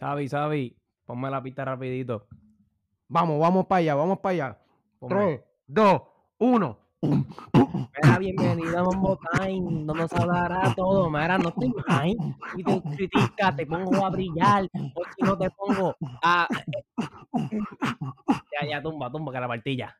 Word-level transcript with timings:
Sabi, 0.00 0.28
Sabi, 0.30 0.76
ponme 1.04 1.28
la 1.30 1.42
pista 1.42 1.62
rapidito. 1.62 2.26
Vamos, 3.08 3.38
vamos 3.38 3.66
para 3.66 3.80
allá, 3.80 3.94
vamos 3.94 4.18
para 4.20 4.32
allá. 4.32 4.58
Ponme. 4.98 5.14
3, 5.14 5.40
2, 5.66 6.02
1. 6.38 6.78
Mira, 7.02 8.18
bienvenido 8.18 8.78
a 8.78 8.84
Mambo 8.84 9.18
Time, 9.18 9.84
donde 9.84 10.08
se 10.08 10.16
hablará 10.16 10.74
todo. 10.74 11.10
Mira, 11.10 11.36
no 11.36 11.50
estoy 11.50 11.74
mal. 11.86 12.16
Si 12.56 12.62
te 12.64 12.82
criticas, 12.96 13.56
te 13.56 13.66
pongo 13.66 14.06
a 14.06 14.08
brillar. 14.08 14.64
O 14.72 15.02
si 15.14 15.22
no, 15.22 15.36
te 15.36 15.50
pongo 15.50 15.94
a. 16.22 16.48
Ya, 18.58 18.68
ya, 18.70 18.82
tumba, 18.82 19.12
tumba, 19.12 19.32
que 19.32 19.40
la 19.40 19.48
partilla. 19.48 19.94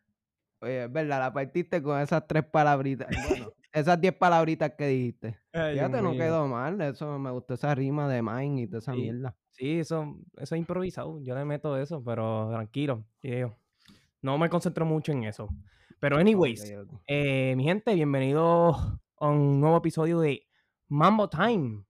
Oye, 0.62 0.84
es 0.84 0.92
verdad, 0.92 1.20
la 1.20 1.32
partiste 1.32 1.82
con 1.82 2.00
esas 2.00 2.26
tres 2.26 2.44
palabritas. 2.44 3.08
Bueno, 3.28 3.52
esas 3.70 4.00
diez 4.00 4.14
palabritas 4.14 4.72
que 4.78 4.86
dijiste. 4.86 5.38
Fíjate, 5.52 6.00
no 6.00 6.12
quedó 6.12 6.46
mal. 6.48 6.80
Eso 6.80 7.18
me 7.18 7.30
gustó 7.30 7.52
esa 7.52 7.74
rima 7.74 8.08
de 8.08 8.22
mine 8.22 8.62
y 8.62 8.66
toda 8.66 8.78
esa 8.78 8.94
Sí. 8.94 9.00
mierda. 9.02 9.36
Sí, 9.60 9.78
eso, 9.78 10.16
eso 10.38 10.54
es 10.54 10.58
improvisado. 10.58 11.20
Yo 11.20 11.34
le 11.34 11.44
meto 11.44 11.76
eso, 11.76 12.02
pero 12.02 12.48
tranquilo. 12.50 13.04
yo, 13.22 13.54
No 14.22 14.38
me 14.38 14.48
concentro 14.48 14.86
mucho 14.86 15.12
en 15.12 15.24
eso. 15.24 15.50
Pero, 15.98 16.16
anyways, 16.16 16.72
eh, 17.06 17.52
mi 17.58 17.64
gente, 17.64 17.94
bienvenidos 17.94 18.74
a 19.18 19.28
un 19.28 19.60
nuevo 19.60 19.76
episodio 19.76 20.18
de 20.20 20.48
Mambo 20.88 21.28
Time. 21.28 21.84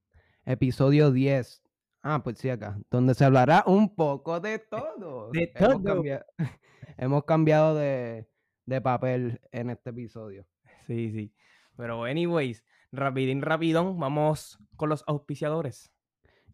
Episodio 0.44 1.12
10. 1.12 1.62
Ah, 2.02 2.20
pues 2.24 2.38
sí, 2.38 2.50
acá. 2.50 2.76
Donde 2.90 3.14
se 3.14 3.24
hablará 3.24 3.62
un 3.68 3.94
poco 3.94 4.40
de 4.40 4.58
todo. 4.58 5.30
De 5.30 5.52
Hemos 5.54 5.74
todo. 5.84 5.94
cambia- 5.94 6.26
Hemos 6.98 7.22
cambiado 7.24 7.76
de, 7.76 8.28
de 8.66 8.80
papel 8.80 9.40
en 9.52 9.70
este 9.70 9.90
episodio. 9.90 10.44
Sí, 10.88 11.12
sí. 11.12 11.32
Pero, 11.76 12.02
anyways, 12.02 12.64
rapidín, 12.90 13.42
rapidón, 13.42 13.96
vamos 14.00 14.58
con 14.74 14.88
los 14.88 15.04
auspiciadores. 15.06 15.92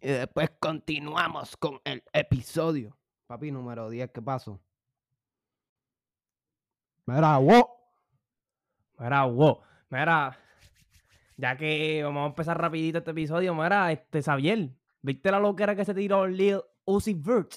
Y 0.06 0.10
después 0.10 0.50
continuamos 0.60 1.56
con 1.56 1.80
el 1.82 2.00
episodio. 2.12 2.96
Papi, 3.26 3.50
número 3.50 3.90
10, 3.90 4.12
¿qué 4.12 4.22
pasó? 4.22 4.60
Mira, 7.06 7.36
wow. 7.38 7.66
Mira, 9.00 9.24
wow. 9.24 9.58
Mira, 9.90 10.38
ya 11.36 11.56
que 11.56 12.04
vamos 12.04 12.22
a 12.22 12.26
empezar 12.26 12.56
rapidito 12.56 12.98
este 12.98 13.10
episodio, 13.10 13.52
mira, 13.52 13.90
este, 13.90 14.22
Xavier, 14.22 14.70
¿viste 15.02 15.28
la 15.32 15.40
loquera 15.40 15.74
que 15.74 15.84
se 15.84 15.92
tiró 15.92 16.24
Lil 16.28 16.60
Uzi 16.84 17.14
Vert? 17.14 17.56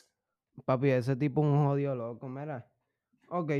Papi, 0.65 0.89
ese 0.89 1.15
tipo 1.15 1.41
es 1.41 1.47
un 1.47 1.67
jodido 1.67 1.93
loco, 1.93 2.27
mira. 2.29 2.67
Ok, 3.27 3.51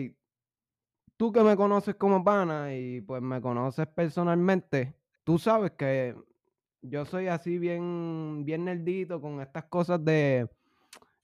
tú 1.15 1.31
que 1.31 1.43
me 1.43 1.55
conoces 1.55 1.93
como 1.93 2.23
pana 2.23 2.73
y 2.73 3.01
pues 3.01 3.21
me 3.21 3.39
conoces 3.39 3.85
personalmente, 3.85 4.95
tú 5.23 5.37
sabes 5.37 5.73
que 5.73 6.15
yo 6.81 7.05
soy 7.05 7.27
así 7.27 7.57
bien, 7.57 8.43
bien 8.45 8.65
nerdito 8.65 9.21
con 9.21 9.41
estas 9.41 9.65
cosas 9.65 10.03
de 10.03 10.49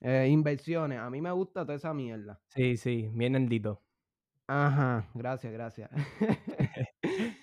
eh, 0.01 0.27
inversiones. 0.29 0.99
A 0.99 1.09
mí 1.09 1.21
me 1.21 1.31
gusta 1.31 1.61
toda 1.63 1.75
esa 1.75 1.93
mierda. 1.93 2.39
Sí, 2.47 2.77
sí, 2.77 3.09
bien 3.13 3.33
nerdito. 3.33 3.81
Ajá, 4.47 5.09
gracias, 5.13 5.51
gracias. 5.51 5.89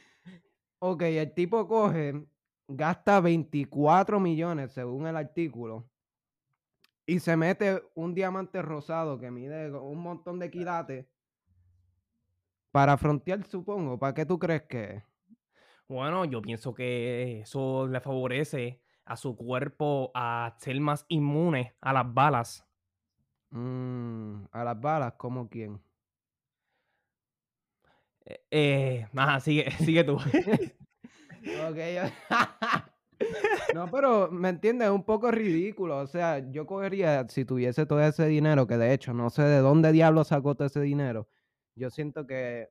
ok, 0.79 1.03
el 1.03 1.35
tipo 1.35 1.67
coge, 1.67 2.27
gasta 2.69 3.21
24 3.21 4.21
millones 4.21 4.73
según 4.73 5.07
el 5.07 5.17
artículo 5.17 5.89
y 7.07 7.19
se 7.19 7.37
mete 7.37 7.83
un 7.95 8.15
diamante 8.15 8.63
rosado 8.63 9.19
que 9.19 9.31
mide 9.31 9.73
un 9.73 9.99
montón 9.99 10.39
de 10.39 10.51
quilates 10.51 11.07
para 12.71 12.97
frontear, 12.97 13.45
supongo. 13.45 13.99
¿Para 13.99 14.15
qué 14.15 14.25
tú 14.25 14.39
crees 14.39 14.63
que 14.63 14.85
es? 14.85 15.03
Bueno, 15.93 16.25
yo 16.25 16.41
pienso 16.41 16.73
que 16.73 17.41
eso 17.41 17.87
le 17.87 18.01
favorece 18.01 18.81
a 19.05 19.15
su 19.15 19.37
cuerpo 19.37 20.11
a 20.15 20.57
ser 20.59 20.81
más 20.81 21.05
inmune 21.09 21.75
a 21.83 21.93
las 21.93 22.15
balas. 22.15 22.67
Mm, 23.51 24.45
a 24.53 24.65
las 24.65 24.81
balas, 24.81 25.13
¿como 25.19 25.51
quién? 25.51 25.83
Eh, 28.25 28.41
eh, 28.51 29.07
ajá, 29.15 29.41
sigue, 29.41 29.71
sigue 29.85 30.05
tú. 30.05 30.17
No, 33.75 33.91
pero 33.91 34.31
me 34.31 34.49
entiendes, 34.49 34.89
es 34.89 34.95
un 34.95 35.05
poco 35.05 35.31
ridículo. 35.31 35.99
O 35.99 36.07
sea, 36.07 36.39
yo 36.51 36.67
cogería, 36.67 37.27
si 37.29 37.45
tuviese 37.45 37.87
todo 37.87 38.03
ese 38.03 38.27
dinero, 38.27 38.67
que 38.67 38.77
de 38.77 38.93
hecho 38.95 39.13
no 39.15 39.31
sé 39.31 39.43
de 39.43 39.59
dónde 39.59 39.93
diablo 39.93 40.25
sacó 40.25 40.55
todo 40.55 40.67
ese 40.67 40.81
dinero, 40.81 41.29
yo 41.75 41.91
siento 41.91 42.27
que, 42.27 42.69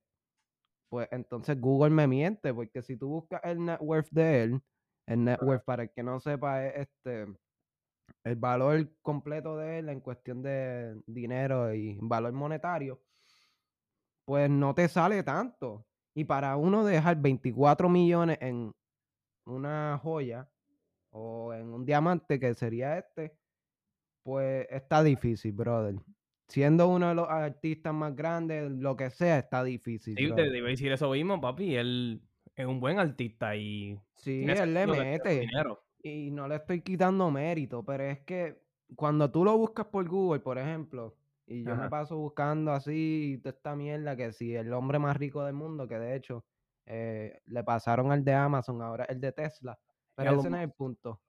pues 0.91 1.07
entonces 1.11 1.59
Google 1.59 1.91
me 1.91 2.05
miente, 2.05 2.53
porque 2.53 2.81
si 2.81 2.97
tú 2.97 3.07
buscas 3.07 3.39
el 3.45 3.63
net 3.63 3.77
worth 3.79 4.09
de 4.11 4.43
él, 4.43 4.61
el 5.07 5.23
net 5.23 5.41
worth, 5.41 5.63
para 5.63 5.83
el 5.83 5.91
que 5.91 6.03
no 6.03 6.19
sepa, 6.19 6.65
es 6.65 6.89
este, 6.89 7.33
el 8.25 8.35
valor 8.35 8.91
completo 9.01 9.55
de 9.55 9.79
él 9.79 9.87
en 9.87 10.01
cuestión 10.01 10.41
de 10.41 11.01
dinero 11.07 11.73
y 11.73 11.97
valor 12.01 12.33
monetario, 12.33 13.01
pues 14.25 14.49
no 14.49 14.75
te 14.75 14.89
sale 14.89 15.23
tanto. 15.23 15.85
Y 16.13 16.25
para 16.25 16.57
uno 16.57 16.83
dejar 16.83 17.15
24 17.21 17.87
millones 17.87 18.37
en 18.41 18.73
una 19.45 19.97
joya 19.97 20.49
o 21.11 21.53
en 21.53 21.73
un 21.73 21.85
diamante 21.85 22.37
que 22.37 22.53
sería 22.53 22.97
este, 22.97 23.37
pues 24.23 24.67
está 24.69 25.01
difícil, 25.03 25.53
brother. 25.53 25.95
Siendo 26.51 26.89
uno 26.89 27.07
de 27.07 27.15
los 27.15 27.29
artistas 27.29 27.93
más 27.93 28.13
grandes, 28.13 28.69
lo 28.69 28.97
que 28.97 29.09
sea, 29.09 29.39
está 29.39 29.63
difícil. 29.63 30.17
Sí, 30.17 30.35
te, 30.35 30.57
iba 30.57 30.67
a 30.67 30.69
decir 30.69 30.91
eso 30.91 31.09
mismo, 31.11 31.39
papi. 31.39 31.77
Él 31.77 32.21
es 32.53 32.65
un 32.65 32.81
buen 32.81 32.99
artista 32.99 33.55
y 33.55 33.97
Sí, 34.15 34.43
él 34.43 34.73
le 34.73 34.85
mete. 34.85 35.47
Y 36.03 36.29
no 36.31 36.49
le 36.49 36.55
estoy 36.55 36.81
quitando 36.81 37.31
mérito, 37.31 37.85
pero 37.85 38.03
es 38.03 38.19
que 38.19 38.61
cuando 38.97 39.31
tú 39.31 39.45
lo 39.45 39.57
buscas 39.57 39.85
por 39.85 40.05
Google, 40.09 40.41
por 40.41 40.57
ejemplo, 40.57 41.15
y 41.47 41.63
yo 41.63 41.73
me 41.73 41.89
paso 41.89 42.17
buscando 42.17 42.73
así 42.73 43.39
toda 43.41 43.55
esta 43.55 43.75
mierda, 43.75 44.17
que 44.17 44.33
si 44.33 44.53
el 44.53 44.73
hombre 44.73 44.99
más 44.99 45.15
rico 45.15 45.45
del 45.45 45.53
mundo, 45.53 45.87
que 45.87 45.99
de 45.99 46.15
hecho 46.15 46.43
eh, 46.85 47.39
le 47.45 47.63
pasaron 47.63 48.11
al 48.11 48.25
de 48.25 48.33
Amazon, 48.33 48.81
ahora 48.81 49.05
el 49.05 49.21
de 49.21 49.31
Tesla. 49.31 49.79
Pero 50.15 50.39
ese 50.39 50.49
no 50.49 50.57
es 50.57 50.63
el 50.63 50.71
punto. 50.71 51.21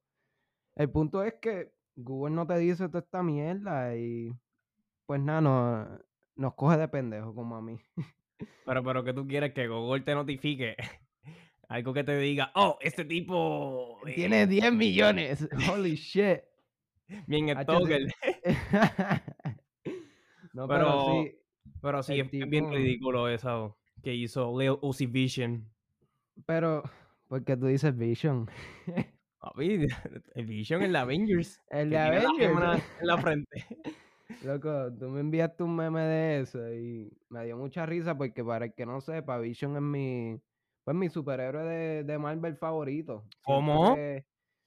El 0.74 0.90
punto 0.90 1.22
es 1.22 1.34
que 1.40 1.72
Google 1.94 2.34
no 2.34 2.44
te 2.44 2.58
dice 2.58 2.88
toda 2.88 3.00
esta 3.00 3.22
mierda 3.22 3.94
y 3.94 4.34
pues 5.12 5.20
nada, 5.20 5.42
no- 5.42 5.86
nos 6.36 6.54
coge 6.54 6.78
de 6.78 6.88
pendejo 6.88 7.34
como 7.34 7.54
a 7.54 7.60
mí. 7.60 7.78
Pero, 8.64 8.82
pero 8.82 9.04
que 9.04 9.12
tú 9.12 9.26
quieres 9.28 9.52
que 9.52 9.68
Google 9.68 10.00
te 10.00 10.14
notifique 10.14 10.74
algo 11.68 11.92
que 11.92 12.02
te 12.02 12.16
diga, 12.16 12.50
oh, 12.54 12.78
este 12.80 13.04
tipo 13.04 13.98
eh, 14.06 14.14
Tiene 14.14 14.46
10 14.46 14.72
millones. 14.72 15.46
Holy 15.70 15.96
shit. 15.96 16.38
bien 17.26 17.50
stalker. 17.60 18.06
no, 20.54 20.66
pero, 20.66 20.68
Pero- 20.68 21.04
sí. 21.24 21.38
Pero 21.82 22.02
sí, 22.02 22.12
El 22.14 22.20
es, 22.20 22.26
es 22.26 22.30
bien 22.48 22.64
tipo- 22.64 22.70
ridículo 22.74 23.28
eso 23.28 23.76
que 24.02 24.14
hizo 24.14 24.58
Lil 24.58 24.78
Uzi 24.80 25.04
Vision. 25.04 25.68
Pero, 26.46 26.84
porque 27.28 27.54
tú 27.58 27.66
dices 27.66 27.94
Vision. 27.94 28.48
El 29.56 30.46
Vision 30.46 30.82
en 30.82 30.92
la 30.94 31.02
Avengers. 31.02 31.60
El 31.68 31.90
de 31.90 31.96
la 31.96 32.06
Avengers. 32.06 32.82
en 32.98 33.06
la 33.06 33.18
frente. 33.18 33.66
Loco, 34.42 34.92
tú 34.98 35.08
me 35.08 35.20
enviaste 35.20 35.62
un 35.62 35.76
meme 35.76 36.00
de 36.02 36.40
eso 36.40 36.72
y 36.72 37.12
me 37.28 37.44
dio 37.44 37.56
mucha 37.56 37.86
risa 37.86 38.16
porque 38.16 38.42
para 38.44 38.66
el 38.66 38.74
que 38.74 38.86
no 38.86 39.00
sepa, 39.00 39.38
Vision 39.38 39.76
es 39.76 39.82
mi, 39.82 40.40
pues 40.84 40.96
mi 40.96 41.08
superhéroe 41.08 41.64
de, 41.64 42.04
de 42.04 42.18
Marvel 42.18 42.56
favorito. 42.56 43.24
Siento 43.28 43.42
¿Cómo? 43.44 43.94
que- 43.94 44.24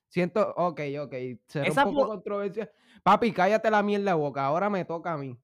Siento, 0.07 0.53
ok, 0.55 0.79
ok, 1.01 1.13
será 1.47 1.67
Esa 1.67 1.83
un 1.85 1.93
poco 1.93 2.01
po- 2.03 2.07
controversial. 2.13 2.69
Papi, 3.03 3.31
cállate 3.33 3.69
la 3.69 3.83
mierda 3.83 4.11
de 4.11 4.17
boca, 4.17 4.45
ahora 4.45 4.69
me 4.69 4.85
toca 4.85 5.11
a 5.13 5.17
mí. 5.17 5.37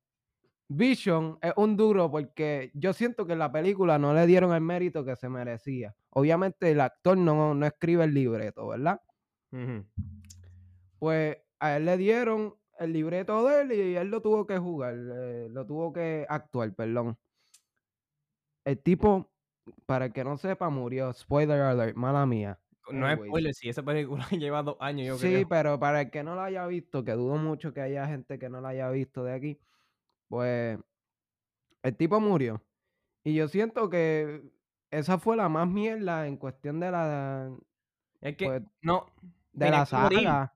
Vision 0.70 1.38
es 1.42 1.52
un 1.58 1.76
duro 1.76 2.10
porque 2.10 2.72
yo 2.74 2.94
siento 2.94 3.26
que 3.28 3.34
en 3.34 3.40
la 3.40 3.52
película 3.52 4.00
no 4.00 4.14
le 4.14 4.26
dieron 4.26 4.54
el 4.54 4.62
mérito 4.62 5.04
que 5.04 5.18
se 5.18 5.28
merecía. 5.28 5.94
Obviamente 6.12 6.72
el 6.72 6.80
actor 6.80 7.18
no, 7.18 7.54
no 7.54 7.66
escribe 7.66 8.06
el 8.06 8.14
libreto, 8.14 8.68
¿verdad? 8.68 9.02
Ujú. 9.52 9.84
pues 11.00 11.38
a 11.60 11.76
él 11.78 11.86
le 11.86 11.98
dieron 11.98 12.56
el 12.82 12.94
libreto 12.94 13.46
de 13.48 13.62
él 13.62 13.72
y 13.72 13.96
él 13.96 14.10
lo 14.10 14.22
tuvo 14.22 14.46
que 14.46 14.58
jugar, 14.58 14.96
eh, 14.96 15.48
lo 15.50 15.66
tuvo 15.66 15.94
que 15.94 16.26
actuar, 16.28 16.74
perdón. 16.74 17.18
El 18.66 18.80
tipo, 18.80 19.30
para 19.86 20.06
el 20.06 20.14
que 20.14 20.24
no 20.24 20.38
sepa, 20.38 20.70
murió. 20.70 21.14
Spoiler 21.14 21.62
alert, 21.62 21.96
mala 21.96 22.26
mía. 22.26 22.60
No 22.92 23.10
es 23.10 23.18
spoiler, 23.20 23.54
si 23.54 23.70
esa 23.70 23.84
película 23.84 24.26
lleva 24.32 24.64
dos 24.64 24.76
años, 24.80 25.08
yo 25.08 25.18
sí, 25.18 25.28
creo. 25.34 25.48
pero 25.50 25.80
para 25.80 26.02
el 26.02 26.12
que 26.12 26.24
no 26.24 26.36
lo 26.36 26.42
haya 26.42 26.66
visto, 26.68 27.04
que 27.04 27.14
dudo 27.14 27.38
mucho 27.38 27.74
que 27.74 27.82
haya 27.82 28.08
gente 28.08 28.38
que 28.40 28.50
no 28.50 28.60
lo 28.62 28.68
haya 28.68 28.90
visto 28.90 29.24
de 29.24 29.34
aquí, 29.34 29.60
pues 30.28 30.78
el 31.84 31.96
tipo 31.96 32.20
murió. 32.20 32.62
Y 33.24 33.36
yo 33.36 33.48
siento 33.48 33.90
que 33.90 34.42
esa 34.90 35.20
fue 35.20 35.38
la 35.38 35.48
más 35.48 35.68
mierda 35.68 36.28
en 36.28 36.38
cuestión 36.38 36.80
de 36.80 36.92
la, 36.92 37.56
Es 38.20 38.36
que, 38.36 38.46
pues, 38.48 38.64
no, 38.82 39.06
de 39.54 39.70
la 39.70 39.88
morir. 39.92 40.20
saga. 40.20 40.54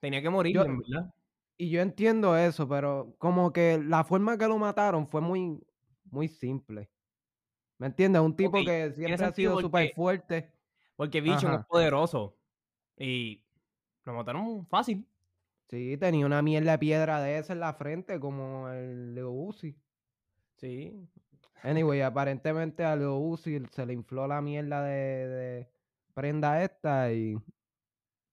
tenía 0.00 0.22
que 0.22 0.30
morir, 0.30 0.54
Yo- 0.54 0.64
en 0.64 0.78
verdad. 0.78 1.14
Y 1.56 1.70
yo 1.70 1.80
entiendo 1.80 2.36
eso, 2.36 2.68
pero 2.68 3.14
como 3.18 3.52
que 3.52 3.78
la 3.82 4.04
forma 4.04 4.36
que 4.36 4.48
lo 4.48 4.58
mataron 4.58 5.06
fue 5.06 5.20
muy, 5.20 5.60
muy 6.10 6.28
simple. 6.28 6.90
¿Me 7.78 7.86
entiendes? 7.88 8.22
Un 8.22 8.36
tipo 8.36 8.58
que 8.64 8.92
siempre 8.92 9.24
ha 9.24 9.32
sido 9.32 9.60
súper 9.60 9.92
fuerte. 9.94 10.52
Porque 10.96 11.20
Vision 11.20 11.52
es 11.52 11.58
Ajá. 11.58 11.66
poderoso. 11.68 12.38
Y 12.96 13.44
lo 14.04 14.14
mataron 14.14 14.66
fácil. 14.66 15.06
Sí, 15.68 15.96
tenía 15.98 16.26
una 16.26 16.42
mierda 16.42 16.72
de 16.72 16.78
piedra 16.78 17.20
de 17.20 17.38
esa 17.38 17.52
en 17.52 17.60
la 17.60 17.74
frente, 17.74 18.20
como 18.20 18.68
el 18.68 19.14
Leo 19.14 19.30
Uzi. 19.30 19.76
Sí. 20.56 21.08
Anyway, 21.62 22.00
aparentemente 22.02 22.84
a 22.84 22.94
Leo 22.94 23.16
Uzi 23.16 23.62
se 23.70 23.86
le 23.86 23.94
infló 23.94 24.26
la 24.26 24.40
mierda 24.40 24.82
de, 24.84 25.28
de 25.28 25.70
prenda 26.14 26.62
esta 26.62 27.12
y 27.12 27.36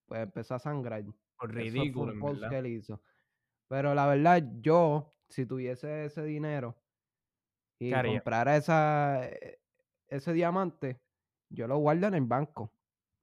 pues 0.06 0.22
empezó 0.22 0.56
a 0.56 0.60
sangrar. 0.60 1.04
Por 1.38 1.50
Eso 1.58 1.76
fue 1.76 1.82
ridículo, 1.82 2.14
un 2.14 2.20
post 2.20 2.44
que 2.48 2.58
él 2.58 2.68
hizo. 2.68 3.02
Pero 3.72 3.96
la 3.96 4.06
verdad, 4.06 4.44
yo, 4.60 5.16
si 5.30 5.46
tuviese 5.46 6.04
ese 6.04 6.26
dinero 6.26 6.76
y 7.80 7.90
comprara 7.94 8.58
esa, 8.58 9.30
eh, 9.30 9.62
ese 10.10 10.34
diamante, 10.34 11.00
yo 11.50 11.70
lo 11.70 11.78
guardo 11.78 12.08
en 12.08 12.16
el 12.16 12.26
banco. 12.26 12.74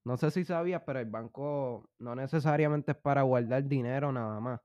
No 0.06 0.16
sé 0.16 0.30
si 0.30 0.46
sabías, 0.46 0.84
pero 0.86 1.00
el 1.00 1.10
banco 1.10 1.90
no 1.98 2.14
necesariamente 2.14 2.92
es 2.92 2.96
para 2.96 3.24
guardar 3.24 3.62
dinero 3.68 4.10
nada 4.10 4.40
más. 4.40 4.58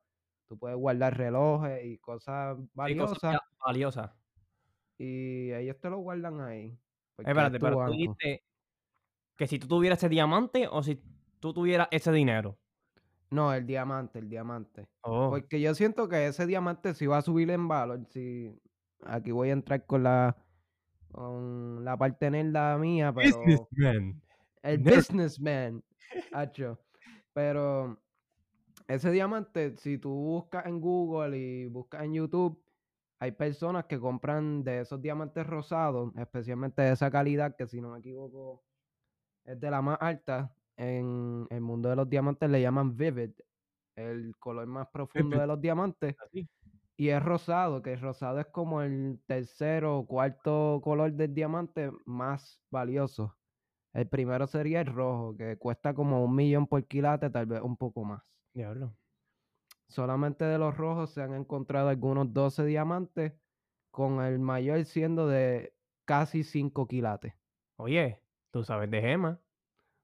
Tú 0.47 0.57
puedes 0.57 0.77
guardar 0.77 1.17
relojes 1.17 1.83
y 1.83 1.97
cosas 1.97 2.57
Sí, 2.57 2.63
cosas 2.63 2.73
valiosas 2.75 3.39
valiosas. 3.59 4.11
y 4.97 5.51
ellos 5.51 5.81
te 5.81 5.89
lo 5.89 5.97
guardan 5.97 6.39
ahí. 6.39 6.79
Espérate, 7.17 7.57
es 7.57 7.61
pero 7.61 7.83
tú 7.83 7.91
dijiste 7.91 8.41
que 9.35 9.47
si 9.47 9.59
tú 9.59 9.67
tuvieras 9.67 9.99
ese 9.99 10.07
diamante 10.07 10.65
o 10.65 10.81
si 10.81 11.01
tú 11.41 11.53
tuvieras 11.53 11.89
ese 11.91 12.13
dinero. 12.13 12.57
No, 13.33 13.51
el 13.53 13.65
diamante, 13.65 14.19
el 14.19 14.29
diamante. 14.29 14.87
Oh. 15.01 15.29
Porque 15.31 15.59
yo 15.59 15.73
siento 15.73 16.07
que 16.07 16.27
ese 16.27 16.45
diamante 16.45 16.93
sí 16.93 17.07
va 17.07 17.17
a 17.17 17.21
subir 17.23 17.49
en 17.49 17.67
valor. 17.67 18.05
Si 18.09 18.53
aquí 19.01 19.31
voy 19.31 19.49
a 19.49 19.53
entrar 19.53 19.85
con 19.87 20.03
la 20.03 20.37
con 21.11 21.83
la 21.83 21.97
parte 21.97 22.29
nerda 22.29 22.77
mía, 22.77 23.11
pero 23.13 23.37
Businessman. 23.39 24.21
el 24.63 24.83
Nerd. 24.83 24.97
businessman, 24.97 25.83
hacho. 26.31 26.79
Pero 27.33 27.99
ese 28.87 29.11
diamante, 29.11 29.77
si 29.77 29.97
tú 29.97 30.11
buscas 30.11 30.65
en 30.67 30.79
Google 30.79 31.37
y 31.37 31.67
buscas 31.67 32.03
en 32.03 32.13
YouTube, 32.13 32.61
hay 33.19 33.31
personas 33.31 33.85
que 33.85 33.99
compran 33.99 34.63
de 34.63 34.81
esos 34.81 35.01
diamantes 35.01 35.47
rosados, 35.47 36.13
especialmente 36.17 36.81
de 36.83 36.91
esa 36.91 37.09
calidad, 37.09 37.55
que 37.55 37.67
si 37.67 37.81
no 37.81 37.91
me 37.91 37.99
equivoco 37.99 38.63
es 39.45 39.59
de 39.59 39.71
la 39.71 39.81
más 39.81 39.97
alta. 40.01 40.53
En 40.77 41.47
el 41.49 41.61
mundo 41.61 41.89
de 41.89 41.95
los 41.95 42.09
diamantes 42.09 42.49
le 42.49 42.61
llaman 42.61 42.97
vivid, 42.97 43.31
el 43.95 44.35
color 44.39 44.65
más 44.67 44.87
profundo 44.89 45.29
Vivid. 45.29 45.41
de 45.41 45.47
los 45.47 45.61
diamantes. 45.61 46.15
Así. 46.19 46.47
Y 46.97 47.09
es 47.09 47.23
rosado, 47.23 47.81
que 47.81 47.93
el 47.93 48.01
rosado 48.01 48.39
es 48.39 48.47
como 48.47 48.81
el 48.81 49.19
tercero 49.25 49.97
o 49.97 50.07
cuarto 50.07 50.79
color 50.83 51.11
del 51.13 51.33
diamante 51.33 51.91
más 52.05 52.61
valioso. 52.69 53.35
El 53.93 54.07
primero 54.07 54.47
sería 54.47 54.81
el 54.81 54.87
rojo, 54.87 55.35
que 55.37 55.57
cuesta 55.57 55.93
como 55.93 56.23
un 56.23 56.35
millón 56.35 56.67
por 56.67 56.85
quilate, 56.85 57.29
tal 57.29 57.45
vez 57.45 57.61
un 57.61 57.77
poco 57.77 58.03
más. 58.03 58.23
Diablo. 58.53 58.95
Solamente 59.87 60.45
de 60.45 60.57
los 60.57 60.75
rojos 60.75 61.11
se 61.11 61.21
han 61.21 61.33
encontrado 61.33 61.89
algunos 61.89 62.33
12 62.33 62.65
diamantes, 62.65 63.33
con 63.91 64.23
el 64.23 64.39
mayor 64.39 64.85
siendo 64.85 65.27
de 65.27 65.75
casi 66.05 66.43
5 66.43 66.87
quilates. 66.87 67.33
Oye, 67.77 68.19
tú 68.51 68.63
sabes 68.63 68.89
de 68.89 69.01
gema. 69.01 69.39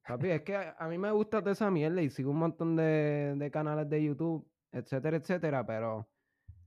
Papi, 0.09 0.29
es 0.31 0.41
que 0.41 0.55
a, 0.55 0.75
a 0.79 0.87
mí 0.87 0.97
me 0.97 1.11
gusta 1.11 1.39
toda 1.39 1.51
esa 1.51 1.69
mierda 1.69 2.01
y 2.01 2.09
sigo 2.09 2.31
un 2.31 2.37
montón 2.39 2.75
de, 2.75 3.35
de 3.37 3.51
canales 3.51 3.87
de 3.89 4.03
YouTube, 4.03 4.47
etcétera, 4.71 5.17
etcétera, 5.17 5.65
pero 5.65 6.09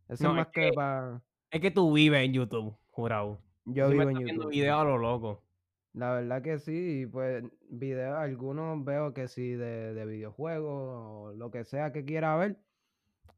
eso 0.08 0.24
No, 0.24 0.30
es 0.30 0.32
es 0.32 0.36
más 0.36 0.46
que, 0.48 0.60
que- 0.68 0.72
para... 0.72 1.22
Es 1.50 1.60
que 1.60 1.70
tú 1.70 1.92
vives 1.92 2.24
en 2.24 2.32
YouTube, 2.32 2.76
jurado. 2.90 3.40
Yo 3.64 3.88
vivo 3.90 4.02
en 4.08 4.20
YouTube. 4.20 4.48
videos 4.50 4.80
a 4.80 4.84
lo 4.84 4.96
loco. 4.96 5.42
La 5.92 6.12
verdad 6.14 6.40
que 6.40 6.58
sí, 6.58 7.06
pues 7.10 7.44
videos, 7.68 8.16
algunos 8.16 8.82
veo 8.84 9.12
que 9.12 9.28
sí 9.28 9.50
de, 9.50 9.92
de 9.92 10.06
videojuegos 10.06 10.72
o 10.72 11.32
lo 11.36 11.50
que 11.50 11.64
sea 11.64 11.92
que 11.92 12.04
quiera 12.04 12.34
ver. 12.36 12.56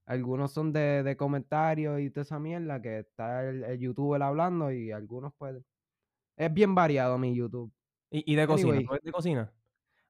Algunos 0.06 0.52
son 0.52 0.72
de, 0.72 1.02
de 1.02 1.16
comentarios 1.16 1.98
y 2.00 2.10
toda 2.10 2.22
esa 2.22 2.38
mierda 2.38 2.80
que 2.82 2.98
está 3.00 3.48
el, 3.48 3.64
el 3.64 3.78
youtuber 3.80 4.22
hablando 4.22 4.70
y 4.70 4.92
algunos 4.92 5.32
pues... 5.38 5.56
Es 6.36 6.52
bien 6.52 6.74
variado 6.74 7.16
mi 7.16 7.34
YouTube. 7.34 7.72
Y, 8.10 8.32
y 8.32 8.36
de 8.36 8.46
cocina. 8.46 8.70
Anyway. 8.70 8.86
¿Tú 8.86 8.92
ves 8.92 9.02
de 9.02 9.12
cocina? 9.12 9.52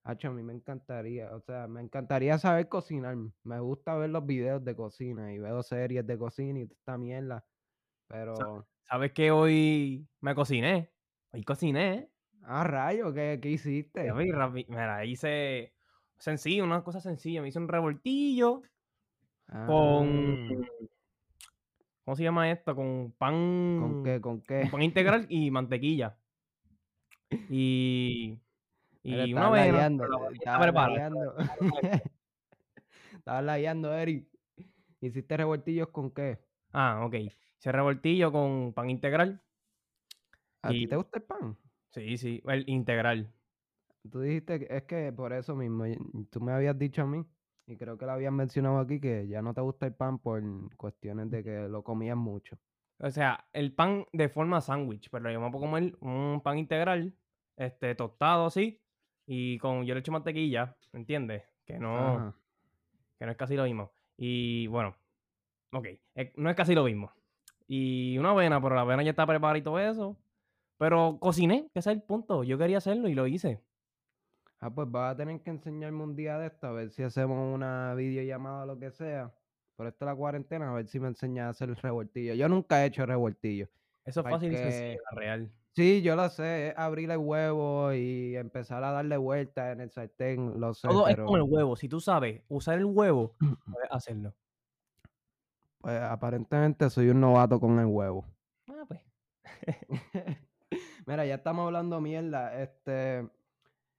Hacho, 0.07 0.29
a 0.29 0.33
mí 0.33 0.43
me 0.43 0.53
encantaría, 0.53 1.35
o 1.35 1.41
sea, 1.41 1.67
me 1.67 1.81
encantaría 1.81 2.37
saber 2.39 2.69
cocinar. 2.69 3.17
Me 3.43 3.59
gusta 3.61 3.95
ver 3.95 4.11
los 4.11 4.27
videos 4.27 4.63
de 4.63 4.77
cocina 4.77 5.33
y 5.33 5.39
veo 5.39 5.63
series 5.63 6.07
de 6.07 6.19
cocina 6.19 6.61
y 6.61 6.67
toda 6.67 6.77
esta 6.79 6.99
mierda. 6.99 7.45
Pero, 8.07 8.67
¿Sabes 8.83 9.13
que 9.13 9.31
hoy 9.31 10.07
me 10.21 10.35
cociné? 10.35 10.91
Hoy 11.33 11.43
cociné. 11.43 12.11
ah, 12.43 12.65
rayo, 12.65 13.15
¿qué, 13.15 13.39
qué 13.41 13.49
hiciste? 13.49 14.13
Rapi- 14.13 14.67
Mira, 14.69 15.07
hice 15.07 15.73
sencillo, 16.19 16.65
una 16.65 16.85
cosa 16.85 17.01
sencilla. 17.01 17.41
Me 17.41 17.49
hice 17.49 17.59
un 17.59 17.69
revoltillo 17.69 18.61
con. 19.67 20.39
Ah, 20.47 20.49
¿Cómo 22.05 22.15
se 22.17 22.25
llama 22.25 22.51
esto? 22.51 22.77
Con 22.77 23.15
pan. 23.17 23.79
¿Con 23.81 24.05
qué? 24.05 24.21
¿Con 24.21 24.43
qué? 24.43 24.61
con 24.63 24.71
pan 24.73 24.83
integral 24.83 25.27
y 25.31 25.51
mantequilla. 25.51 26.19
Y. 27.51 28.39
Y 29.05 29.13
una 29.13 29.25
estabas 29.43 29.49
avena. 29.61 29.73
lagueando, 29.73 30.05
pero 30.05 30.11
la 30.13 30.17
avena 30.27 30.31
ya 30.33 30.39
está 30.39 30.51
estabas 30.51 30.67
preparada. 30.67 31.11
lagueando. 31.11 31.35
Estabas 33.15 33.45
lagueando, 33.45 33.95
Eri. 33.99 34.29
¿Hiciste 35.01 35.37
revoltillos 35.37 35.89
con 35.89 36.11
qué? 36.11 36.41
Ah, 36.73 37.03
ok. 37.05 37.15
Hice 37.15 37.73
revoltillo 37.73 38.33
con 38.33 38.73
pan 38.73 38.91
integral. 38.91 39.43
¿A 40.63 40.71
ti 40.71 40.87
te 40.87 40.97
gusta 40.97 41.19
el 41.19 41.25
pan? 41.25 41.59
Sí, 41.91 42.17
sí, 42.17 42.43
el 42.47 42.69
integral. 42.69 43.33
Tú 44.11 44.21
dijiste, 44.21 44.61
que- 44.61 44.77
es 44.77 44.83
que 44.85 45.13
por 45.13 45.33
eso 45.33 45.55
mismo, 45.55 45.85
tú 46.31 46.41
me 46.41 46.53
habías 46.53 46.79
dicho 46.79 47.03
a 47.03 47.07
mí, 47.07 47.25
y 47.67 47.77
creo 47.77 47.97
que 47.97 48.07
lo 48.07 48.13
habías 48.13 48.33
mencionado 48.33 48.79
aquí, 48.79 49.01
que 49.01 49.27
ya 49.29 49.43
no 49.43 49.55
te 49.55 49.61
gusta 49.61 49.87
el 49.87 49.95
pan 49.95 50.19
por 50.19 50.43
cuestiones 50.77 51.31
de 51.31 51.43
que 51.45 51.69
lo 51.69 51.83
comías 51.85 52.17
mucho. 52.17 52.59
O 52.99 53.11
sea, 53.11 53.47
el 53.53 53.75
pan 53.75 54.07
de 54.13 54.29
forma 54.29 54.61
sándwich, 54.61 55.09
pero 55.11 55.31
yo 55.31 55.41
me 55.41 55.51
puedo 55.51 55.67
comer 55.67 55.97
un 56.01 56.41
pan 56.43 56.59
integral, 56.59 57.15
este, 57.57 57.95
tostado 57.95 58.47
así, 58.47 58.83
y 59.27 59.59
con 59.59 59.85
yo 59.85 59.95
le 59.95 60.01
echo 60.01 60.13
mantequilla, 60.13 60.77
¿entiendes? 60.93 61.43
Que 61.65 61.79
no, 61.79 61.97
Ajá. 61.97 62.35
que 63.19 63.27
no 63.27 63.33
es 63.33 63.37
casi 63.37 63.57
lo 63.57 63.65
mismo. 63.65 63.93
Y 64.17 64.67
bueno, 64.69 64.95
ok, 65.73 65.87
eh, 66.15 66.33
no 66.37 66.51
es 66.51 66.57
casi 66.57 66.75
lo 66.75 66.85
mismo. 66.85 67.11
Y 67.67 68.19
una 68.19 68.31
avena, 68.31 68.61
pero 68.61 68.75
la 68.75 68.83
avena 68.83 69.03
ya 69.03 69.11
está 69.11 69.27
preparada 69.27 69.59
y 69.59 69.63
todo 69.63 69.79
eso. 69.79 70.17
Pero 70.77 71.19
cociné, 71.21 71.71
que 71.73 71.79
ese 71.79 71.91
es 71.91 71.97
el 71.97 72.03
punto. 72.03 72.45
Yo 72.45 72.59
quería 72.59 72.79
hacerlo 72.79 73.09
y 73.09 73.15
lo 73.15 73.27
hice. 73.27 73.61
Ah, 74.61 74.71
pues 74.71 74.91
vas 74.91 75.15
a 75.15 75.17
tener 75.17 75.41
que 75.43 75.51
enseñarme 75.51 76.03
un 76.03 76.17
día 76.17 76.39
de 76.39 76.47
esto, 76.47 76.67
a 76.67 76.73
ver 76.73 76.91
si 76.91 77.03
hacemos 77.03 77.55
una 77.55 77.95
videollamada 77.95 78.63
o 78.63 78.67
lo 78.67 78.79
que 78.79 78.91
sea. 78.91 79.33
Por 79.77 79.87
esto 79.87 80.05
la 80.05 80.15
cuarentena, 80.15 80.71
a 80.71 80.75
ver 80.75 80.87
si 80.87 81.01
me 81.01 81.09
enseñas 81.09 81.47
a 81.47 81.49
hacer 81.51 81.69
el 81.69 81.77
revoltillo. 81.77 82.35
Yo 82.35 82.49
nunca 82.49 82.83
he 82.83 82.87
hecho 82.87 83.05
revoltillo. 83.05 83.69
Eso 84.05 84.21
es 84.21 84.27
fácil 84.31 84.53
y 84.53 84.57
sencillo, 84.57 85.01
real. 85.13 85.51
Sí, 85.75 86.03
yo 86.03 86.15
lo 86.15 86.29
sé, 86.29 86.69
es 86.69 86.79
abrir 86.79 87.11
el 87.11 87.19
huevo 87.19 87.93
y 87.93 88.37
empezar 88.37 88.85
a 88.85 88.93
darle 88.93 89.17
vueltas 89.17 89.73
en 89.73 89.81
el 89.81 89.91
sartén, 89.91 90.61
lo 90.61 90.73
sé, 90.73 90.87
Todo 90.87 91.09
es 91.09 91.17
con 91.17 91.35
el 91.35 91.43
huevo. 91.43 91.75
Si 91.75 91.89
tú 91.89 92.01
sabes 92.01 92.43
usar 92.49 92.79
el 92.79 92.85
huevo, 92.85 93.35
puedes 93.73 93.91
hacerlo. 93.91 94.35
pues, 95.81 96.01
aparentemente 96.01 96.89
soy 96.91 97.09
un 97.09 97.21
novato 97.21 97.59
con 97.59 97.77
el 97.81 97.87
huevo. 97.87 98.25
Ah, 98.69 98.85
pues. 98.87 99.01
Mira, 101.07 101.27
ya 101.27 101.35
estamos 101.35 101.67
hablando 101.67 102.01
mierda. 102.01 102.63
Este, 102.63 103.29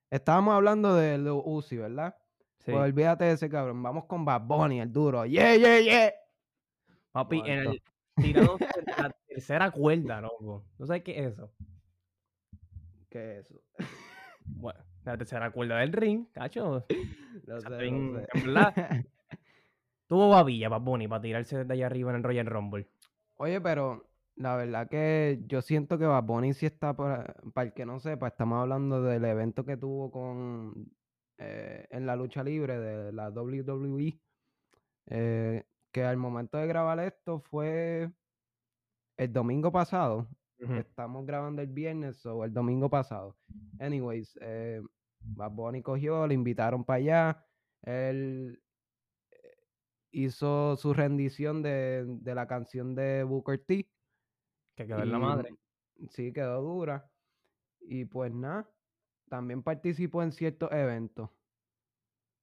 estábamos 0.09 0.53
hablando 0.53 0.95
de 0.95 1.29
Uzi, 1.29 1.75
¿verdad? 1.75 2.15
Sí. 2.59 2.71
Pues 2.71 2.83
olvídate 2.83 3.25
de 3.25 3.31
ese 3.33 3.49
cabrón. 3.49 3.83
Vamos 3.83 4.05
con 4.05 4.23
Bad 4.23 4.41
Bunny, 4.43 4.79
el 4.79 4.93
duro. 4.93 5.25
Yeah, 5.25 5.57
yeah, 5.57 5.81
yeah. 5.81 6.13
Papi, 7.11 7.41
en 7.45 7.59
el 7.59 7.83
tirado 8.15 8.57
tercera 9.35 9.71
cuerda, 9.71 10.21
loco. 10.21 10.65
¿Tú 10.77 10.85
sabes 10.85 11.03
qué 11.03 11.19
es 11.19 11.33
eso? 11.33 11.51
¿Qué 13.09 13.39
es 13.39 13.45
eso? 13.45 13.61
Bueno, 14.45 14.79
la 15.03 15.17
tercera 15.17 15.51
cuerda 15.51 15.79
del 15.79 15.93
ring, 15.93 16.25
cacho. 16.31 16.85
Sea, 17.45 17.59
sé, 17.79 17.85
en- 17.87 18.13
lo 18.13 18.19
sé. 18.19 18.27
en 18.33 18.43
verdad. 18.45 18.73
Tuvo 20.07 20.29
babilla, 20.29 20.69
Bunny, 20.69 21.07
para 21.07 21.21
tirarse 21.21 21.57
desde 21.57 21.73
allá 21.73 21.87
arriba 21.87 22.11
en 22.11 22.17
el 22.17 22.23
Royal 22.23 22.45
Rumble. 22.45 22.87
Oye, 23.37 23.59
pero 23.59 24.07
la 24.35 24.55
verdad 24.55 24.87
que 24.87 25.41
yo 25.47 25.61
siento 25.63 25.97
que 25.97 26.05
Bad 26.05 26.23
Bunny 26.23 26.53
sí 26.53 26.67
está, 26.67 26.95
para, 26.95 27.33
para 27.53 27.67
el 27.67 27.73
que 27.73 27.85
no 27.85 27.99
sepa, 27.99 28.27
estamos 28.27 28.61
hablando 28.61 29.01
del 29.01 29.25
evento 29.25 29.65
que 29.65 29.77
tuvo 29.77 30.11
con 30.11 30.91
eh, 31.39 31.87
en 31.89 32.05
la 32.05 32.15
lucha 32.15 32.43
libre 32.43 32.77
de 32.79 33.11
la 33.13 33.29
WWE, 33.31 34.19
eh, 35.07 35.63
que 35.91 36.03
al 36.03 36.17
momento 36.17 36.57
de 36.59 36.67
grabar 36.67 36.99
esto 36.99 37.39
fue 37.39 38.11
el 39.17 39.31
domingo 39.33 39.71
pasado. 39.71 40.27
Estamos 40.57 41.25
grabando 41.25 41.61
el 41.61 41.67
viernes 41.67 42.25
o 42.25 42.43
el 42.45 42.53
domingo 42.53 42.89
pasado. 42.89 43.35
Anyways, 43.79 44.37
eh, 44.41 44.81
Bad 45.19 45.51
Bunny 45.51 45.81
cogió, 45.83 46.25
le 46.27 46.33
invitaron 46.33 46.83
para 46.85 46.97
allá. 46.97 47.45
Él 47.83 48.61
eh, 49.31 49.57
hizo 50.11 50.75
su 50.77 50.93
rendición 50.93 51.61
de, 51.61 52.05
de 52.07 52.35
la 52.35 52.47
canción 52.47 52.95
de 52.95 53.23
Booker 53.23 53.59
T. 53.65 53.89
Que 54.75 54.87
quedó 54.87 55.01
en 55.03 55.11
la 55.11 55.19
madre. 55.19 55.55
Sí, 56.09 56.33
quedó 56.33 56.61
dura. 56.61 57.09
Y 57.81 58.05
pues 58.05 58.33
nada, 58.33 58.69
también 59.29 59.63
participó 59.63 60.23
en 60.23 60.31
ciertos 60.31 60.71
eventos. 60.71 61.29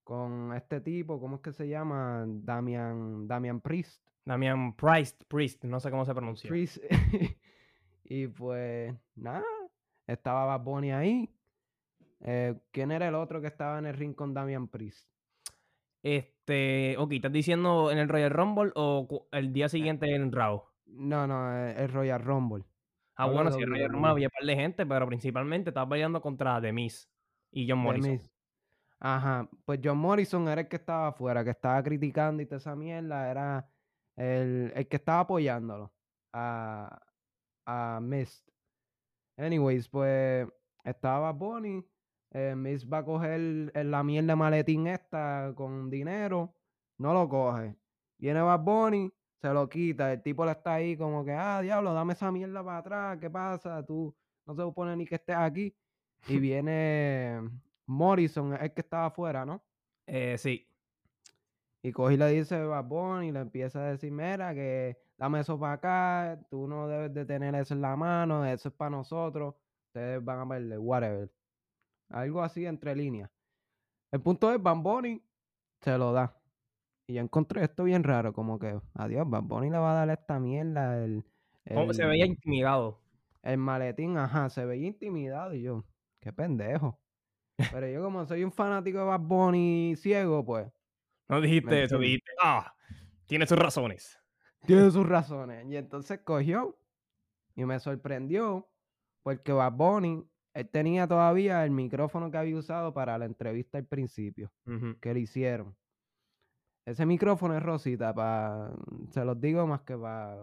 con 0.05 0.53
este 0.55 0.81
tipo, 0.81 1.21
¿cómo 1.21 1.37
es 1.37 1.43
que 1.43 1.53
se 1.53 1.69
llama? 1.69 2.25
Damian, 2.29 3.27
Damian 3.27 3.61
Priest. 3.61 4.07
Damian 4.25 4.75
Priest, 4.77 5.25
Priest, 5.29 5.65
no 5.65 5.81
sé 5.81 5.91
cómo 5.91 6.05
se 6.05 6.15
pronuncia. 6.15 6.49
Priest. 6.49 6.79
y 8.05 8.27
pues, 8.29 8.95
nada, 9.17 9.45
estaba 10.07 10.45
Bad 10.45 10.65
Bunny 10.65 10.93
ahí. 10.93 11.35
Eh, 12.21 12.55
¿Quién 12.71 12.93
era 12.93 13.09
el 13.09 13.15
otro 13.15 13.41
que 13.41 13.49
estaba 13.49 13.79
en 13.79 13.87
el 13.87 13.95
ring 13.95 14.15
con 14.15 14.33
Damian 14.33 14.69
Priest? 14.69 15.09
Este, 16.03 16.97
ok, 16.99 17.13
¿estás 17.13 17.33
diciendo 17.33 17.91
en 17.91 17.99
el 17.99 18.09
Royal 18.09 18.31
Rumble 18.31 18.73
o 18.75 19.29
el 19.33 19.53
día 19.53 19.69
siguiente 19.69 20.13
en 20.13 20.33
Raw? 20.33 20.65
No, 20.87 21.27
no, 21.27 21.57
eh, 21.57 21.75
el 21.79 21.89
Royal 21.93 22.21
Rumble. 22.21 22.65
Ah, 23.15 23.27
bueno, 23.27 23.51
sí, 23.51 23.61
el 23.61 23.71
Royal. 23.71 23.91
Rumble 23.91 24.11
había 24.11 24.27
un 24.29 24.33
par 24.33 24.47
de 24.47 24.57
gente, 24.57 24.87
pero 24.87 25.07
principalmente 25.07 25.71
estaba 25.71 25.89
peleando 25.89 26.21
contra 26.21 26.61
The 26.61 26.73
Miz 26.73 27.09
y 27.51 27.69
John 27.69 27.81
Morrison. 27.81 28.21
Ajá, 28.99 29.49
pues 29.65 29.81
John 29.83 29.99
Morrison 29.99 30.49
era 30.49 30.61
el 30.63 30.69
que 30.69 30.77
estaba 30.77 31.09
afuera, 31.09 31.43
que 31.43 31.51
estaba 31.51 31.83
criticando 31.83 32.43
y 32.43 32.47
toda 32.47 32.59
esa 32.59 32.77
mierda, 32.77 33.31
era 33.31 33.69
el, 34.23 34.73
el 34.75 34.89
que 34.89 34.97
estaba 34.97 35.21
apoyándolo 35.21 35.93
a, 36.33 37.03
a 37.67 38.01
Mist. 38.01 38.49
Anyways, 39.37 39.89
pues 39.89 40.47
estaba 40.85 41.33
Bonnie, 41.33 41.85
eh, 42.31 42.55
Mist 42.57 42.91
va 42.93 42.99
a 42.99 43.05
coger 43.05 43.73
la 43.75 44.03
mierda 44.03 44.37
maletín 44.37 44.87
esta 44.87 45.53
con 45.57 45.91
dinero, 45.91 46.55
no 46.99 47.13
lo 47.13 47.29
coge. 47.29 47.77
Viene 48.19 48.41
Bad 48.41 48.61
Bunny, 48.61 49.13
se 49.41 49.53
lo 49.53 49.69
quita, 49.69 50.13
el 50.13 50.23
tipo 50.23 50.45
le 50.45 50.53
está 50.53 50.75
ahí 50.75 50.97
como 50.97 51.25
que, 51.25 51.33
ah, 51.33 51.61
diablo, 51.61 51.93
dame 51.93 52.13
esa 52.13 52.31
mierda 52.31 52.63
para 52.65 52.79
atrás, 52.79 53.19
¿qué 53.19 53.29
pasa? 53.29 53.85
Tú 53.85 54.15
no 54.47 54.55
se 54.55 54.63
supone 54.63 54.97
ni 54.97 55.07
que 55.07 55.17
estés 55.17 55.37
aquí. 55.37 55.75
Y 56.29 56.39
viene 56.39 57.41
Morrison, 57.87 58.55
el 58.55 58.73
que 58.73 58.83
estaba 58.83 59.07
afuera, 59.07 59.45
¿no? 59.45 59.65
Eh, 60.07 60.39
sí. 60.39 60.72
Y 61.85 61.91
coge 61.93 62.15
y 62.15 62.17
le 62.17 62.29
dice 62.29 62.65
Bunny 62.85 63.29
y 63.29 63.33
le 63.33 63.41
empieza 63.41 63.81
a 63.81 63.91
decir, 63.91 64.13
mira, 64.13 64.55
que 64.55 64.97
dame 65.19 65.41
eso 65.41 65.59
para 65.59 65.73
acá, 65.73 66.47
tú 66.49 66.69
no 66.69 66.87
debes 66.87 67.13
de 67.13 67.25
tener 67.25 67.55
eso 67.57 67.75
en 67.75 67.81
la 67.81 67.97
mano, 67.97 68.45
eso 68.47 68.69
es 68.69 68.75
para 68.75 68.91
nosotros, 68.91 69.55
ustedes 69.89 70.25
van 70.25 70.41
a 70.41 70.49
perder, 70.49 70.79
whatever. 70.79 71.31
Algo 72.11 72.43
así 72.43 72.67
entre 72.67 72.95
líneas. 72.95 73.31
El 74.13 74.21
punto 74.21 74.53
es, 74.53 74.63
Bad 74.63 74.77
Bunny 74.77 75.23
se 75.81 75.99
lo 75.99 76.13
da. 76.13 76.39
Y 77.09 77.15
yo 77.15 77.21
encontré 77.23 77.65
esto 77.65 77.83
bien 77.85 78.05
raro, 78.05 78.33
como 78.33 78.59
que, 78.61 78.81
adiós, 78.95 79.29
Bad 79.29 79.43
Bunny 79.43 79.71
le 79.71 79.79
va 79.79 79.91
a 79.93 80.07
dar 80.07 80.11
esta 80.17 80.39
mierda, 80.39 81.03
el, 81.03 81.25
Como 81.69 81.93
Se 81.95 82.05
veía 82.07 82.25
el- 82.25 82.31
intimidado. 82.31 83.01
el 83.43 83.59
maletín, 83.59 84.17
ajá, 84.19 84.49
se 84.51 84.65
veía 84.65 84.87
intimidado 84.87 85.53
y 85.55 85.63
yo, 85.63 85.85
qué 86.21 86.33
pendejo. 86.33 87.01
Pero 87.73 87.89
yo 87.89 88.05
como 88.05 88.25
soy 88.25 88.45
un 88.45 88.53
fanático 88.53 88.99
de 88.99 89.05
Bad 89.05 89.21
Bunny 89.21 89.95
ciego, 89.97 90.45
pues, 90.45 90.71
No 91.29 91.41
dijiste 91.41 91.71
Me 91.71 91.83
eso, 91.85 91.99
dijiste, 91.99 92.31
ah, 92.43 92.75
tiene 93.27 93.47
sus 93.47 93.59
razones. 93.59 94.19
tiene 94.67 94.91
sus 94.91 95.07
razones. 95.07 95.67
Y 95.67 95.77
entonces 95.77 96.21
cogió 96.21 96.79
y 97.55 97.65
me 97.65 97.79
sorprendió 97.81 98.69
porque 99.23 99.53
Bad 99.53 99.73
Bunny, 99.73 100.29
él 100.55 100.69
tenía 100.69 101.07
todavía 101.07 101.65
el 101.65 101.71
micrófono 101.71 102.31
que 102.31 102.39
había 102.39 102.57
usado 102.57 102.93
para 102.93 103.17
la 103.19 103.25
entrevista 103.25 103.79
al 103.79 103.87
principio, 103.87 104.53
que 105.01 105.15
le 105.15 105.21
hicieron. 105.21 105.77
Ese 106.85 107.07
micrófono 107.07 107.57
es 107.57 107.63
rosita, 107.63 108.13
para, 108.13 108.73
se 109.11 109.25
los 109.25 109.41
digo 109.41 109.67
más 109.67 109.83
que 109.83 109.97
para 109.97 110.37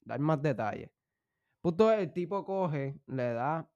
dar 0.00 0.18
más 0.18 0.40
detalles. 0.40 0.90
Punto 1.60 1.92
es, 1.92 1.98
el 2.00 2.12
tipo 2.12 2.44
coge, 2.44 2.98
le 3.06 3.32
da 3.34 3.68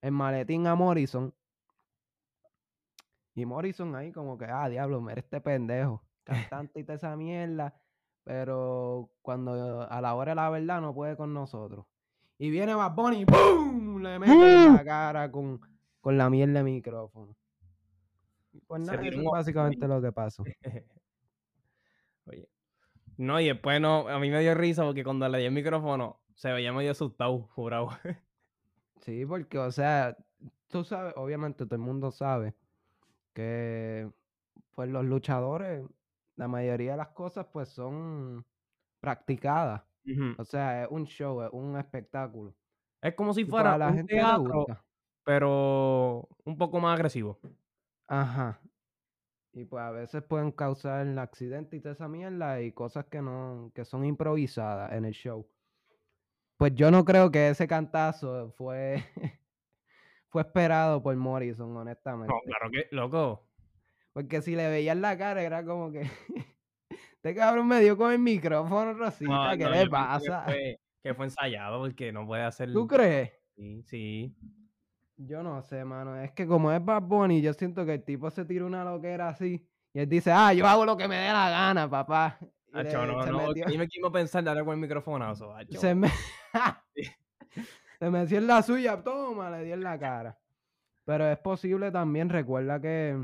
el 0.00 0.12
maletín 0.12 0.66
a 0.66 0.74
Morrison. 0.74 1.34
Y 3.34 3.46
Morrison 3.46 3.94
ahí 3.96 4.12
como 4.12 4.38
que, 4.38 4.44
ah, 4.44 4.68
diablo, 4.68 5.00
mira 5.00 5.20
este 5.20 5.40
pendejo. 5.40 6.02
Cantante 6.22 6.80
y 6.80 6.84
toda 6.84 6.96
esa 6.96 7.16
mierda. 7.16 7.74
Pero 8.22 9.10
cuando 9.22 9.82
a 9.82 10.00
la 10.00 10.14
hora 10.14 10.32
de 10.32 10.36
la 10.36 10.50
verdad 10.50 10.80
no 10.80 10.94
puede 10.94 11.16
con 11.16 11.34
nosotros. 11.34 11.84
Y 12.38 12.50
viene 12.50 12.74
Bad 12.74 12.94
Bunny 12.94 13.22
y 13.22 13.26
¡pum! 13.26 14.02
Le 14.02 14.18
mete 14.18 14.32
en 14.32 14.74
la 14.74 14.84
cara 14.84 15.30
con, 15.30 15.60
con 16.00 16.16
la 16.16 16.30
mierda 16.30 16.54
de 16.54 16.64
micrófono. 16.64 17.36
Y 18.52 18.60
Pues 18.60 18.80
nada, 18.82 19.02
eso 19.06 19.18
es 19.18 19.24
básicamente 19.24 19.86
lo 19.86 20.00
que 20.00 20.12
pasó. 20.12 20.44
Oye. 22.26 22.48
No, 23.16 23.38
y 23.40 23.48
después 23.48 23.80
no, 23.80 24.08
a 24.08 24.18
mí 24.18 24.30
me 24.30 24.40
dio 24.40 24.54
risa 24.54 24.84
porque 24.84 25.04
cuando 25.04 25.28
le 25.28 25.38
di 25.38 25.44
el 25.44 25.52
micrófono 25.52 26.20
se 26.34 26.52
veía 26.52 26.72
medio 26.72 26.92
asustado, 26.92 27.48
jurado. 27.54 27.90
Sí, 29.00 29.26
porque, 29.26 29.58
o 29.58 29.70
sea, 29.70 30.16
tú 30.68 30.82
sabes, 30.82 31.12
obviamente 31.16 31.66
todo 31.66 31.74
el 31.74 31.82
mundo 31.82 32.10
sabe 32.10 32.54
que 33.34 34.10
pues 34.74 34.88
los 34.88 35.04
luchadores, 35.04 35.84
la 36.36 36.48
mayoría 36.48 36.92
de 36.92 36.96
las 36.98 37.08
cosas 37.08 37.46
pues 37.52 37.68
son 37.68 38.44
practicadas. 39.00 39.82
O 40.38 40.44
sea, 40.44 40.84
es 40.84 40.88
un 40.90 41.04
show, 41.04 41.42
es 41.42 41.50
un 41.52 41.76
espectáculo. 41.78 42.54
Es 43.02 43.14
como 43.14 43.34
si 43.34 43.44
fuera 43.44 43.76
la 43.76 43.88
un 43.88 43.94
gente 43.94 44.14
teatro, 44.14 44.66
pero 45.24 46.28
un 46.44 46.56
poco 46.56 46.80
más 46.80 46.94
agresivo. 46.94 47.38
Ajá. 48.06 48.60
Y 49.52 49.64
pues 49.64 49.82
a 49.82 49.90
veces 49.90 50.22
pueden 50.22 50.50
causar 50.50 51.06
accidentes 51.18 51.78
y 51.78 51.80
toda 51.80 51.94
esa 51.94 52.08
mierda 52.08 52.60
y 52.60 52.72
cosas 52.72 53.06
que 53.06 53.22
no, 53.22 53.70
que 53.74 53.84
son 53.84 54.04
improvisadas 54.04 54.92
en 54.92 55.04
el 55.04 55.12
show. 55.12 55.46
Pues 56.56 56.74
yo 56.74 56.90
no 56.90 57.04
creo 57.04 57.30
que 57.30 57.50
ese 57.50 57.66
cantazo 57.66 58.50
fue, 58.56 59.04
fue 60.34 60.42
esperado 60.42 61.00
por 61.00 61.14
Morrison, 61.14 61.76
honestamente. 61.76 62.34
No, 62.34 62.40
claro 62.44 62.68
que, 62.68 62.88
loco. 62.90 63.46
Porque 64.12 64.42
si 64.42 64.56
le 64.56 64.68
veías 64.68 64.96
la 64.96 65.16
cara 65.16 65.40
era 65.42 65.64
como 65.64 65.92
que 65.92 66.00
este 66.90 67.34
cabrón 67.36 67.68
me 67.68 67.78
dio 67.78 67.96
con 67.96 68.10
el 68.10 68.18
micrófono, 68.18 68.94
Rosita, 68.94 69.30
No, 69.52 69.56
¿qué 69.56 69.62
no, 69.62 69.70
le 69.70 69.84
que 69.84 69.90
pasa? 69.90 70.42
fue, 70.42 70.80
que 71.04 71.14
fue 71.14 71.26
ensayado 71.26 71.78
porque 71.82 72.10
no 72.12 72.26
puede 72.26 72.42
hacer. 72.42 72.72
¿Tú 72.72 72.84
crees? 72.88 73.30
Sí, 73.54 73.82
sí. 73.84 74.36
Yo 75.18 75.44
no 75.44 75.62
sé, 75.62 75.84
mano. 75.84 76.16
Es 76.16 76.32
que 76.32 76.48
como 76.48 76.72
es 76.72 76.84
Bad 76.84 77.02
Bunny, 77.02 77.40
yo 77.40 77.52
siento 77.52 77.86
que 77.86 77.94
el 77.94 78.02
tipo 78.04 78.28
se 78.28 78.44
tira 78.44 78.64
una 78.64 78.82
loquera 78.82 79.28
así 79.28 79.64
y 79.92 80.00
él 80.00 80.08
dice, 80.08 80.32
ah, 80.32 80.52
yo 80.52 80.66
hago 80.66 80.84
lo 80.84 80.96
que 80.96 81.06
me 81.06 81.14
dé 81.16 81.28
la 81.28 81.48
gana, 81.48 81.88
papá. 81.88 82.38
Y 82.72 82.76
Hacho, 82.76 83.06
le- 83.06 83.12
no, 83.12 83.24
no. 83.26 83.38
metió- 83.38 83.66
Dime 83.66 83.86
quién 83.86 84.00
iba 84.00 84.08
a 84.08 84.12
pensar 84.12 84.42
darle 84.42 84.64
con 84.64 84.74
el 84.74 84.80
microfonazo. 84.80 85.54
hacho. 85.54 85.78
se, 85.78 85.94
me... 85.94 86.08
se 88.04 88.10
metió 88.10 88.36
en 88.36 88.46
la 88.46 88.62
suya, 88.62 89.02
toma, 89.02 89.50
le 89.50 89.64
dio 89.64 89.74
en 89.74 89.82
la 89.82 89.98
cara. 89.98 90.38
Pero 91.06 91.26
es 91.26 91.38
posible 91.38 91.90
también, 91.90 92.28
recuerda 92.28 92.78
que 92.78 93.18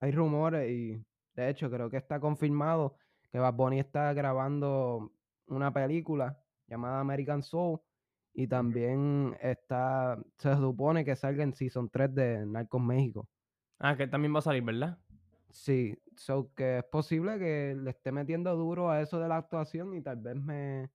hay 0.00 0.12
rumores 0.12 0.70
y 0.70 1.04
de 1.34 1.48
hecho 1.48 1.68
creo 1.70 1.90
que 1.90 1.96
está 1.96 2.20
confirmado 2.20 2.96
que 3.32 3.40
Bad 3.40 3.54
Bunny 3.54 3.80
está 3.80 4.12
grabando 4.12 5.12
una 5.48 5.72
película 5.72 6.38
llamada 6.68 7.00
American 7.00 7.42
Soul 7.42 7.80
y 8.32 8.46
también 8.46 9.36
está, 9.40 10.18
se 10.38 10.54
supone 10.56 11.04
que 11.04 11.16
salga 11.16 11.42
en 11.42 11.52
Season 11.52 11.90
3 11.90 12.14
de 12.14 12.46
Narcos 12.46 12.80
México. 12.80 13.28
Ah, 13.80 13.96
que 13.96 14.04
él 14.04 14.10
también 14.10 14.32
va 14.32 14.38
a 14.38 14.42
salir, 14.42 14.62
¿verdad? 14.62 14.98
Sí, 15.50 15.98
so 16.14 16.52
que 16.54 16.78
es 16.78 16.84
posible 16.84 17.40
que 17.40 17.76
le 17.76 17.90
esté 17.90 18.12
metiendo 18.12 18.54
duro 18.54 18.90
a 18.90 19.00
eso 19.00 19.18
de 19.18 19.28
la 19.28 19.38
actuación 19.38 19.94
y 19.94 20.00
tal 20.00 20.18
vez 20.18 20.36
me 20.36 20.90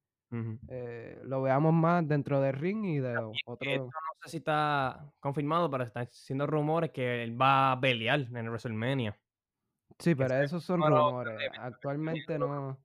Eh, 0.68 1.20
lo 1.24 1.42
veamos 1.42 1.74
más 1.74 2.08
dentro 2.08 2.40
del 2.40 2.54
ring 2.54 2.86
y 2.86 3.00
de 3.00 3.18
otro. 3.46 3.86
no 3.86 3.90
sé 4.24 4.30
si 4.30 4.38
está 4.38 5.12
confirmado, 5.20 5.70
pero 5.72 5.84
están 5.84 6.08
siendo 6.12 6.46
rumores 6.46 6.92
que 6.92 7.24
él 7.24 7.40
va 7.40 7.72
a 7.72 7.80
pelear 7.80 8.20
en 8.20 8.48
WrestleMania. 8.48 9.18
Sí, 9.98 10.16
pero 10.16 10.36
esos 10.36 10.64
son 10.64 10.82
rumores. 10.82 11.38
Actualmente 11.60 12.38
no. 12.38 12.78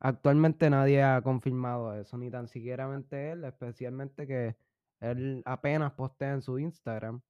Actualmente 0.00 0.68
nadie 0.68 1.00
ha 1.02 1.22
confirmado 1.22 1.94
eso, 1.94 2.18
ni 2.18 2.28
tan 2.28 2.48
siquiera 2.48 2.92
él, 3.10 3.44
especialmente 3.44 4.26
que 4.26 4.56
él 4.98 5.42
apenas 5.44 5.92
postea 5.92 6.32
en 6.32 6.42
su 6.42 6.58
Instagram. 6.58 7.20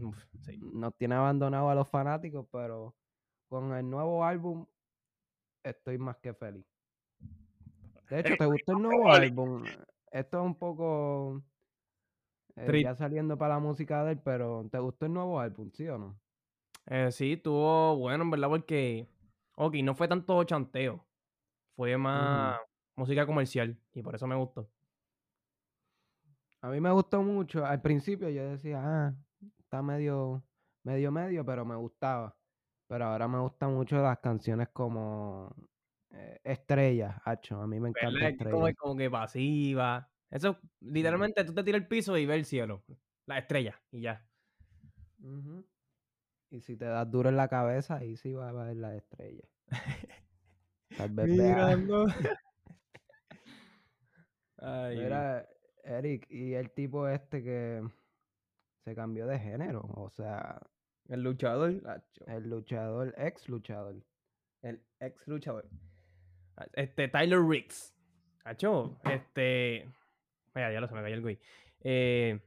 Uf, 0.00 0.16
sí. 0.40 0.58
Nos 0.72 0.96
tiene 0.96 1.14
abandonado 1.14 1.68
a 1.68 1.74
los 1.74 1.88
fanáticos, 1.88 2.46
pero 2.50 2.94
con 3.48 3.74
el 3.74 3.88
nuevo 3.88 4.24
álbum 4.24 4.64
estoy 5.62 5.98
más 5.98 6.16
que 6.18 6.32
feliz. 6.32 6.71
De 8.12 8.20
hecho, 8.20 8.34
¿te 8.36 8.44
gustó 8.44 8.72
el 8.72 8.82
nuevo 8.82 9.10
álbum? 9.10 9.64
Esto 10.10 10.38
es 10.38 10.44
un 10.44 10.54
poco 10.54 11.42
eh, 12.56 12.82
ya 12.82 12.94
saliendo 12.94 13.38
para 13.38 13.54
la 13.54 13.60
música 13.60 14.04
de 14.04 14.12
él, 14.12 14.20
pero 14.22 14.68
¿te 14.70 14.78
gustó 14.78 15.06
el 15.06 15.14
nuevo 15.14 15.40
álbum, 15.40 15.70
sí 15.72 15.88
o 15.88 15.96
no? 15.96 16.20
Eh, 16.90 17.10
sí, 17.10 17.32
estuvo 17.32 17.96
bueno, 17.96 18.24
en 18.24 18.30
verdad, 18.30 18.50
porque. 18.50 19.08
Ok, 19.56 19.76
no 19.82 19.94
fue 19.94 20.08
tanto 20.08 20.44
chanteo. 20.44 21.02
Fue 21.74 21.96
más 21.96 22.58
música 22.96 23.24
comercial. 23.24 23.78
Y 23.94 24.02
por 24.02 24.14
eso 24.14 24.26
me 24.26 24.34
gustó. 24.34 24.68
A 26.60 26.68
mí 26.68 26.82
me 26.82 26.90
gustó 26.90 27.22
mucho. 27.22 27.64
Al 27.64 27.80
principio 27.80 28.28
yo 28.28 28.42
decía, 28.50 28.78
ah, 28.84 29.14
está 29.58 29.80
medio, 29.80 30.42
medio, 30.82 31.10
medio, 31.10 31.46
pero 31.46 31.64
me 31.64 31.76
gustaba. 31.76 32.36
Pero 32.88 33.06
ahora 33.06 33.26
me 33.26 33.38
gustan 33.38 33.72
mucho 33.72 33.96
las 34.02 34.18
canciones 34.18 34.68
como 34.68 35.50
eh, 36.12 36.40
Estrellas, 36.44 37.16
hacho. 37.24 37.60
A 37.60 37.66
mí 37.66 37.80
me 37.80 37.90
encanta. 37.90 38.36
Que 38.36 38.50
como, 38.50 38.72
como 38.74 38.96
que 38.96 39.10
pasiva. 39.10 40.08
Eso, 40.30 40.58
literalmente, 40.80 41.44
tú 41.44 41.54
te 41.54 41.62
tiras 41.62 41.82
el 41.82 41.88
piso 41.88 42.16
y 42.16 42.26
ves 42.26 42.38
el 42.38 42.44
cielo. 42.44 42.82
Las 43.26 43.38
estrellas 43.38 43.76
y 43.90 44.00
ya. 44.02 44.26
Y 46.50 46.60
si 46.60 46.76
te 46.76 46.84
das 46.86 47.10
duro 47.10 47.28
en 47.28 47.36
la 47.36 47.48
cabeza, 47.48 47.96
ahí 47.96 48.16
sí 48.16 48.32
va 48.32 48.48
a 48.48 48.52
ver 48.52 48.76
la 48.76 48.96
estrella. 48.96 49.48
Tal 50.96 51.10
vez 51.14 51.28
Mirando. 51.28 52.06
Ay, 54.58 54.96
Mira, 54.96 55.48
Eric, 55.82 56.26
y 56.30 56.54
el 56.54 56.70
tipo 56.70 57.08
este 57.08 57.42
que 57.42 57.82
se 58.84 58.94
cambió 58.94 59.26
de 59.26 59.38
género, 59.38 59.82
o 59.96 60.08
sea, 60.10 60.60
el 61.08 61.22
luchador, 61.22 61.82
el 62.26 62.48
luchador, 62.48 63.12
ex 63.18 63.48
luchador. 63.48 64.04
el 64.62 64.84
ex 65.00 65.26
luchador. 65.26 65.68
Ah, 66.56 66.66
Este, 66.74 67.08
Tyler 67.08 67.40
Riggs. 67.40 67.94
Acho, 68.44 68.98
este. 69.04 69.88
Mira, 70.54 70.72
ya 70.72 70.80
lo 70.80 70.88
se 70.88 70.94
me 70.94 71.02
cayó 71.02 71.14
el 71.14 71.20
güey. 71.22 71.38
Eh, 71.80 72.40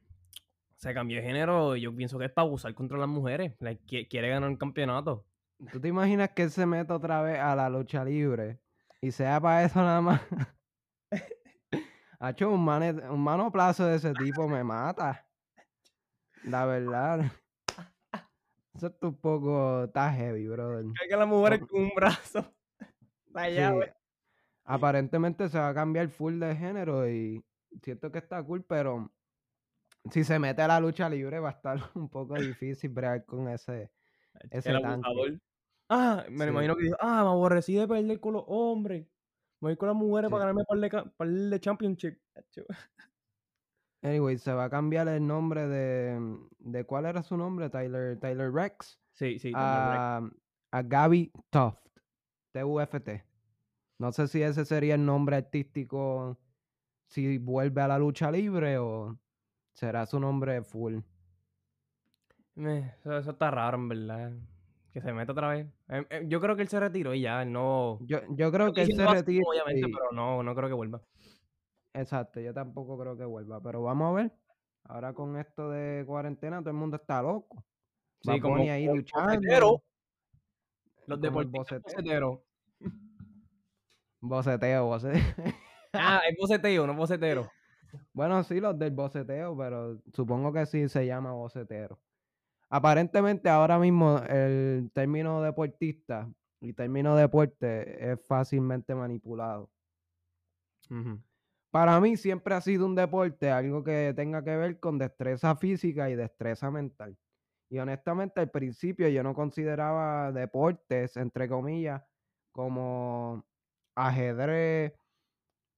se 0.75 0.93
cambió 0.93 1.17
de 1.17 1.23
género. 1.23 1.75
y 1.75 1.81
Yo 1.81 1.95
pienso 1.95 2.19
que 2.19 2.25
es 2.25 2.31
para 2.31 2.45
abusar 2.47 2.73
contra 2.75 2.97
las 2.97 3.07
mujeres. 3.07 3.53
like, 3.59 4.07
quiere 4.07 4.29
ganar 4.29 4.49
un 4.49 4.57
campeonato. 4.57 5.25
¿Tú 5.71 5.79
te 5.79 5.87
imaginas 5.87 6.31
que 6.31 6.43
él 6.43 6.51
se 6.51 6.65
meta 6.65 6.93
otra 6.95 7.21
vez 7.21 7.39
a 7.39 7.55
la 7.55 7.69
lucha 7.69 8.03
libre 8.03 8.59
y 9.01 9.11
sea 9.11 9.39
para 9.39 9.63
eso 9.63 9.79
nada 9.79 10.01
más? 10.01 10.21
Hacho, 12.19 12.49
un, 12.51 12.63
mane- 12.65 13.09
un 13.09 13.21
manoplazo 13.23 13.85
de 13.85 13.95
ese 13.97 14.13
tipo 14.13 14.47
me 14.47 14.63
mata. 14.63 15.25
La 16.43 16.65
verdad. 16.65 17.31
Eso 18.73 18.87
está 18.87 19.07
un 19.07 19.15
poco, 19.19 19.85
está 19.85 20.11
heavy, 20.11 20.47
brother. 20.47 20.85
Carga 20.99 21.15
a 21.15 21.19
las 21.19 21.27
mujeres 21.27 21.61
con 21.61 21.83
un 21.83 21.91
brazo. 21.95 22.53
La 23.33 23.45
Sí, 23.47 23.53
llave. 23.55 23.94
Aparentemente 24.65 25.47
se 25.49 25.59
va 25.59 25.69
a 25.69 25.73
cambiar 25.73 26.09
full 26.09 26.39
de 26.39 26.55
género 26.55 27.07
y 27.09 27.43
siento 27.83 28.11
que 28.11 28.17
está 28.19 28.41
cool, 28.43 28.63
pero 28.63 29.11
si 30.11 30.23
se 30.23 30.39
mete 30.39 30.61
a 30.63 30.67
la 30.67 30.79
lucha 30.79 31.07
libre 31.09 31.39
va 31.39 31.49
a 31.49 31.53
estar 31.53 31.77
un 31.95 32.09
poco 32.09 32.35
difícil 32.35 32.89
bregar 32.89 33.25
con 33.25 33.47
ese. 33.47 33.91
ese 34.49 34.69
el 34.71 34.77
abusador. 34.83 35.39
Ah, 35.89 36.25
me 36.29 36.45
Sí. 36.45 36.49
imagino 36.49 36.75
que 36.75 36.83
dijo, 36.83 36.97
ah, 36.99 37.21
me 37.23 37.29
aborrecí 37.29 37.75
de 37.75 37.87
perder 37.87 38.19
con 38.19 38.33
los 38.33 38.43
hombres. 38.47 39.05
Me 39.61 39.69
voy 39.69 39.77
con 39.77 39.87
las 39.87 39.95
mujeres 39.95 40.29
Sí. 40.29 40.31
para 40.31 40.39
ganarme 40.45 40.63
par 40.65 40.79
de, 40.79 40.89
ca- 40.89 41.05
par 41.15 41.27
de 41.29 41.59
championship. 41.59 42.17
Anyway, 44.03 44.37
se 44.37 44.53
va 44.53 44.65
a 44.65 44.69
cambiar 44.69 45.07
el 45.07 45.25
nombre 45.25 45.67
de. 45.67 46.37
de 46.59 46.83
¿Cuál 46.85 47.05
era 47.05 47.23
su 47.23 47.37
nombre? 47.37 47.69
Tyler, 47.69 48.19
Tyler 48.19 48.51
Rex. 48.51 48.99
Sí, 49.13 49.39
sí, 49.39 49.51
Tyler 49.51 49.57
a, 49.57 50.17
a 50.71 50.81
Gaby 50.83 51.31
Tuft. 51.49 51.79
T-U-F-T. 52.51 53.23
No 53.97 54.11
sé 54.11 54.27
si 54.27 54.41
ese 54.41 54.65
sería 54.65 54.95
el 54.95 55.05
nombre 55.05 55.37
artístico 55.37 56.37
si 57.07 57.37
vuelve 57.37 57.81
a 57.81 57.87
la 57.87 57.99
lucha 57.99 58.31
libre 58.31 58.77
o 58.77 59.17
será 59.73 60.05
su 60.05 60.19
nombre 60.19 60.61
full. 60.63 60.99
Eso, 62.55 63.17
eso 63.17 63.31
está 63.31 63.51
raro, 63.51 63.77
en 63.77 63.89
verdad. 63.89 64.33
Que 64.93 65.01
se 65.01 65.11
meta 65.11 65.33
otra 65.33 65.49
vez. 65.49 65.67
Em, 65.89 66.05
em, 66.09 66.29
yo 66.29 66.39
creo 66.39 66.55
que 66.55 66.61
él 66.61 66.69
se 66.69 66.79
retiró 66.79 67.13
y 67.13 67.21
ya, 67.21 67.43
no. 67.43 67.99
Yo, 68.01 68.19
yo 68.29 68.51
creo 68.51 68.73
que 68.73 68.81
él 68.83 68.95
se 68.95 69.03
así, 69.03 69.13
retira. 69.13 69.43
Obviamente, 69.45 69.87
y- 69.89 69.91
pero 69.93 70.11
no, 70.13 70.41
no 70.41 70.55
creo 70.55 70.69
que 70.69 70.73
vuelva. 70.73 71.01
Exacto, 71.93 72.39
yo 72.39 72.53
tampoco 72.53 72.97
creo 72.97 73.17
que 73.17 73.25
vuelva. 73.25 73.61
Pero 73.61 73.81
vamos 73.83 74.11
a 74.11 74.21
ver. 74.23 74.31
Ahora 74.83 75.13
con 75.13 75.37
esto 75.37 75.69
de 75.69 76.05
cuarentena, 76.05 76.59
todo 76.59 76.69
el 76.69 76.75
mundo 76.77 76.95
está 76.97 77.21
loco. 77.21 77.65
Sí, 78.21 78.29
Bad 78.31 78.39
como 78.39 78.55
ahí 78.57 78.85
luchando. 78.85 79.33
bocetero, 79.33 79.83
Los 81.07 81.21
deportistas 81.21 81.81
boceteros. 81.83 82.39
Boceteo, 84.27 84.85
boceteo. 84.85 85.21
Ah, 85.97 86.21
es 86.27 86.35
boceteo, 86.37 86.85
no 86.85 86.93
bocetero. 86.93 87.49
Bueno, 88.11 88.43
sí, 88.43 88.59
los 88.59 88.77
del 88.77 88.91
boceteo, 88.91 89.55
pero 89.57 90.01
supongo 90.13 90.51
que 90.51 90.65
sí 90.65 90.89
se 90.89 91.05
llama 91.05 91.31
bocetero. 91.31 91.97
Aparentemente 92.69 93.47
ahora 93.47 93.79
mismo 93.79 94.19
el 94.27 94.91
término 94.93 95.41
deportista 95.41 96.29
y 96.59 96.73
término 96.73 97.15
deporte 97.15 98.11
es 98.11 98.19
fácilmente 98.27 98.93
manipulado. 98.93 99.69
Para 101.71 101.99
mí 102.01 102.17
siempre 102.17 102.55
ha 102.55 102.61
sido 102.61 102.85
un 102.85 102.95
deporte, 102.95 103.49
algo 103.49 103.83
que 103.83 104.13
tenga 104.15 104.43
que 104.43 104.57
ver 104.57 104.79
con 104.79 104.97
destreza 104.97 105.55
física 105.55 106.09
y 106.09 106.15
destreza 106.15 106.69
mental. 106.71 107.17
Y 107.69 107.79
honestamente 107.79 108.41
al 108.41 108.51
principio 108.51 109.07
yo 109.07 109.23
no 109.23 109.33
consideraba 109.33 110.31
deportes, 110.31 111.15
entre 111.17 111.47
comillas, 111.47 112.03
como 112.51 113.45
ajedrez, 113.95 114.93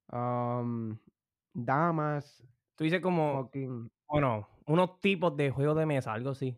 am, 0.07 0.99
damas, 1.53 2.43
Tú 2.75 2.83
dices 2.83 3.01
como, 3.01 3.43
fucking... 3.43 3.89
bueno, 4.07 4.47
unos 4.67 4.99
tipos 5.01 5.35
de 5.37 5.49
juegos 5.51 5.77
de 5.77 5.85
mesa, 5.85 6.13
algo 6.13 6.31
así. 6.31 6.57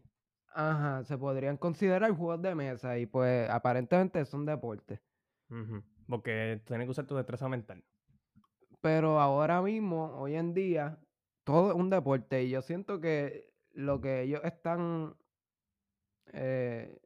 Ajá, 0.54 1.04
se 1.04 1.18
podrían 1.18 1.58
considerar 1.58 2.12
juegos 2.16 2.42
de 2.42 2.56
mesa 2.56 2.98
y 2.98 3.06
pues 3.06 3.50
aparentemente 3.50 4.26
son 4.26 4.46
deportes. 4.46 5.00
Porque 6.08 6.62
tienes 6.66 6.86
que 6.88 6.92
usar 6.92 7.06
tu 7.06 7.16
destreza 7.16 7.48
mental. 7.48 7.84
Pero 8.82 9.20
ahora 9.20 9.62
mismo, 9.62 10.20
hoy 10.20 10.36
en 10.36 10.54
día, 10.54 11.00
todo 11.44 11.72
es 11.72 11.76
un 11.76 11.90
deporte 11.90 12.44
y 12.44 12.50
yo 12.50 12.62
siento 12.62 13.00
que 13.00 13.54
lo 13.72 14.02
que 14.02 14.22
ellos 14.24 14.42
están, 14.44 15.16
eh, 16.34 17.00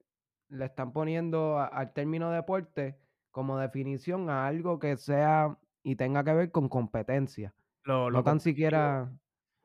le 0.49 0.65
están 0.65 0.93
poniendo 0.93 1.57
a- 1.59 1.65
al 1.67 1.93
término 1.93 2.31
deporte 2.31 3.02
como 3.33 3.59
definición 3.59 4.31
a 4.31 4.47
algo 4.47 4.79
que 4.79 4.97
sea 4.97 5.59
y 5.83 5.97
tenga 5.97 6.23
que 6.25 6.33
ver 6.35 6.51
con 6.53 6.69
competencia. 6.69 7.55
Lo, 7.83 8.09
lo 8.09 8.19
No 8.19 8.23
tan 8.23 8.39
siquiera, 8.39 9.19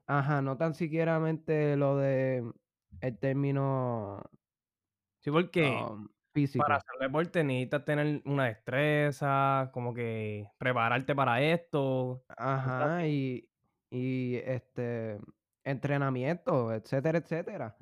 ajá, 0.07 0.43
no 0.43 0.57
tan 0.59 0.75
siquiera 0.75 1.21
mente 1.21 1.77
lo 1.77 1.97
de 1.99 2.53
el 3.01 3.19
término 3.21 4.23
Sí, 5.21 5.31
porque 5.31 5.91
um, 5.91 6.09
físico. 6.33 6.65
para 6.65 6.77
hacer 6.77 6.93
deporte 7.01 7.45
necesitas 7.45 7.85
tener 7.85 8.23
una 8.25 8.47
destreza, 8.47 9.71
como 9.73 9.95
que 9.95 10.51
prepararte 10.59 11.15
para 11.15 11.43
esto. 11.43 12.25
Ajá, 12.29 13.07
y, 13.07 13.51
y 13.91 14.37
este 14.37 15.19
entrenamiento, 15.65 16.73
etcétera, 16.73 17.19
etcétera. 17.19 17.79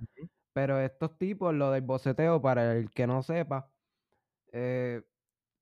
Pero 0.54 0.80
estos 0.80 1.18
tipos, 1.18 1.54
lo 1.54 1.70
del 1.72 1.82
boceteo, 1.82 2.40
para 2.42 2.72
el 2.74 2.90
que 2.90 3.06
no 3.06 3.22
sepa, 3.22 3.72
eh, 4.52 5.02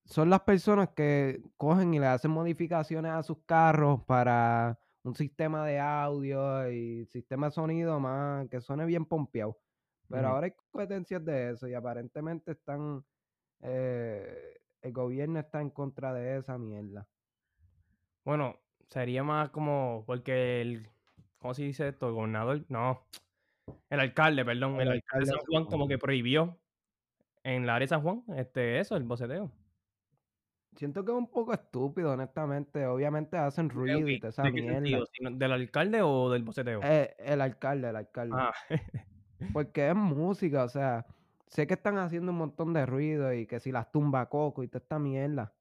son 0.05 0.31
las 0.31 0.40
personas 0.43 0.90
que 0.90 1.43
cogen 1.57 1.95
y 1.95 1.99
le 1.99 2.07
hacen 2.07 2.31
modificaciones 2.31 3.12
a 3.12 3.23
sus 3.23 3.38
carros 3.47 4.03
para 4.05 4.79
un 5.03 5.14
sistema 5.14 5.67
de 5.67 5.79
audio 5.79 6.71
y 6.71 7.07
sistema 7.07 7.47
de 7.47 7.53
sonido 7.53 8.01
más 8.01 8.49
que 8.49 8.61
suene 8.61 8.85
bien 8.85 9.05
pompeado. 9.07 9.59
Pero 10.09 10.29
ahora 10.29 10.47
hay 10.47 10.53
competencias 10.53 11.25
de 11.25 11.51
eso 11.51 11.67
y 11.67 11.75
aparentemente 11.75 12.53
están, 12.53 13.05
eh, 13.62 14.61
el 14.83 14.93
gobierno 14.93 15.40
está 15.40 15.61
en 15.61 15.71
contra 15.71 16.12
de 16.12 16.37
esa 16.37 16.59
mierda. 16.59 17.09
Bueno, 18.25 18.61
sería 18.88 19.25
más 19.25 19.51
como 19.51 20.05
porque 20.07 20.61
el, 20.61 20.88
¿cómo 21.38 21.55
se 21.55 21.62
dice 21.62 21.88
esto? 21.88 22.09
El 22.09 22.14
gobernador, 22.14 22.64
no, 22.69 23.07
el 23.90 24.01
alcalde, 24.01 24.45
perdón, 24.45 24.75
el, 24.81 24.83
El 24.83 24.88
alcalde 24.88 25.27
de 25.27 25.27
alcalde 25.27 25.27
San 25.27 25.37
de 25.37 25.40
San 25.40 25.47
Juan 25.47 25.64
Juan. 25.64 25.73
como 25.73 25.88
que 25.88 25.99
prohibió 25.99 26.59
en 27.43 27.67
la 27.67 27.77
área 27.77 27.85
de 27.85 27.88
San 27.88 28.03
Juan, 28.03 28.23
este, 28.37 28.79
eso, 28.79 28.97
el 28.97 29.05
boceteo. 29.05 29.51
Siento 30.76 31.04
que 31.04 31.12
es 31.12 31.16
un 31.16 31.28
poco 31.28 31.52
estúpido, 31.52 32.12
honestamente. 32.12 32.87
Obviamente 32.87 33.37
hacen 33.37 33.70
ruido 33.70 34.08
y 34.08 34.18
toda 34.18 34.30
esa 34.30 34.42
¿De 34.42 34.52
mierda. 34.52 35.04
¿Del 35.32 35.52
alcalde 35.52 36.02
o 36.02 36.30
del 36.30 36.42
boceteo? 36.42 36.80
Eh, 36.82 37.14
el 37.18 37.40
alcalde, 37.40 37.90
el 37.90 37.96
alcalde. 37.96 38.37
Ah, 38.37 38.52
Porque 39.52 39.88
es 39.88 39.94
música, 39.94 40.64
o 40.64 40.68
sea, 40.68 41.06
sé 41.46 41.66
que 41.66 41.74
están 41.74 41.98
haciendo 41.98 42.32
un 42.32 42.38
montón 42.38 42.72
de 42.72 42.87
ruido 42.87 43.32
y 43.32 43.46
que 43.46 43.60
si 43.60 43.70
las 43.72 43.90
tumba 43.92 44.28
coco 44.28 44.62
y 44.62 44.68
toda 44.68 44.82
esta 44.82 44.98
mierda. 44.98 45.52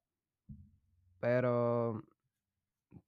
Pero 1.20 2.04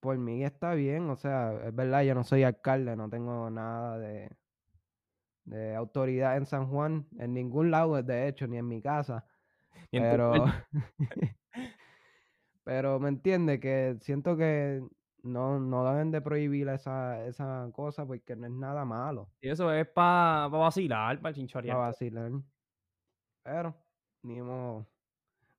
por 0.00 0.18
mí 0.18 0.44
está 0.44 0.74
bien, 0.74 1.10
o 1.10 1.16
sea, 1.16 1.52
es 1.66 1.74
verdad, 1.74 2.02
yo 2.02 2.14
no 2.14 2.24
soy 2.24 2.42
alcalde, 2.42 2.96
no 2.96 3.08
tengo 3.08 3.50
nada 3.50 3.98
de, 3.98 4.30
de 5.44 5.74
autoridad 5.74 6.36
en 6.36 6.46
San 6.46 6.66
Juan, 6.68 7.06
en 7.18 7.32
ningún 7.34 7.70
lado, 7.70 8.02
de 8.02 8.28
hecho, 8.28 8.46
ni 8.46 8.58
en 8.58 8.68
mi 8.68 8.82
casa. 8.82 9.24
Pero. 9.90 10.44
pero 12.66 12.98
me 12.98 13.08
entiende 13.08 13.60
que 13.60 13.96
siento 14.00 14.36
que 14.36 14.82
no, 15.22 15.60
no 15.60 15.84
deben 15.88 16.10
de 16.10 16.20
prohibir 16.20 16.68
esa, 16.68 17.24
esa 17.24 17.70
cosa 17.72 18.04
porque 18.04 18.34
no 18.34 18.46
es 18.46 18.52
nada 18.52 18.84
malo 18.84 19.30
Y 19.40 19.48
eso 19.48 19.72
es 19.72 19.86
para 19.88 20.48
vacilar, 20.48 21.20
para 21.20 21.22
para 21.22 21.34
chinchorear. 21.34 21.76
vacilar. 21.78 22.32
Pero, 23.44 23.74
ni 24.22 24.42
modo. 24.42 24.86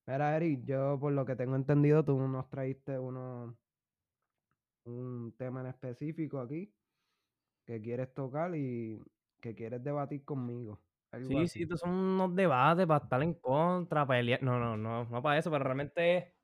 Mira, 0.06 0.36
Eric, 0.38 0.66
yo 0.66 1.00
por 1.00 1.14
lo 1.14 1.26
que 1.26 1.36
tengo 1.38 1.56
entendido, 1.56 2.04
tú 2.04 2.18
nos 2.20 2.50
traíste 2.50 3.00
uno, 3.00 3.58
un 4.86 5.34
tema 5.38 5.62
en 5.62 5.68
específico 5.68 6.40
aquí 6.40 6.74
que 7.66 7.82
quieres 7.82 8.14
tocar 8.14 8.56
y 8.56 9.02
que 9.42 9.56
quieres 9.56 9.84
debatir 9.84 10.26
conmigo. 10.26 10.80
Sí, 11.28 11.48
sí, 11.48 11.64
estos 11.64 11.82
son 11.82 11.92
unos 11.92 12.36
debates 12.36 12.86
para 12.88 13.04
estar 13.04 13.22
en 13.24 13.34
contra, 13.34 14.08
pelear. 14.08 14.42
No, 14.44 14.60
no, 14.60 14.78
no, 14.78 15.06
no 15.06 15.22
para 15.22 15.38
eso, 15.40 15.52
pero 15.52 15.64
realmente, 15.66 16.37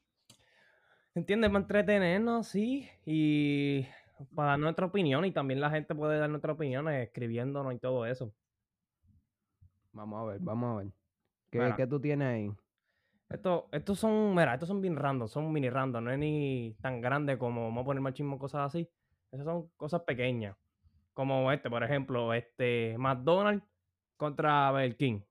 ¿entiendes? 1.15 1.49
Para 1.49 1.61
entretenernos, 1.61 2.47
sí, 2.47 2.89
y 3.05 3.85
para 4.35 4.51
dar 4.51 4.59
nuestra 4.59 4.85
opinión, 4.85 5.25
y 5.25 5.31
también 5.31 5.61
la 5.61 5.69
gente 5.69 5.95
puede 5.95 6.17
dar 6.17 6.29
nuestra 6.29 6.53
opinión 6.53 6.89
escribiéndonos 6.89 7.73
y 7.73 7.79
todo 7.79 8.05
eso. 8.05 8.33
Vamos 9.91 10.21
a 10.21 10.31
ver, 10.31 10.39
vamos 10.41 10.73
a 10.73 10.83
ver. 10.83 10.93
¿Qué, 11.51 11.59
Mira. 11.59 11.75
qué 11.75 11.85
tú 11.85 11.99
tienes 11.99 12.27
ahí? 12.27 12.51
Estos, 13.29 13.63
estos 13.71 13.99
son, 13.99 14.35
mira, 14.35 14.53
estos 14.53 14.67
son 14.67 14.81
bien 14.81 14.95
random, 14.95 15.27
son 15.27 15.51
mini 15.51 15.69
random, 15.69 16.03
no 16.03 16.11
es 16.11 16.19
ni 16.19 16.75
tan 16.81 17.01
grande 17.01 17.37
como 17.37 17.63
vamos 17.63 17.81
a 17.81 17.85
poner 17.85 18.01
machismo, 18.01 18.37
cosas 18.37 18.67
así. 18.67 18.89
Esas 19.31 19.45
son 19.45 19.69
cosas 19.75 20.01
pequeñas. 20.01 20.55
Como 21.13 21.51
este, 21.51 21.69
por 21.69 21.83
ejemplo, 21.83 22.33
este 22.33 22.95
McDonald's 22.97 23.65
contra 24.17 24.71
Burger 24.71 24.97
King. 24.97 25.21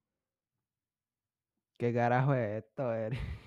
¿Qué 1.77 1.93
carajo 1.93 2.35
es 2.35 2.65
esto, 2.65 2.93
Eri? 2.93 3.19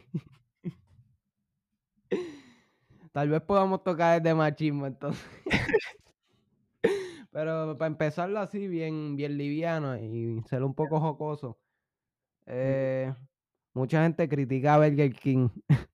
Tal 3.15 3.29
vez 3.29 3.41
podamos 3.43 3.81
tocar 3.81 4.17
el 4.17 4.23
de 4.23 4.35
machismo 4.35 4.85
entonces. 4.87 5.25
Pero 7.31 7.77
para 7.77 7.87
empezarlo 7.87 8.39
así, 8.39 8.67
bien, 8.67 9.15
bien 9.15 9.37
liviano 9.37 9.95
y 9.97 10.43
ser 10.49 10.63
un 10.63 10.73
poco 10.73 10.99
jocoso. 10.99 11.57
eh, 12.45 13.15
mucha 13.73 14.03
gente 14.03 14.27
critica 14.27 14.75
a 14.75 14.79
Burger 14.79 15.13
King. 15.13 15.47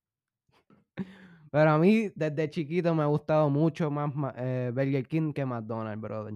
Pero 1.51 1.69
a 1.69 1.77
mí, 1.77 2.11
desde 2.15 2.49
chiquito, 2.49 2.95
me 2.95 3.03
ha 3.03 3.05
gustado 3.05 3.51
mucho 3.51 3.91
más 3.91 4.11
eh, 4.37 4.71
Burger 4.73 5.07
King 5.07 5.31
que 5.31 5.45
McDonald's, 5.45 6.01
brother. 6.01 6.33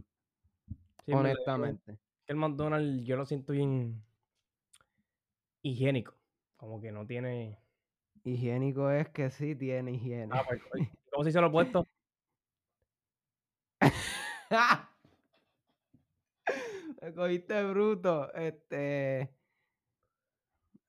Sí, 1.04 1.14
honestamente. 1.14 1.98
el 2.28 2.36
McDonald's 2.36 3.04
yo 3.04 3.18
lo 3.18 3.26
siento 3.26 3.54
bien 3.54 4.04
higiénico. 5.64 6.14
Como 6.58 6.80
que 6.80 6.92
no 6.92 7.08
tiene. 7.08 7.58
Higiénico 8.26 8.90
es 8.90 9.08
que 9.10 9.30
sí 9.30 9.56
tiene 9.56 9.92
higiene. 9.92 10.36
Ah, 10.36 10.44
pues, 10.48 10.60
oye, 10.74 10.92
¿Cómo 11.12 11.24
se 11.24 11.30
hizo 11.30 11.42
lo 11.42 11.48
opuesto? 11.48 11.88
Me 17.02 17.14
cogiste 17.14 17.64
bruto. 17.64 18.34
Este. 18.34 19.30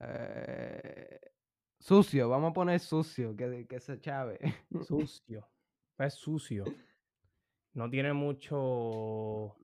eh, 0.00 1.20
sucio, 1.78 2.28
vamos 2.30 2.50
a 2.50 2.54
poner 2.54 2.80
sucio, 2.80 3.36
que, 3.36 3.66
que 3.68 3.80
se 3.80 4.00
chave. 4.00 4.38
Sucio. 4.88 5.46
Es 5.98 6.14
sucio. 6.14 6.64
No 7.74 7.90
tiene 7.90 8.14
mucho. 8.14 9.56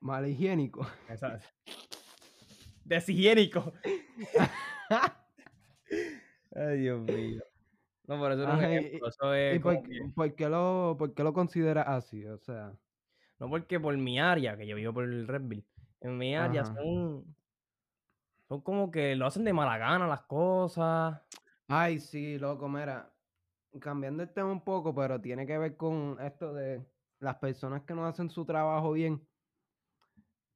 Mal 0.00 0.26
higiénico. 0.26 0.86
Deshigiénico. 2.84 3.74
Ay, 6.56 6.78
Dios 6.78 7.00
mío. 7.00 7.42
No, 8.06 8.20
pero 8.20 8.34
eso 8.34 8.46
no 8.46 8.54
es 8.54 8.58
Ajá, 8.60 8.72
ejemplo. 8.74 9.08
Eso 9.08 9.34
es 9.34 9.56
¿Y 9.56 9.58
por, 9.58 9.82
que- 9.82 10.12
por 10.14 10.34
qué 10.34 10.48
lo, 10.48 10.96
por 10.98 11.14
qué 11.14 11.22
lo 11.24 11.32
consideras 11.32 11.86
así? 11.88 12.24
O 12.24 12.38
sea, 12.38 12.72
No 13.38 13.50
porque 13.50 13.78
por 13.80 13.96
mi 13.96 14.18
área, 14.18 14.56
que 14.56 14.66
yo 14.66 14.76
vivo 14.76 14.92
por 14.94 15.04
el 15.04 15.26
Redville, 15.28 15.64
en 16.00 16.16
mi 16.18 16.34
área 16.36 16.62
Ajá. 16.62 16.74
son. 16.76 17.36
Son 18.48 18.60
como 18.60 18.90
que 18.92 19.16
lo 19.16 19.26
hacen 19.26 19.44
de 19.44 19.52
mala 19.52 19.76
gana 19.76 20.06
las 20.06 20.22
cosas. 20.22 21.20
ay, 21.68 21.98
sí, 21.98 22.38
loco, 22.38 22.68
mira. 22.68 23.12
Cambiando 23.80 24.22
el 24.22 24.32
tema 24.32 24.52
un 24.52 24.62
poco, 24.64 24.94
pero 24.94 25.20
tiene 25.20 25.46
que 25.46 25.58
ver 25.58 25.76
con 25.76 26.16
esto 26.20 26.54
de 26.54 26.86
las 27.18 27.36
personas 27.36 27.82
que 27.82 27.92
no 27.94 28.06
hacen 28.06 28.30
su 28.30 28.44
trabajo 28.46 28.92
bien. 28.92 29.26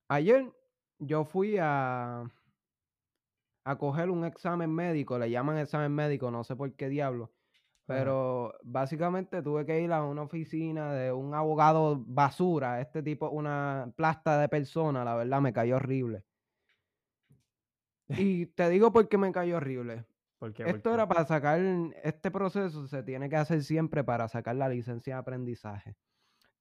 Ayer 0.09 0.53
yo 0.99 1.25
fui 1.25 1.57
a, 1.61 2.25
a 3.64 3.77
coger 3.77 4.11
un 4.11 4.25
examen 4.25 4.70
médico, 4.73 5.18
le 5.18 5.31
llaman 5.31 5.59
examen 5.59 5.92
médico, 5.92 6.31
no 6.31 6.44
sé 6.44 6.57
por 6.57 6.75
qué 6.75 6.88
diablo, 6.88 7.33
pero 7.87 8.55
básicamente 8.62 9.42
tuve 9.42 9.66
que 9.66 9.81
ir 9.81 9.92
a 9.92 10.05
una 10.05 10.23
oficina 10.23 10.92
de 10.94 11.12
un 11.12 11.35
abogado 11.35 12.03
basura, 12.07 12.81
este 12.81 13.03
tipo, 13.03 13.29
una 13.31 13.92
plasta 13.96 14.40
de 14.40 14.49
persona, 14.49 15.05
la 15.05 15.16
verdad 15.16 15.40
me 15.40 15.53
cayó 15.53 15.77
horrible. 15.77 16.25
Y 18.09 18.46
te 18.46 18.68
digo 18.68 18.92
por 18.92 19.09
qué 19.09 19.18
me 19.18 19.33
cayó 19.33 19.57
horrible. 19.57 20.05
Porque, 20.38 20.62
Esto 20.62 20.94
era 20.94 21.07
para 21.07 21.27
sacar, 21.27 21.61
este 22.03 22.31
proceso 22.31 22.87
se 22.87 23.03
tiene 23.03 23.29
que 23.29 23.37
hacer 23.37 23.62
siempre 23.62 24.03
para 24.03 24.27
sacar 24.27 24.57
la 24.57 24.68
licencia 24.68 25.14
de 25.16 25.20
aprendizaje. 25.20 25.96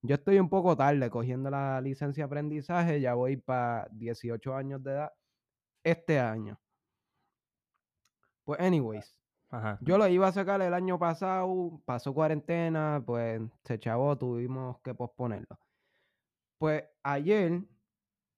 Yo 0.01 0.15
estoy 0.15 0.39
un 0.39 0.49
poco 0.49 0.75
tarde 0.75 1.09
cogiendo 1.09 1.49
la 1.49 1.79
licencia 1.81 2.23
de 2.23 2.25
aprendizaje, 2.25 3.01
ya 3.01 3.13
voy 3.13 3.38
para 3.38 3.88
18 3.91 4.55
años 4.55 4.83
de 4.83 4.91
edad 4.91 5.12
este 5.83 6.19
año. 6.19 6.59
Pues 8.49 8.62
anyways, 8.62 9.15
Ajá. 9.51 9.77
yo 9.79 9.99
lo 9.99 10.07
iba 10.07 10.27
a 10.27 10.31
sacar 10.31 10.59
el 10.63 10.73
año 10.73 10.97
pasado, 10.97 11.79
pasó 11.85 12.15
cuarentena, 12.15 12.99
pues 13.05 13.39
se 13.63 13.77
chavó, 13.77 14.17
tuvimos 14.17 14.81
que 14.81 14.95
posponerlo. 14.95 15.59
Pues 16.57 16.83
ayer 17.03 17.62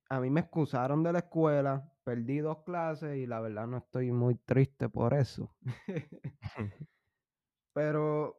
a 0.10 0.19
mí 0.19 0.30
me 0.30 0.41
excusaron 0.41 1.02
de 1.02 1.13
la 1.13 1.19
escuela, 1.19 1.89
perdí 2.04 2.39
dos 2.39 2.58
clases 2.65 3.19
y 3.19 3.26
la 3.26 3.39
verdad 3.39 3.67
no 3.67 3.78
estoy 3.78 4.12
muy 4.12 4.36
triste 4.36 4.89
por 4.89 5.13
eso. 5.13 5.56
Pero 7.74 8.36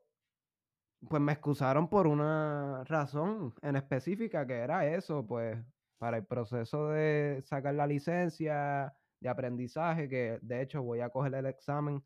pues 1.08 1.22
me 1.22 1.32
excusaron 1.32 1.88
por 1.88 2.06
una 2.06 2.84
razón 2.84 3.54
en 3.62 3.76
específica 3.76 4.46
que 4.46 4.58
era 4.58 4.86
eso, 4.86 5.26
pues 5.26 5.58
para 5.96 6.18
el 6.18 6.26
proceso 6.26 6.88
de 6.88 7.40
sacar 7.46 7.72
la 7.72 7.86
licencia 7.86 8.94
de 9.22 9.28
aprendizaje, 9.28 10.08
que 10.08 10.38
de 10.42 10.62
hecho 10.62 10.82
voy 10.82 11.00
a 11.00 11.08
coger 11.10 11.34
el 11.34 11.46
examen 11.46 12.02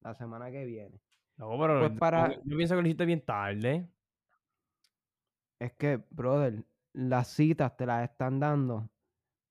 la 0.00 0.14
semana 0.14 0.50
que 0.50 0.64
viene. 0.64 1.00
No, 1.36 1.50
pero 1.58 1.78
Pues 1.80 1.92
yo- 1.92 1.98
para- 1.98 2.34
yo 2.42 2.56
pienso 2.56 2.74
que 2.74 2.82
lo 2.82 2.88
hiciste 2.88 3.04
bien 3.04 3.24
tarde. 3.24 3.88
Es 5.60 5.72
que, 5.74 6.02
brother, 6.10 6.64
las 6.92 7.28
citas 7.28 7.76
te 7.76 7.86
las 7.86 8.10
están 8.10 8.40
dando 8.40 8.90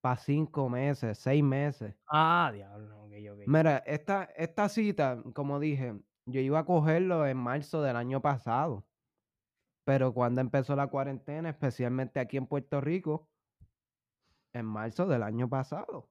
para 0.01 0.17
cinco 0.17 0.69
meses, 0.69 1.17
seis 1.17 1.43
meses. 1.43 1.95
Ah, 2.07 2.51
diablo, 2.53 3.03
ok, 3.03 3.13
ok. 3.31 3.39
Mira, 3.47 3.77
esta, 3.85 4.23
esta 4.35 4.69
cita, 4.69 5.21
como 5.33 5.59
dije, 5.59 6.01
yo 6.25 6.39
iba 6.41 6.59
a 6.59 6.65
cogerlo 6.65 7.25
en 7.27 7.37
marzo 7.37 7.81
del 7.81 7.95
año 7.95 8.21
pasado. 8.21 8.85
Pero 9.85 10.13
cuando 10.13 10.39
empezó 10.41 10.75
la 10.75 10.87
cuarentena, 10.87 11.49
especialmente 11.49 12.19
aquí 12.19 12.37
en 12.37 12.47
Puerto 12.47 12.79
Rico, 12.79 13.29
en 14.53 14.65
marzo 14.65 15.07
del 15.07 15.23
año 15.23 15.49
pasado. 15.49 16.09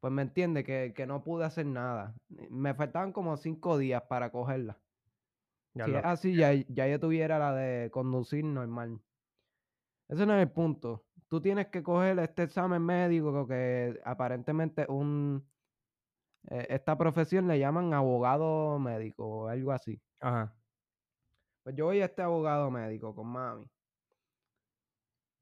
Pues 0.00 0.12
me 0.12 0.22
entiende 0.22 0.62
que, 0.64 0.92
que 0.94 1.06
no 1.06 1.24
pude 1.24 1.44
hacer 1.44 1.66
nada. 1.66 2.14
Me 2.50 2.74
faltaban 2.74 3.12
como 3.12 3.36
cinco 3.36 3.78
días 3.78 4.02
para 4.02 4.30
cogerla. 4.30 4.78
Ya 5.74 5.84
Si 5.86 5.90
lo- 5.90 5.98
es 5.98 6.04
así, 6.04 6.36
ya, 6.36 6.52
ya 6.52 6.86
yo 6.86 7.00
tuviera 7.00 7.38
la 7.38 7.52
de 7.54 7.90
conducir 7.90 8.44
normal. 8.44 9.00
Ese 10.08 10.24
no 10.24 10.34
es 10.34 10.42
el 10.42 10.50
punto. 10.52 11.04
Tú 11.28 11.40
tienes 11.40 11.66
que 11.66 11.82
coger 11.82 12.18
este 12.20 12.44
examen 12.44 12.82
médico 12.82 13.46
que 13.46 14.00
aparentemente 14.04 14.86
un 14.88 15.46
eh, 16.50 16.66
esta 16.70 16.96
profesión 16.96 17.46
le 17.48 17.58
llaman 17.58 17.92
abogado 17.92 18.78
médico 18.78 19.26
o 19.26 19.48
algo 19.48 19.72
así. 19.72 20.00
Ajá. 20.20 20.54
Pues 21.64 21.76
yo 21.76 21.86
voy 21.86 22.00
a 22.00 22.06
este 22.06 22.22
abogado 22.22 22.70
médico 22.70 23.14
con 23.14 23.26
mami. 23.26 23.66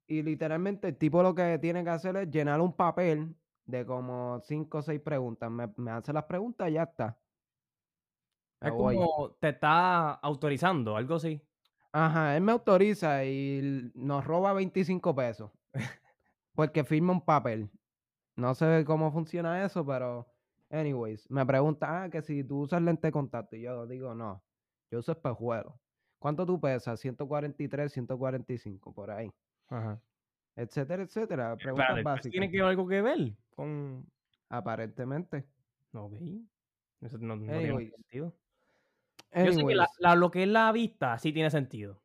Y 0.08 0.22
literalmente 0.22 0.88
el 0.88 0.96
tipo 0.96 1.22
lo 1.22 1.34
que 1.34 1.58
tiene 1.60 1.84
que 1.84 1.90
hacer 1.90 2.16
es 2.16 2.30
llenar 2.30 2.60
un 2.60 2.74
papel 2.74 3.36
de 3.66 3.84
como 3.84 4.40
cinco 4.40 4.78
o 4.78 4.82
seis 4.82 5.00
preguntas. 5.00 5.50
Me, 5.50 5.72
me 5.76 5.90
hace 5.90 6.12
las 6.12 6.24
preguntas 6.24 6.68
y 6.70 6.72
ya 6.72 6.84
está. 6.84 7.18
Es 8.60 8.72
como 8.72 9.36
te 9.38 9.50
está 9.50 10.12
autorizando, 10.14 10.96
algo 10.96 11.16
así. 11.16 11.42
Ajá, 11.92 12.36
él 12.36 12.42
me 12.42 12.52
autoriza 12.52 13.24
y 13.24 13.90
nos 13.94 14.24
roba 14.24 14.52
25 14.52 15.14
pesos. 15.14 15.50
Porque 16.54 16.84
firma 16.84 17.12
un 17.12 17.24
papel. 17.24 17.70
No 18.34 18.54
sé 18.54 18.84
cómo 18.86 19.10
funciona 19.12 19.64
eso, 19.64 19.84
pero 19.84 20.26
anyways, 20.70 21.30
me 21.30 21.44
pregunta, 21.46 22.04
ah, 22.04 22.10
que 22.10 22.22
si 22.22 22.44
tú 22.44 22.60
usas 22.62 22.82
lente 22.82 23.08
de 23.08 23.12
contacto. 23.12 23.56
Y 23.56 23.62
yo 23.62 23.86
digo, 23.86 24.14
no, 24.14 24.42
yo 24.90 24.98
uso 24.98 25.12
espejuelos. 25.12 25.74
¿Cuánto 26.18 26.44
tú 26.46 26.60
pesas? 26.60 26.98
143, 27.00 27.92
145, 27.92 28.92
por 28.92 29.10
ahí. 29.10 29.32
Ajá. 29.68 30.00
Etcétera, 30.56 31.02
etcétera. 31.02 31.56
Preguntas 31.56 31.84
Espérate, 31.90 32.00
¿eso 32.00 32.04
básicas. 32.08 32.30
¿tiene 32.32 32.50
que 32.50 32.60
algo 32.60 32.88
que 32.88 33.02
ver 33.02 33.32
con...? 33.54 34.06
Aparentemente. 34.48 35.44
Ok. 35.92 36.14
Eso 37.00 37.18
no, 37.18 37.36
no 37.36 37.42
tiene 37.42 37.58
Anyways. 37.58 37.90
sentido. 37.92 38.34
Yo 39.34 39.52
sé 39.52 39.66
que 39.66 39.74
la- 39.74 40.14
lo 40.16 40.30
que 40.30 40.44
es 40.44 40.48
la 40.48 40.72
vista 40.72 41.18
sí 41.18 41.32
tiene 41.32 41.50
sentido. 41.50 42.00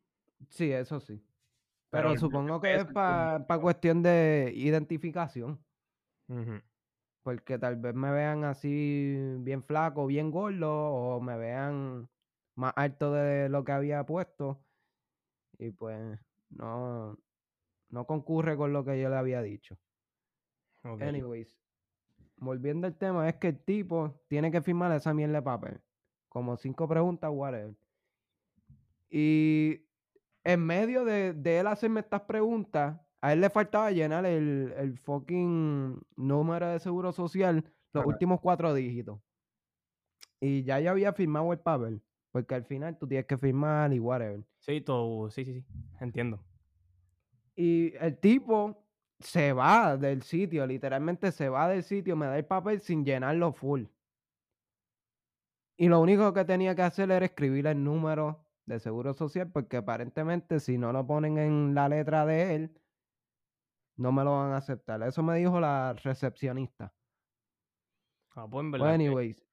sí, 0.49 0.71
eso 0.71 0.99
sí. 0.99 1.23
Pero 1.89 2.17
supongo 2.17 2.59
que 2.61 2.73
es 2.75 2.83
es 2.85 2.91
para 2.91 3.45
como- 3.47 3.61
cuestión 3.61 4.01
de 4.03 4.51
identificación. 4.55 5.59
Porque 7.23 7.59
tal 7.59 7.75
vez 7.75 7.93
me 7.93 8.11
vean 8.11 8.43
así 8.45 9.15
bien 9.39 9.61
flaco, 9.63 10.07
bien 10.07 10.31
gordo, 10.31 10.71
o 10.73 11.21
me 11.21 11.37
vean 11.37 12.09
más 12.55 12.73
alto 12.75 13.13
de 13.13 13.47
lo 13.49 13.63
que 13.63 13.71
había 13.73 14.05
puesto. 14.05 14.63
Y 15.59 15.69
pues 15.71 16.19
no, 16.49 17.17
no 17.91 18.05
concurre 18.05 18.57
con 18.57 18.73
lo 18.73 18.83
que 18.83 18.99
yo 18.99 19.09
le 19.09 19.15
había 19.15 19.41
dicho. 19.41 19.77
Anyways, 20.83 21.55
volviendo 22.37 22.87
al 22.87 22.95
tema, 22.95 23.29
es 23.29 23.35
que 23.35 23.49
el 23.49 23.59
tipo 23.59 24.19
tiene 24.27 24.51
que 24.51 24.61
firmar 24.61 24.91
esa 24.93 25.13
mierda 25.13 25.35
de 25.35 25.41
papel. 25.43 25.79
Como 26.27 26.57
cinco 26.57 26.87
preguntas, 26.87 27.29
whatever. 27.31 27.75
Y 29.09 29.81
en 30.43 30.65
medio 30.65 31.05
de, 31.05 31.33
de 31.33 31.59
él 31.59 31.67
hacerme 31.67 31.99
estas 31.99 32.21
preguntas, 32.21 32.99
A 33.21 33.33
él 33.33 33.41
le 33.41 33.51
faltaba 33.51 33.91
llenar 33.91 34.25
el, 34.25 34.73
el 34.75 34.97
fucking 34.97 36.01
número 36.15 36.67
de 36.69 36.79
seguro 36.79 37.11
social, 37.11 37.63
los 37.93 38.05
últimos 38.05 38.39
cuatro 38.41 38.73
dígitos. 38.73 39.19
Y 40.39 40.63
ya 40.63 40.79
yo 40.79 40.89
había 40.89 41.13
firmado 41.13 41.53
el 41.53 41.59
papel. 41.59 42.01
Porque 42.31 42.55
al 42.55 42.63
final 42.63 42.97
tú 42.97 43.07
tienes 43.07 43.27
que 43.27 43.37
firmar 43.37 43.93
y 43.93 43.99
whatever. 43.99 44.43
Sí, 44.59 44.81
todo, 44.81 45.29
sí, 45.29 45.45
sí, 45.45 45.61
sí. 45.61 45.65
Entiendo. 45.99 46.39
Y 47.61 47.93
el 47.99 48.17
tipo 48.17 48.75
se 49.19 49.53
va 49.53 49.95
del 49.95 50.23
sitio, 50.23 50.65
literalmente 50.65 51.31
se 51.31 51.47
va 51.47 51.69
del 51.69 51.83
sitio, 51.83 52.15
me 52.15 52.25
da 52.25 52.35
el 52.35 52.45
papel 52.45 52.81
sin 52.81 53.05
llenarlo 53.05 53.53
full. 53.53 53.83
Y 55.77 55.87
lo 55.87 56.01
único 56.01 56.33
que 56.33 56.43
tenía 56.43 56.73
que 56.73 56.81
hacer 56.81 57.11
era 57.11 57.23
escribir 57.23 57.67
el 57.67 57.83
número 57.83 58.43
de 58.65 58.79
seguro 58.79 59.13
social, 59.13 59.51
porque 59.51 59.77
aparentemente 59.77 60.59
si 60.59 60.79
no 60.79 60.91
lo 60.91 61.05
ponen 61.05 61.37
en 61.37 61.75
la 61.75 61.87
letra 61.87 62.25
de 62.25 62.55
él, 62.55 62.81
no 63.95 64.11
me 64.11 64.23
lo 64.23 64.31
van 64.31 64.53
a 64.53 64.57
aceptar. 64.57 65.03
Eso 65.03 65.21
me 65.21 65.37
dijo 65.37 65.59
la 65.59 65.93
recepcionista. 65.93 66.91
Ah, 68.31 68.47
pues 68.49 68.63
en 68.63 68.71
verdad. 68.71 68.95
anyways, 68.95 69.45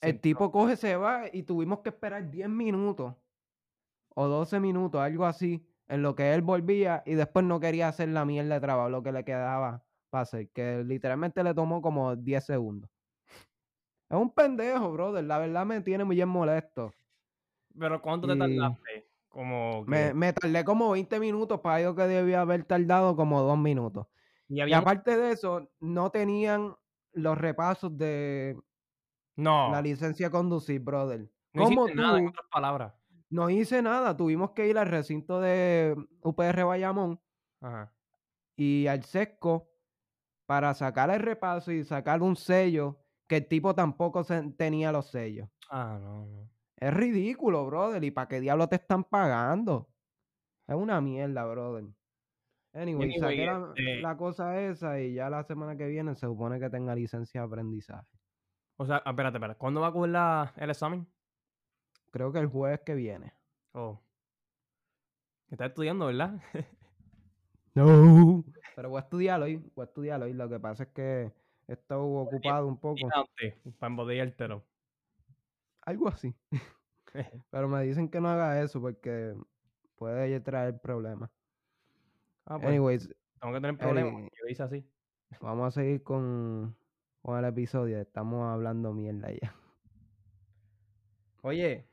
el 0.00 0.20
tipo 0.20 0.52
coge, 0.52 0.76
se 0.76 0.94
va 0.94 1.24
y 1.32 1.42
tuvimos 1.42 1.80
que 1.80 1.88
esperar 1.88 2.30
10 2.30 2.48
minutos 2.50 3.16
o 4.14 4.28
12 4.28 4.60
minutos, 4.60 5.00
algo 5.00 5.26
así, 5.26 5.67
en 5.88 6.02
lo 6.02 6.14
que 6.14 6.34
él 6.34 6.42
volvía 6.42 7.02
y 7.06 7.14
después 7.14 7.44
no 7.44 7.60
quería 7.60 7.88
hacer 7.88 8.08
la 8.10 8.24
mierda 8.24 8.54
de 8.54 8.60
trabajo, 8.60 8.88
lo 8.90 9.02
que 9.02 9.12
le 9.12 9.24
quedaba 9.24 9.84
para 10.10 10.22
hacer, 10.22 10.50
que 10.50 10.84
literalmente 10.84 11.42
le 11.42 11.54
tomó 11.54 11.82
como 11.82 12.16
10 12.16 12.44
segundos. 12.44 12.90
Es 14.10 14.16
un 14.16 14.30
pendejo, 14.30 14.90
brother, 14.92 15.24
la 15.24 15.38
verdad 15.38 15.66
me 15.66 15.80
tiene 15.82 16.04
muy 16.04 16.16
bien 16.16 16.28
molesto. 16.28 16.90
Pero 17.78 18.00
¿cuánto 18.00 18.26
te 18.26 18.36
tardaste? 18.36 19.08
Como 19.28 19.84
que... 19.84 19.90
Me, 19.90 20.14
me 20.14 20.32
tardé 20.32 20.64
como 20.64 20.90
20 20.90 21.20
minutos 21.20 21.60
para 21.60 21.76
algo 21.76 21.94
que 21.94 22.02
debía 22.02 22.40
haber 22.40 22.64
tardado 22.64 23.14
como 23.14 23.42
2 23.42 23.58
minutos. 23.58 24.06
y 24.48 24.72
aparte 24.72 25.16
de 25.16 25.32
eso, 25.32 25.70
no 25.80 26.10
tenían 26.10 26.74
los 27.12 27.36
repasos 27.36 27.96
de 27.96 28.58
No, 29.36 29.70
la 29.72 29.82
licencia 29.82 30.26
de 30.26 30.30
conducir, 30.32 30.80
brother. 30.80 31.30
no 31.52 31.64
¿Cómo 31.64 31.88
nada, 31.88 32.18
en 32.18 32.28
otras 32.28 32.46
palabras. 32.50 32.94
No 33.30 33.50
hice 33.50 33.82
nada, 33.82 34.16
tuvimos 34.16 34.52
que 34.52 34.68
ir 34.68 34.78
al 34.78 34.88
recinto 34.88 35.40
de 35.40 35.94
UPR 36.22 36.64
Bayamón 36.64 37.20
Ajá. 37.60 37.92
y 38.56 38.86
al 38.86 39.04
sesco 39.04 39.68
para 40.46 40.72
sacar 40.74 41.10
el 41.10 41.20
repaso 41.20 41.70
y 41.72 41.84
sacar 41.84 42.22
un 42.22 42.36
sello 42.36 42.98
que 43.26 43.36
el 43.36 43.46
tipo 43.48 43.74
tampoco 43.74 44.24
tenía 44.56 44.90
los 44.92 45.10
sellos. 45.10 45.48
Ah, 45.70 45.98
no, 46.00 46.24
no. 46.26 46.50
Es 46.76 46.94
ridículo, 46.94 47.66
brother. 47.66 48.02
¿Y 48.02 48.10
para 48.10 48.28
qué 48.28 48.40
diablo 48.40 48.66
te 48.68 48.76
están 48.76 49.04
pagando? 49.04 49.90
Es 50.66 50.74
una 50.76 51.00
mierda, 51.02 51.44
brother. 51.44 51.84
Anyway, 52.72 53.10
Anyway, 53.10 53.18
saqué 53.18 53.44
la, 53.46 53.72
este- 53.76 54.00
la 54.00 54.16
cosa 54.16 54.60
esa 54.60 55.00
y 55.00 55.14
ya 55.14 55.28
la 55.28 55.42
semana 55.42 55.76
que 55.76 55.86
viene 55.86 56.14
se 56.14 56.26
supone 56.26 56.58
que 56.60 56.70
tenga 56.70 56.94
licencia 56.94 57.40
de 57.42 57.46
aprendizaje. 57.46 58.06
O 58.78 58.86
sea, 58.86 59.02
ah, 59.04 59.10
espérate, 59.10 59.36
espérate. 59.36 59.58
¿Cuándo 59.58 59.80
va 59.80 59.88
a 59.88 59.92
coger 59.92 60.10
la, 60.10 60.52
el 60.56 60.70
examen? 60.70 61.06
Creo 62.10 62.32
que 62.32 62.38
el 62.38 62.46
jueves 62.46 62.80
que 62.80 62.94
viene. 62.94 63.32
Oh. 63.72 64.00
Estás 65.50 65.68
estudiando, 65.70 66.06
¿verdad? 66.06 66.40
No. 67.74 68.44
Pero 68.76 68.90
voy 68.90 68.98
a 68.98 69.02
estudiarlo 69.02 69.44
hoy. 69.44 69.56
Voy 69.74 69.82
a 69.82 69.84
estudiarlo 69.84 70.24
hoy. 70.26 70.32
Lo 70.32 70.48
que 70.48 70.58
pasa 70.58 70.84
es 70.84 70.88
que 70.90 71.32
he 71.68 71.72
estado 71.72 72.04
ocupado 72.04 72.66
un 72.66 72.76
poco. 72.78 73.08
para 73.78 73.90
embotellártelo. 73.90 74.64
Algo 75.82 76.08
así. 76.08 76.34
Pero 77.50 77.68
me 77.68 77.82
dicen 77.84 78.08
que 78.08 78.20
no 78.20 78.28
haga 78.28 78.60
eso 78.62 78.80
porque 78.80 79.34
puede 79.96 80.40
traer 80.40 80.80
problemas. 80.80 81.30
Ah, 82.46 82.56
pues, 82.56 82.68
Anyways, 82.68 83.08
tengo 83.40 83.54
que 83.54 83.60
tener 83.60 83.78
problemas. 83.78 84.12
Eri- 84.14 84.30
Yo 84.40 84.48
hice 84.48 84.62
así. 84.62 84.84
vamos 85.40 85.66
a 85.68 85.70
seguir 85.80 86.02
con, 86.02 86.76
con 87.22 87.38
el 87.38 87.44
episodio. 87.44 87.98
Estamos 88.00 88.44
hablando 88.52 88.92
mierda 88.92 89.30
ya. 89.32 89.54
Oye, 91.42 91.87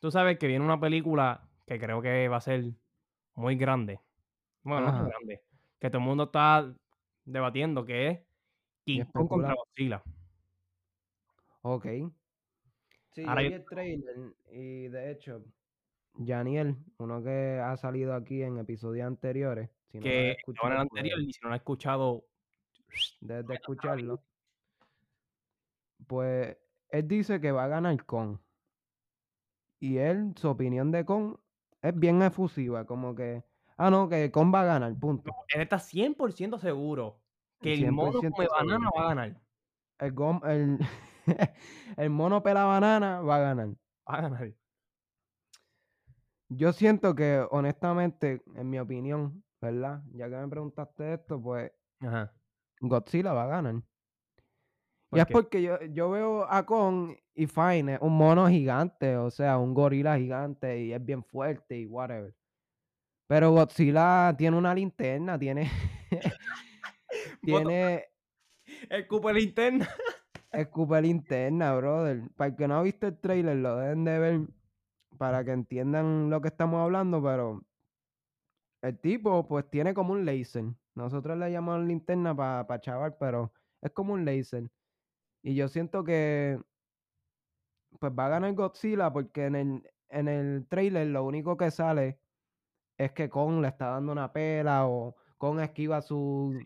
tú 0.00 0.10
sabes 0.10 0.38
que 0.38 0.46
viene 0.46 0.64
una 0.64 0.80
película 0.80 1.48
que 1.66 1.78
creo 1.78 2.00
que 2.02 2.28
va 2.28 2.38
a 2.38 2.40
ser 2.40 2.64
muy 3.34 3.56
grande. 3.56 4.00
Bueno, 4.62 4.92
no 4.92 5.06
grande. 5.06 5.42
Que 5.80 5.90
todo 5.90 5.98
el 5.98 6.06
mundo 6.06 6.24
está 6.24 6.72
debatiendo 7.24 7.84
que 7.84 8.08
es 8.08 8.20
King 8.84 9.04
Kong 9.12 9.28
contra 9.28 9.54
Godzilla. 9.54 10.02
Ok. 11.62 11.86
Sí, 13.12 13.24
Ahora 13.26 13.42
yo 13.42 13.48
vi 13.48 13.54
el 13.54 13.64
trailer 13.66 14.16
y 14.50 14.88
de 14.88 15.10
hecho, 15.10 15.44
Janiel, 16.24 16.76
uno 16.98 17.22
que 17.22 17.60
ha 17.62 17.76
salido 17.76 18.14
aquí 18.14 18.42
en 18.42 18.58
episodios 18.58 19.06
anteriores, 19.06 19.70
si 19.90 19.98
no 19.98 20.04
Que 20.04 20.20
en 20.20 20.26
el 20.30 20.36
escuchado, 20.36 20.78
anterior 20.78 21.18
pues, 21.18 21.28
y 21.28 21.32
si 21.32 21.40
no 21.42 21.48
lo 21.48 21.54
has 21.54 21.60
escuchado, 21.60 22.24
debes 23.20 23.46
de 23.46 23.54
escucharlo. 23.54 24.22
Pues 26.06 26.56
él 26.88 27.08
dice 27.08 27.40
que 27.40 27.52
va 27.52 27.64
a 27.64 27.68
ganar 27.68 28.04
Kong. 28.04 28.38
Y 29.82 29.98
él, 29.98 30.32
su 30.36 30.48
opinión 30.48 30.92
de 30.92 31.04
Kong 31.04 31.34
es 31.82 31.98
bien 31.98 32.22
efusiva, 32.22 32.84
como 32.86 33.16
que, 33.16 33.42
ah, 33.76 33.90
no, 33.90 34.08
que 34.08 34.30
Kong 34.30 34.54
va 34.54 34.60
a 34.60 34.64
ganar, 34.64 34.94
punto. 35.00 35.32
él 35.52 35.60
está 35.60 35.80
100% 35.80 36.56
seguro 36.56 37.18
que 37.60 37.74
el 37.74 37.90
mono 37.90 38.12
100% 38.20 38.36
come 38.36 38.46
banana 38.46 38.90
va 38.96 39.02
a 39.02 39.08
ganar. 39.08 39.42
El, 39.98 40.14
gom- 40.14 40.44
el, 40.48 40.78
el 41.96 42.10
mono 42.10 42.44
pela 42.44 42.64
banana 42.64 43.22
va 43.22 43.36
a 43.36 43.40
ganar. 43.40 43.68
Va 44.08 44.14
a 44.18 44.20
ganar. 44.22 44.54
Yo 46.48 46.72
siento 46.72 47.16
que, 47.16 47.44
honestamente, 47.50 48.40
en 48.54 48.70
mi 48.70 48.78
opinión, 48.78 49.42
¿verdad? 49.60 50.04
Ya 50.12 50.30
que 50.30 50.36
me 50.36 50.46
preguntaste 50.48 51.14
esto, 51.14 51.42
pues 51.42 51.72
Ajá. 52.00 52.32
Godzilla 52.80 53.32
va 53.32 53.44
a 53.44 53.46
ganar. 53.48 53.82
¿Por 55.12 55.18
Y 55.18 55.20
es 55.20 55.26
qué? 55.26 55.32
porque 55.32 55.62
yo, 55.62 55.80
yo 55.92 56.10
veo 56.10 56.44
a 56.50 56.64
Kong 56.66 57.14
y 57.34 57.46
Fine, 57.46 57.98
un 58.00 58.16
mono 58.16 58.48
gigante, 58.48 59.16
o 59.16 59.30
sea, 59.30 59.58
un 59.58 59.74
gorila 59.74 60.18
gigante 60.18 60.80
y 60.82 60.92
es 60.92 61.04
bien 61.04 61.22
fuerte 61.24 61.78
y 61.78 61.86
whatever. 61.86 62.34
Pero 63.28 63.52
Godzilla 63.52 64.34
tiene 64.36 64.56
una 64.56 64.74
linterna, 64.74 65.38
tiene. 65.38 65.70
tiene 67.44 68.04
Escupe 68.90 69.32
linterna. 69.32 69.88
escupe 70.52 71.00
linterna, 71.02 71.74
brother. 71.74 72.30
Para 72.36 72.50
el 72.50 72.56
que 72.56 72.68
no 72.68 72.76
ha 72.76 72.82
visto 72.82 73.06
el 73.06 73.18
trailer, 73.18 73.56
lo 73.56 73.76
deben 73.76 74.04
de 74.04 74.18
ver 74.18 74.40
para 75.18 75.44
que 75.44 75.52
entiendan 75.52 76.30
lo 76.30 76.40
que 76.42 76.48
estamos 76.48 76.80
hablando, 76.80 77.22
pero 77.22 77.62
el 78.82 78.98
tipo, 78.98 79.46
pues, 79.46 79.68
tiene 79.70 79.94
como 79.94 80.12
un 80.12 80.24
laser. 80.24 80.64
Nosotros 80.94 81.38
le 81.38 81.50
llamamos 81.50 81.86
linterna 81.86 82.34
para 82.36 82.80
chaval, 82.80 83.16
pero 83.18 83.52
es 83.80 83.90
como 83.92 84.12
un 84.14 84.24
laser. 84.24 84.68
Y 85.42 85.54
yo 85.54 85.68
siento 85.68 86.04
que 86.04 86.60
pues 87.98 88.12
va 88.18 88.26
a 88.26 88.30
ganar 88.30 88.54
Godzilla 88.54 89.12
porque 89.12 89.46
en 89.46 89.54
el, 89.54 89.90
en 90.08 90.28
el 90.28 90.66
trailer 90.68 91.08
lo 91.08 91.24
único 91.24 91.56
que 91.56 91.70
sale 91.70 92.18
es 92.96 93.12
que 93.12 93.28
Kong 93.28 93.60
le 93.60 93.68
está 93.68 93.88
dando 93.88 94.12
una 94.12 94.32
pela 94.32 94.86
o 94.86 95.16
Kong 95.38 95.60
esquiva 95.60 96.00
su, 96.00 96.58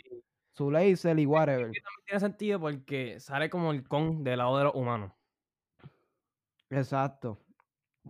su 0.53 0.71
laser 0.71 1.19
y 1.19 1.27
whatever. 1.27 1.65
También 1.65 1.83
tiene 2.05 2.21
sentido 2.21 2.61
porque 2.61 3.19
sale 3.21 3.49
como 3.49 3.73
el 3.73 3.89
con 3.89 4.23
del 4.23 4.39
lado 4.39 4.59
de 4.59 4.65
los 4.65 4.75
humanos. 4.75 5.13
Exacto. 6.71 7.39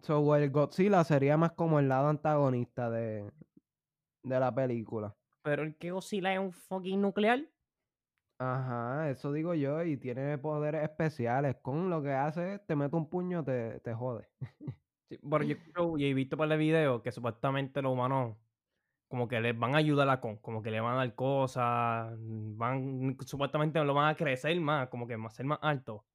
So, 0.02 0.35
el 0.37 0.50
Godzilla 0.50 1.05
sería 1.05 1.37
más 1.37 1.52
como 1.52 1.79
el 1.79 1.88
lado 1.88 2.09
antagonista 2.09 2.90
de, 2.90 3.31
de 4.22 4.40
la 4.40 4.55
película. 4.55 5.14
Pero 5.42 5.62
el 5.62 5.76
que 5.76 5.92
Godzilla 5.92 6.35
es 6.35 6.38
un 6.38 6.52
fucking 6.52 7.00
nuclear. 7.00 7.46
Ajá, 8.38 9.09
eso 9.11 9.33
digo 9.33 9.55
yo, 9.55 9.83
y 9.83 9.96
tiene 9.96 10.37
poderes 10.38 10.83
especiales. 10.83 11.57
Con 11.62 11.88
lo 11.88 12.03
que 12.03 12.12
hace 12.12 12.55
es, 12.55 12.66
te 12.66 12.77
mete 12.77 12.94
un 12.96 13.09
puño, 13.09 13.42
te, 13.44 13.81
te 13.81 13.94
jode. 13.94 14.29
Sí, 15.09 15.18
pero 15.31 15.44
yo 15.44 15.55
creo, 15.72 15.96
y 15.99 16.05
he 16.07 16.14
visto 16.14 16.37
para 16.37 16.55
el 16.55 16.59
video 16.61 17.01
que 17.01 17.12
supuestamente 17.12 17.81
los 17.81 17.92
humanos 17.92 18.38
como 19.09 19.29
que 19.29 19.40
les 19.40 19.59
van 19.59 19.75
a 19.75 19.79
ayudar 19.79 20.09
a 20.11 20.20
con, 20.20 20.38
como 20.38 20.62
que 20.62 20.70
le 20.72 20.81
van 20.81 20.94
a 20.94 20.99
dar 20.99 21.14
cosas, 21.16 22.16
van, 22.20 23.16
supuestamente 23.27 23.85
lo 23.85 23.94
van 23.94 24.11
a 24.11 24.16
crecer 24.16 24.61
más, 24.61 24.88
como 24.88 25.07
que 25.07 25.16
más 25.18 25.35
ser 25.35 25.46
más 25.46 25.61
alto, 25.62 26.07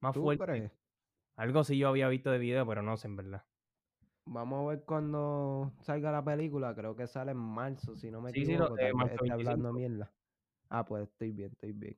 más 0.00 0.14
¿Tú 0.14 0.20
fuerte. 0.20 0.36
crees? 0.36 0.72
Algo 1.36 1.60
así 1.60 1.78
yo 1.78 1.88
había 1.88 2.08
visto 2.08 2.30
de 2.30 2.38
video, 2.38 2.66
pero 2.66 2.82
no 2.82 2.96
sé 2.98 3.08
en 3.08 3.16
verdad. 3.16 3.46
Vamos 4.26 4.64
a 4.64 4.68
ver 4.70 4.84
cuando 4.84 5.72
salga 5.82 6.10
la 6.12 6.24
película. 6.24 6.74
Creo 6.74 6.96
que 6.96 7.06
sale 7.06 7.32
en 7.32 7.38
marzo, 7.38 7.94
si 7.96 8.10
no 8.10 8.20
me 8.22 8.30
Sí, 8.32 8.44
sí, 8.44 8.56
lo 8.56 8.68
equivoco. 8.68 8.78
tal 8.78 8.94
vez 8.94 8.94
marzo 8.94 9.24
hablando 9.30 9.72
25. 9.72 9.72
mierda. 9.72 10.14
Ah, 10.68 10.84
pues 10.84 11.04
estoy 11.08 11.32
bien, 11.32 11.52
estoy 11.52 11.72
bien. 11.72 11.96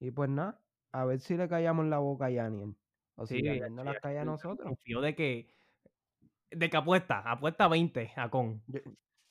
Y 0.00 0.10
pues 0.10 0.30
nada, 0.30 0.60
a 0.92 1.04
ver 1.04 1.20
si 1.20 1.36
le 1.36 1.48
callamos 1.48 1.86
la 1.86 1.98
boca 1.98 2.26
a 2.26 2.30
Yaniel. 2.30 2.74
O 3.16 3.26
si 3.26 3.36
Sí, 3.38 3.42
Yaniel 3.44 3.74
no 3.74 3.82
sí, 3.82 3.88
yo- 3.92 4.00
calla 4.00 4.22
a 4.22 4.24
nosotros. 4.24 4.68
Confío 4.68 5.00
de 5.00 5.14
que, 5.14 5.54
de 6.50 6.70
que 6.70 6.76
apuesta, 6.76 7.18
apuesta 7.30 7.68
20 7.68 8.12
a 8.16 8.30
con. 8.30 8.62
Yo, 8.68 8.80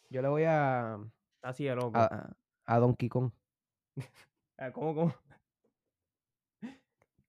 yo 0.10 0.22
le 0.22 0.28
voy 0.28 0.44
a, 0.46 0.98
así 1.42 1.66
de 1.66 1.76
loco. 1.76 1.98
a, 1.98 2.36
a 2.66 2.80
Donkey 2.80 3.10
Kong. 3.10 3.32
Ah, 4.60 4.72
¿Cómo, 4.72 4.96
cómo? 4.96 5.14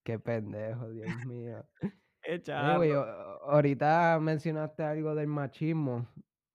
Qué 0.03 0.19
pendejo, 0.19 0.89
Dios 0.91 1.15
mío. 1.27 1.63
Echa. 2.23 2.71
Anyway, 2.71 2.93
o- 2.93 3.05
ahorita 3.05 4.19
mencionaste 4.21 4.83
algo 4.83 5.15
del 5.15 5.27
machismo. 5.27 6.09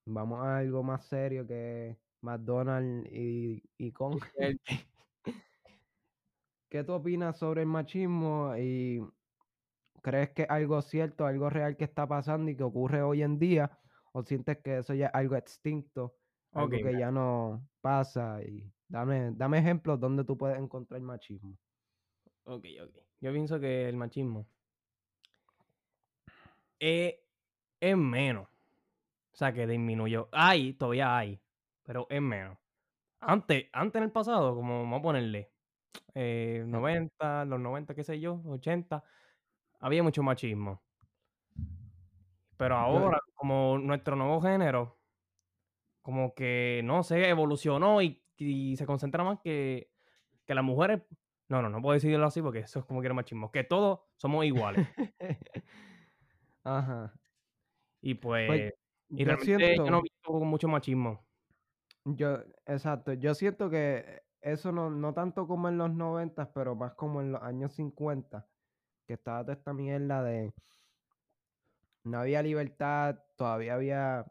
Vamos 0.06 0.40
a 0.44 0.58
algo 0.58 0.82
más 0.84 1.06
serio 1.06 1.46
que 1.48 1.96
McDonald's 2.24 3.12
y, 3.12 3.64
y 3.78 3.92
con. 3.92 4.20
¿Qué 6.70 6.84
tú 6.84 6.94
opinas 6.94 7.38
sobre 7.38 7.62
el 7.62 7.68
machismo 7.68 8.56
y 8.58 9.00
crees 10.02 10.32
que 10.32 10.44
es 10.44 10.50
algo 10.50 10.82
cierto, 10.82 11.28
algo 11.28 11.50
real 11.50 11.78
que 11.78 11.84
está 11.84 12.08
pasando 12.08 12.50
y 12.50 12.56
que 12.56 12.64
ocurre 12.64 13.04
hoy 13.04 13.22
en 13.22 13.38
día? 13.38 13.78
¿O 14.12 14.24
sientes 14.24 14.58
que 14.60 14.80
eso 14.80 14.94
ya 14.96 15.08
es 15.08 15.14
algo 15.14 15.36
extinto, 15.36 16.16
algo 16.52 16.70
que 16.70 16.98
ya 16.98 17.12
no 17.12 17.68
pasa? 17.82 18.42
Y 18.44 18.72
dame, 18.88 19.32
dame 19.36 19.60
ejemplos 19.60 20.00
donde 20.00 20.24
tú 20.24 20.36
puedes 20.38 20.58
encontrar 20.58 21.00
machismo. 21.02 21.56
Ok, 22.46 22.66
ok. 22.84 22.98
Yo 23.22 23.32
pienso 23.32 23.60
que 23.60 23.88
el 23.88 23.96
machismo 23.96 24.48
es, 26.80 27.16
es 27.80 27.98
menos. 27.98 28.48
O 29.32 29.36
sea, 29.36 29.54
que 29.54 29.66
disminuyó. 29.66 30.30
Hay, 30.32 30.74
todavía 30.74 31.18
hay, 31.18 31.40
pero 31.84 32.08
es 32.10 32.22
menos. 32.22 32.58
Antes, 33.22 33.68
antes 33.74 34.00
en 34.00 34.04
el 34.06 34.12
pasado, 34.12 34.56
como 34.56 34.82
vamos 34.84 35.00
a 35.00 35.04
ponerle, 35.04 35.52
eh, 36.16 36.64
90, 36.68 37.46
los 37.46 37.60
90, 37.60 37.96
qué 37.96 38.04
sé 38.04 38.20
yo, 38.20 38.42
80, 38.46 39.04
había 39.80 40.04
mucho 40.04 40.24
machismo. 40.24 40.84
Pero 42.58 42.76
ahora, 42.78 43.20
como 43.36 43.78
nuestro 43.80 44.16
nuevo 44.16 44.42
género, 44.42 45.00
como 46.02 46.34
que, 46.36 46.82
no 46.84 47.04
sé, 47.04 47.30
evolucionó 47.30 48.02
y, 48.02 48.24
y 48.38 48.76
se 48.78 48.86
concentra 48.86 49.24
más 49.24 49.40
que, 49.40 49.92
que 50.46 50.56
las 50.56 50.64
mujeres... 50.64 51.02
No, 51.50 51.62
no, 51.62 51.70
no 51.70 51.82
puedo 51.82 51.94
decirlo 51.94 52.26
así 52.26 52.42
porque 52.42 52.60
eso 52.60 52.80
es 52.80 52.86
como 52.86 53.02
que 53.02 53.08
era 53.08 53.14
machismo. 53.14 53.52
Que 53.52 53.64
todos 53.64 54.02
somos 54.18 54.46
iguales. 54.46 54.88
Ajá. 56.64 57.14
Y 58.02 58.16
Pues 58.46 58.48
pues... 58.48 58.74
Y 59.10 59.26
yo 59.26 59.36
realmente 59.36 59.76
yo 59.84 59.92
no 59.92 60.00
siento, 60.00 60.00
he 60.00 60.02
visto 60.02 60.34
mucho 60.46 60.68
machismo. 60.68 61.26
Yo, 62.06 62.40
exacto, 62.66 63.14
yo 63.14 63.34
siento 63.36 63.70
que 63.70 64.24
eso 64.42 64.72
no, 64.72 64.90
no 64.90 65.14
tanto 65.14 65.48
como 65.48 65.70
en 65.70 65.78
los 65.78 65.94
90, 65.94 66.52
pero 66.54 66.76
más 66.76 66.94
como 66.96 67.22
en 67.22 67.32
los 67.32 67.42
años 67.42 67.74
50, 67.74 68.50
que 69.08 69.14
estaba 69.16 69.42
toda 69.44 69.54
esta 69.54 69.74
mierda 69.74 70.24
de 70.24 70.54
no 72.04 72.20
había 72.20 72.44
libertad, 72.44 73.20
todavía 73.38 73.76
había, 73.76 74.26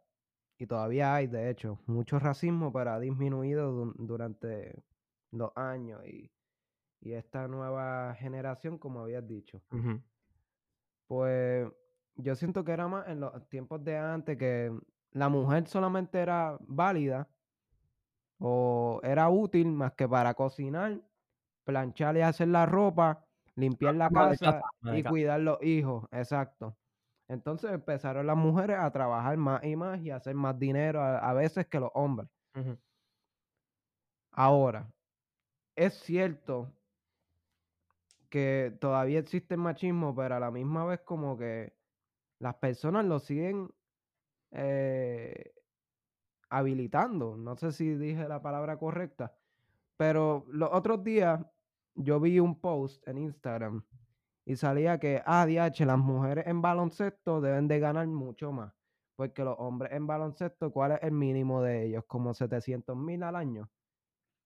y 0.58 0.66
todavía 0.66 1.14
hay, 1.14 1.26
de 1.26 1.50
hecho, 1.50 1.80
mucho 1.86 2.18
racismo, 2.18 2.72
pero 2.72 2.92
ha 2.92 3.00
disminuido 3.00 3.72
du- 3.72 3.94
durante 3.98 4.84
los 5.30 5.52
años 5.56 6.06
y, 6.06 6.30
y 7.00 7.12
esta 7.14 7.48
nueva 7.48 8.14
generación, 8.16 8.78
como 8.78 9.00
habías 9.02 9.26
dicho. 9.26 9.62
Pues 11.06 11.70
yo 12.16 12.34
siento 12.36 12.64
que 12.64 12.72
era 12.72 12.88
más 12.88 13.08
en 13.08 13.20
los 13.20 13.48
tiempos 13.48 13.84
de 13.84 13.96
antes 13.98 14.36
que 14.38 14.72
la 15.12 15.28
mujer 15.28 15.66
solamente 15.68 16.18
era 16.20 16.58
válida 16.60 17.31
o 18.44 19.00
era 19.04 19.28
útil 19.30 19.68
más 19.68 19.92
que 19.94 20.08
para 20.08 20.34
cocinar, 20.34 21.00
planchar 21.64 22.16
y 22.16 22.22
hacer 22.22 22.48
la 22.48 22.66
ropa, 22.66 23.24
limpiar 23.54 23.94
la 23.94 24.10
casa, 24.10 24.60
y 24.82 25.04
cuidar 25.04 25.40
los 25.40 25.62
hijos, 25.62 26.06
exacto. 26.10 26.76
Entonces 27.28 27.70
empezaron 27.70 28.26
las 28.26 28.36
mujeres 28.36 28.78
a 28.80 28.90
trabajar 28.90 29.36
más 29.36 29.62
y 29.64 29.76
más 29.76 30.00
y 30.00 30.10
a 30.10 30.16
hacer 30.16 30.34
más 30.34 30.58
dinero 30.58 31.00
a, 31.00 31.18
a 31.18 31.32
veces 31.34 31.66
que 31.68 31.78
los 31.78 31.90
hombres. 31.94 32.28
Ahora, 34.32 34.90
es 35.76 35.94
cierto 36.00 36.72
que 38.28 38.76
todavía 38.80 39.20
existe 39.20 39.54
el 39.54 39.60
machismo, 39.60 40.14
pero 40.16 40.34
a 40.34 40.40
la 40.40 40.50
misma 40.50 40.84
vez 40.84 41.00
como 41.02 41.36
que 41.36 41.74
las 42.40 42.56
personas 42.56 43.04
lo 43.04 43.20
siguen 43.20 43.70
eh, 44.52 45.52
habilitando. 46.58 47.36
No 47.36 47.56
sé 47.56 47.72
si 47.72 47.94
dije 47.94 48.28
la 48.28 48.42
palabra 48.42 48.78
correcta, 48.78 49.34
pero 49.96 50.46
los 50.48 50.70
otros 50.72 51.04
días 51.04 51.44
yo 51.94 52.20
vi 52.20 52.40
un 52.40 52.60
post 52.60 53.06
en 53.08 53.18
Instagram 53.18 53.84
y 54.46 54.56
salía 54.56 54.98
que, 54.98 55.22
ah, 55.26 55.46
DH, 55.46 55.86
las 55.86 55.98
mujeres 55.98 56.46
en 56.48 56.62
baloncesto 56.62 57.40
deben 57.40 57.68
de 57.68 57.80
ganar 57.80 58.06
mucho 58.08 58.52
más, 58.52 58.74
porque 59.16 59.44
los 59.44 59.56
hombres 59.58 59.92
en 59.92 60.06
baloncesto, 60.06 60.72
¿cuál 60.72 60.92
es 60.92 61.00
el 61.02 61.12
mínimo 61.12 61.62
de 61.62 61.86
ellos? 61.86 62.04
Como 62.06 62.34
700 62.34 62.96
mil 62.96 63.22
al 63.22 63.36
año, 63.36 63.70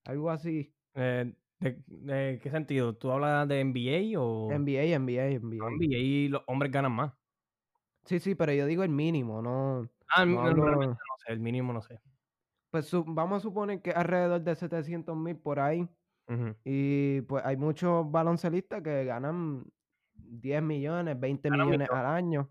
algo 0.05 0.29
así. 0.31 0.73
Eh, 0.95 1.33
¿de, 1.59 1.83
de 1.87 2.39
qué 2.41 2.49
sentido? 2.51 2.95
¿Tú 2.97 3.11
hablas 3.11 3.47
de 3.47 3.61
NBA 3.63 4.19
o...? 4.21 4.49
NBA, 4.51 4.97
NBA, 4.99 5.39
NBA. 5.39 5.69
NBA 5.69 6.29
los 6.31 6.43
hombres 6.47 6.71
ganan 6.71 6.91
más. 6.93 7.13
Sí, 8.05 8.19
sí, 8.19 8.35
pero 8.35 8.53
yo 8.53 8.65
digo 8.65 8.83
el 8.83 8.89
mínimo, 8.89 9.41
no, 9.41 9.89
Ah, 10.09 10.25
no 10.25 10.41
no, 10.41 10.41
hablo... 10.41 10.63
realmente 10.63 10.95
no 11.06 11.06
sé, 11.27 11.33
el 11.33 11.39
mínimo 11.39 11.73
no 11.73 11.81
sé. 11.81 11.99
Pues 12.71 12.91
vamos 13.05 13.37
a 13.37 13.39
suponer 13.41 13.81
que 13.81 13.91
alrededor 13.91 14.41
de 14.41 14.55
700 14.55 15.15
mil 15.15 15.37
por 15.37 15.59
ahí. 15.59 15.87
Y 16.65 17.21
pues 17.21 17.45
hay 17.45 17.55
muchos 17.55 18.11
baloncelistas 18.11 18.83
que 18.83 19.05
ganan 19.05 19.63
10 20.13 20.61
millones, 20.61 21.17
20 21.19 21.49
Ganan 21.49 21.67
millones 21.67 21.89
al 21.89 22.05
año. 22.05 22.49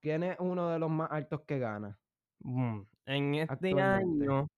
¿Quién 0.00 0.24
es 0.24 0.36
uno 0.40 0.68
de 0.70 0.78
los 0.80 0.90
más 0.90 1.10
altos 1.12 1.42
que 1.46 1.58
gana 1.60 1.98
Mm, 2.40 2.80
En 3.06 3.34
este 3.36 3.80
año, 3.80 4.48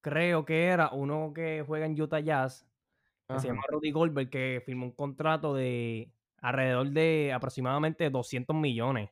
creo 0.00 0.44
que 0.44 0.66
era 0.66 0.90
uno 0.92 1.32
que 1.34 1.62
juega 1.66 1.86
en 1.86 2.00
Utah 2.00 2.20
Jazz, 2.20 2.66
que 3.28 3.38
se 3.40 3.48
llama. 3.48 3.62
Rudy 3.68 3.92
Goldberg, 3.92 4.30
que 4.30 4.62
firmó 4.64 4.86
un 4.86 4.92
contrato 4.92 5.54
de 5.54 6.12
alrededor 6.38 6.90
de 6.90 7.32
aproximadamente 7.34 8.10
200 8.10 8.56
millones. 8.56 9.10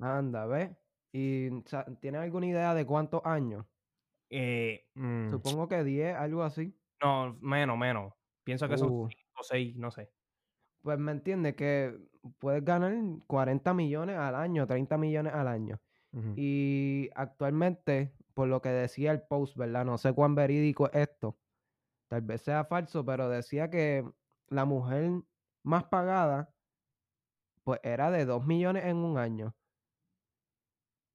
Anda, 0.00 0.46
¿ves? 0.46 0.70
¿Y 1.16 1.50
sa- 1.66 1.86
tienes 2.00 2.20
alguna 2.20 2.46
idea 2.46 2.74
de 2.74 2.84
cuántos 2.86 3.22
años? 3.24 3.66
Eh, 4.30 4.88
mm, 4.94 5.30
Supongo 5.30 5.68
que 5.68 5.84
10, 5.84 6.16
algo 6.16 6.42
así. 6.42 6.76
no, 7.02 7.34
menos, 7.40 7.78
menos. 7.78 8.12
Pienso 8.44 8.68
que 8.68 8.76
son 8.78 8.90
Uh, 8.90 9.08
5 9.08 9.40
o 9.40 9.42
6, 9.42 9.76
no 9.76 9.90
sé. 9.90 10.10
pues 10.82 10.98
me 10.98 11.12
entiendes 11.12 11.54
que 11.56 11.98
puedes 12.38 12.64
ganar 12.64 12.94
40 13.26 13.74
millones 13.74 14.16
al 14.16 14.34
año, 14.34 14.66
30 14.66 14.96
millones 14.98 15.32
al 15.34 15.48
año. 15.48 15.80
Y 16.34 17.10
actualmente, 17.14 18.14
por 18.34 18.48
lo 18.48 18.62
que 18.62 18.70
decía 18.70 19.12
el 19.12 19.22
post, 19.22 19.56
¿verdad? 19.56 19.84
No 19.84 19.98
sé 19.98 20.14
cuán 20.14 20.34
verídico 20.34 20.86
es 20.92 21.08
esto. 21.10 21.38
Tal 22.08 22.22
vez 22.22 22.42
sea 22.42 22.64
falso, 22.66 23.04
pero 23.04 23.28
decía 23.30 23.70
que 23.70 24.04
la 24.48 24.64
mujer 24.66 25.10
más 25.64 25.84
pagada, 25.84 26.54
pues 27.64 27.80
era 27.82 28.10
de 28.10 28.24
2 28.24 28.46
millones 28.46 28.84
en 28.84 28.96
un 28.98 29.18
año. 29.18 29.54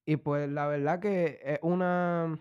Y 0.04 0.16
pues 0.16 0.48
la 0.48 0.66
verdad 0.66 1.00
que 1.00 1.40
es 1.42 1.58
una 1.62 2.38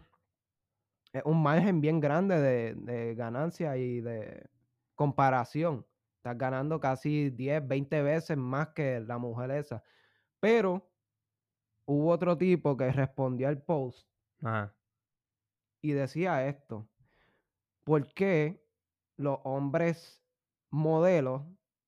es 1.13 1.23
un 1.25 1.41
margen 1.43 1.81
bien 1.81 1.99
grande 1.99 2.39
de, 2.39 2.73
de 2.75 3.15
ganancia 3.15 3.77
y 3.77 4.01
de 4.01 4.49
comparación. 4.95 5.85
Estás 6.17 6.37
ganando 6.37 6.79
casi 6.79 7.29
10, 7.31 7.67
20 7.67 8.01
veces 8.01 8.37
más 8.37 8.69
que 8.69 8.99
la 9.01 9.17
mujer 9.17 9.51
esa. 9.51 9.83
Pero 10.39 10.89
hubo 11.85 12.09
otro 12.11 12.37
tipo 12.37 12.77
que 12.77 12.91
respondió 12.91 13.47
al 13.47 13.61
post 13.61 14.07
Ajá. 14.41 14.75
y 15.81 15.91
decía 15.91 16.47
esto. 16.47 16.87
¿Por 17.83 18.13
qué 18.13 18.63
los 19.17 19.39
hombres 19.43 20.23
modelos, 20.69 21.43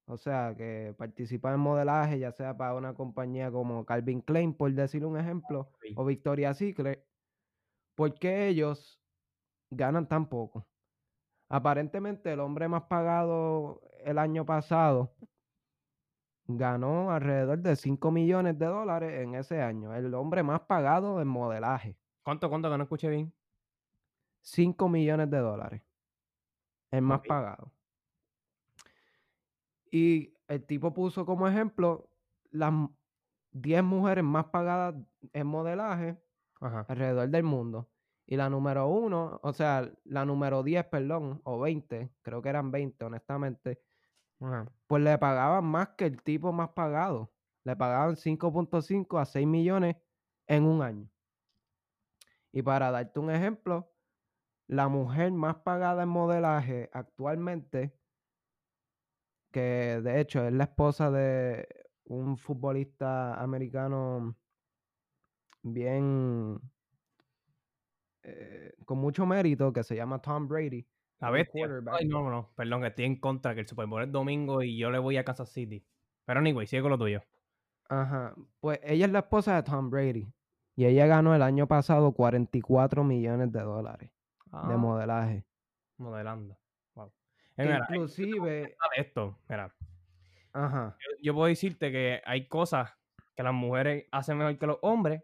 o 0.06 0.18
sea, 0.18 0.54
que 0.56 0.94
participan 0.98 1.56
en 1.56 1.60
modelaje, 1.62 2.20
ya 2.20 2.32
sea 2.32 2.56
para 2.58 2.76
una 2.76 2.94
compañía 2.94 3.52
como 3.52 3.86
Calvin 3.86 4.22
Klein, 4.22 4.54
por 4.54 4.72
decir 4.74 5.06
un 5.06 5.18
ejemplo, 5.18 5.70
o 5.96 6.06
Victoria's 6.06 6.58
Secret, 6.58 7.06
¿por 7.96 8.14
qué 8.16 8.48
ellos 8.48 9.02
ganan 9.70 10.08
tan 10.08 10.28
poco? 10.28 10.68
Aparentemente 11.50 12.34
el 12.34 12.40
hombre 12.40 12.68
más 12.68 12.84
pagado 12.84 13.82
el 14.04 14.18
año 14.18 14.46
pasado 14.46 15.14
ganó 16.48 17.12
alrededor 17.12 17.60
de 17.60 17.76
5 17.76 18.12
millones 18.12 18.58
de 18.58 18.66
dólares 18.66 19.22
en 19.22 19.36
ese 19.36 19.62
año. 19.62 19.94
El 19.94 20.14
hombre 20.14 20.44
más 20.44 20.62
pagado 20.62 21.22
en 21.22 21.28
modelaje. 21.28 21.96
¿Cuánto, 22.24 22.50
cuánto 22.50 22.70
que 22.70 22.78
no 22.78 22.84
escuché 22.84 23.10
bien? 23.10 23.34
5 24.42 24.90
millones 24.90 25.30
de 25.30 25.38
dólares. 25.38 25.82
El 26.92 27.02
más 27.04 27.22
pagado. 27.22 27.72
Y 29.94 30.34
el 30.48 30.66
tipo 30.66 30.92
puso 30.92 31.24
como 31.24 31.48
ejemplo 31.48 32.10
las 32.50 32.70
m- 32.70 32.90
10 33.52 33.84
mujeres 33.84 34.24
más 34.24 34.46
pagadas 34.46 34.96
en 35.34 35.46
modelaje 35.46 36.20
Ajá. 36.60 36.84
alrededor 36.88 37.30
del 37.30 37.44
mundo. 37.44 37.92
Y 38.26 38.36
la 38.38 38.50
número 38.50 38.88
uno, 38.88 39.40
o 39.44 39.54
sea, 39.54 39.94
la 40.04 40.26
número 40.26 40.64
10, 40.64 40.86
perdón, 40.86 41.42
o 41.44 41.60
20, 41.60 42.12
creo 42.24 42.42
que 42.42 42.50
eran 42.50 42.72
20, 42.72 43.06
honestamente, 43.06 43.84
Ajá. 44.40 44.66
pues 44.88 45.04
le 45.04 45.16
pagaban 45.20 45.66
más 45.66 45.90
que 45.90 46.06
el 46.08 46.24
tipo 46.24 46.52
más 46.52 46.70
pagado. 46.70 47.36
Le 47.64 47.76
pagaban 47.76 48.16
5.5 48.16 49.20
a 49.20 49.26
6 49.26 49.46
millones 49.46 49.98
en 50.48 50.64
un 50.66 50.82
año. 50.82 51.12
Y 52.52 52.64
para 52.64 52.90
darte 52.90 53.20
un 53.20 53.30
ejemplo, 53.30 53.94
la 54.68 54.88
mujer 54.88 55.32
más 55.32 55.58
pagada 55.58 56.04
en 56.04 56.10
modelaje 56.10 56.90
actualmente, 56.94 58.00
que 59.54 60.02
de 60.04 60.20
hecho 60.20 60.46
es 60.46 60.52
la 60.54 60.66
esposa 60.66 61.10
de 61.12 61.66
un 62.06 62.36
futbolista 62.38 63.42
americano 63.42 64.36
bien, 65.62 66.60
eh, 68.24 68.74
con 68.86 68.98
mucho 68.98 69.26
mérito 69.26 69.72
que 69.72 69.84
se 69.84 69.96
llama 69.96 70.20
Tom 70.22 70.48
Brady. 70.48 70.86
Quarterback. 71.20 71.96
Ay, 72.00 72.06
no, 72.08 72.30
no, 72.30 72.50
perdón, 72.56 72.84
estoy 72.84 73.06
en 73.06 73.18
contra 73.20 73.54
que 73.54 73.62
el 73.62 73.68
Super 73.68 73.88
Bowl 73.88 74.04
es 74.04 74.12
domingo 74.12 74.62
y 74.62 74.78
yo 74.78 74.92
le 74.92 75.00
voy 75.00 75.16
a 75.16 75.24
Kansas 75.24 75.50
City. 75.50 75.86
Pero 76.26 76.40
anyway, 76.42 76.68
sigue 76.68 76.82
con 76.82 76.92
lo 76.92 76.98
tuyo. 76.98 77.22
Ajá. 77.88 78.34
Pues 78.60 78.80
ella 78.84 79.06
es 79.06 79.12
la 79.12 79.20
esposa 79.20 79.56
de 79.56 79.64
Tom 79.64 79.90
Brady. 79.90 80.28
Y 80.76 80.86
ella 80.86 81.06
ganó 81.06 81.34
el 81.36 81.42
año 81.44 81.68
pasado 81.68 82.12
44 82.14 83.04
millones 83.06 83.52
de 83.54 83.62
dólares 83.62 84.10
de 84.10 84.50
Ah, 84.52 84.78
modelaje. 84.78 85.46
modelando. 85.98 86.58
Mira, 87.58 87.86
inclusive, 87.90 88.76
esto, 88.96 89.40
mira, 89.48 89.76
ajá, 90.54 90.98
yo, 91.00 91.18
yo 91.22 91.34
puedo 91.34 91.48
decirte 91.48 91.92
que 91.92 92.22
hay 92.26 92.48
cosas 92.48 92.92
que 93.36 93.44
las 93.44 93.54
mujeres 93.54 94.06
hacen 94.12 94.38
mejor 94.38 94.58
que 94.58 94.68
los 94.68 94.78
hombres 94.82 95.24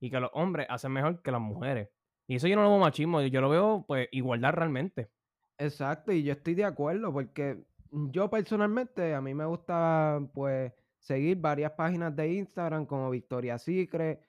y 0.00 0.10
que 0.10 0.20
los 0.20 0.30
hombres 0.34 0.66
hacen 0.68 0.92
mejor 0.92 1.22
que 1.22 1.30
las 1.30 1.40
mujeres. 1.40 1.88
Y 2.26 2.36
eso 2.36 2.48
yo 2.48 2.56
no 2.56 2.62
lo 2.62 2.70
veo 2.70 2.78
machismo, 2.78 3.20
yo 3.22 3.40
lo 3.40 3.50
veo 3.50 3.84
pues 3.86 4.08
igualdad 4.12 4.52
realmente. 4.52 5.10
exacto, 5.58 6.12
y 6.12 6.22
yo 6.22 6.32
estoy 6.32 6.54
de 6.54 6.64
acuerdo 6.64 7.12
porque 7.12 7.64
yo 7.90 8.30
personalmente 8.30 9.14
a 9.14 9.20
mí 9.20 9.34
me 9.34 9.44
gusta 9.44 10.20
pues 10.32 10.72
seguir 10.98 11.38
varias 11.38 11.72
páginas 11.72 12.14
de 12.14 12.32
Instagram 12.34 12.86
como 12.86 13.10
Victoria's 13.10 13.62
Secret, 13.62 14.20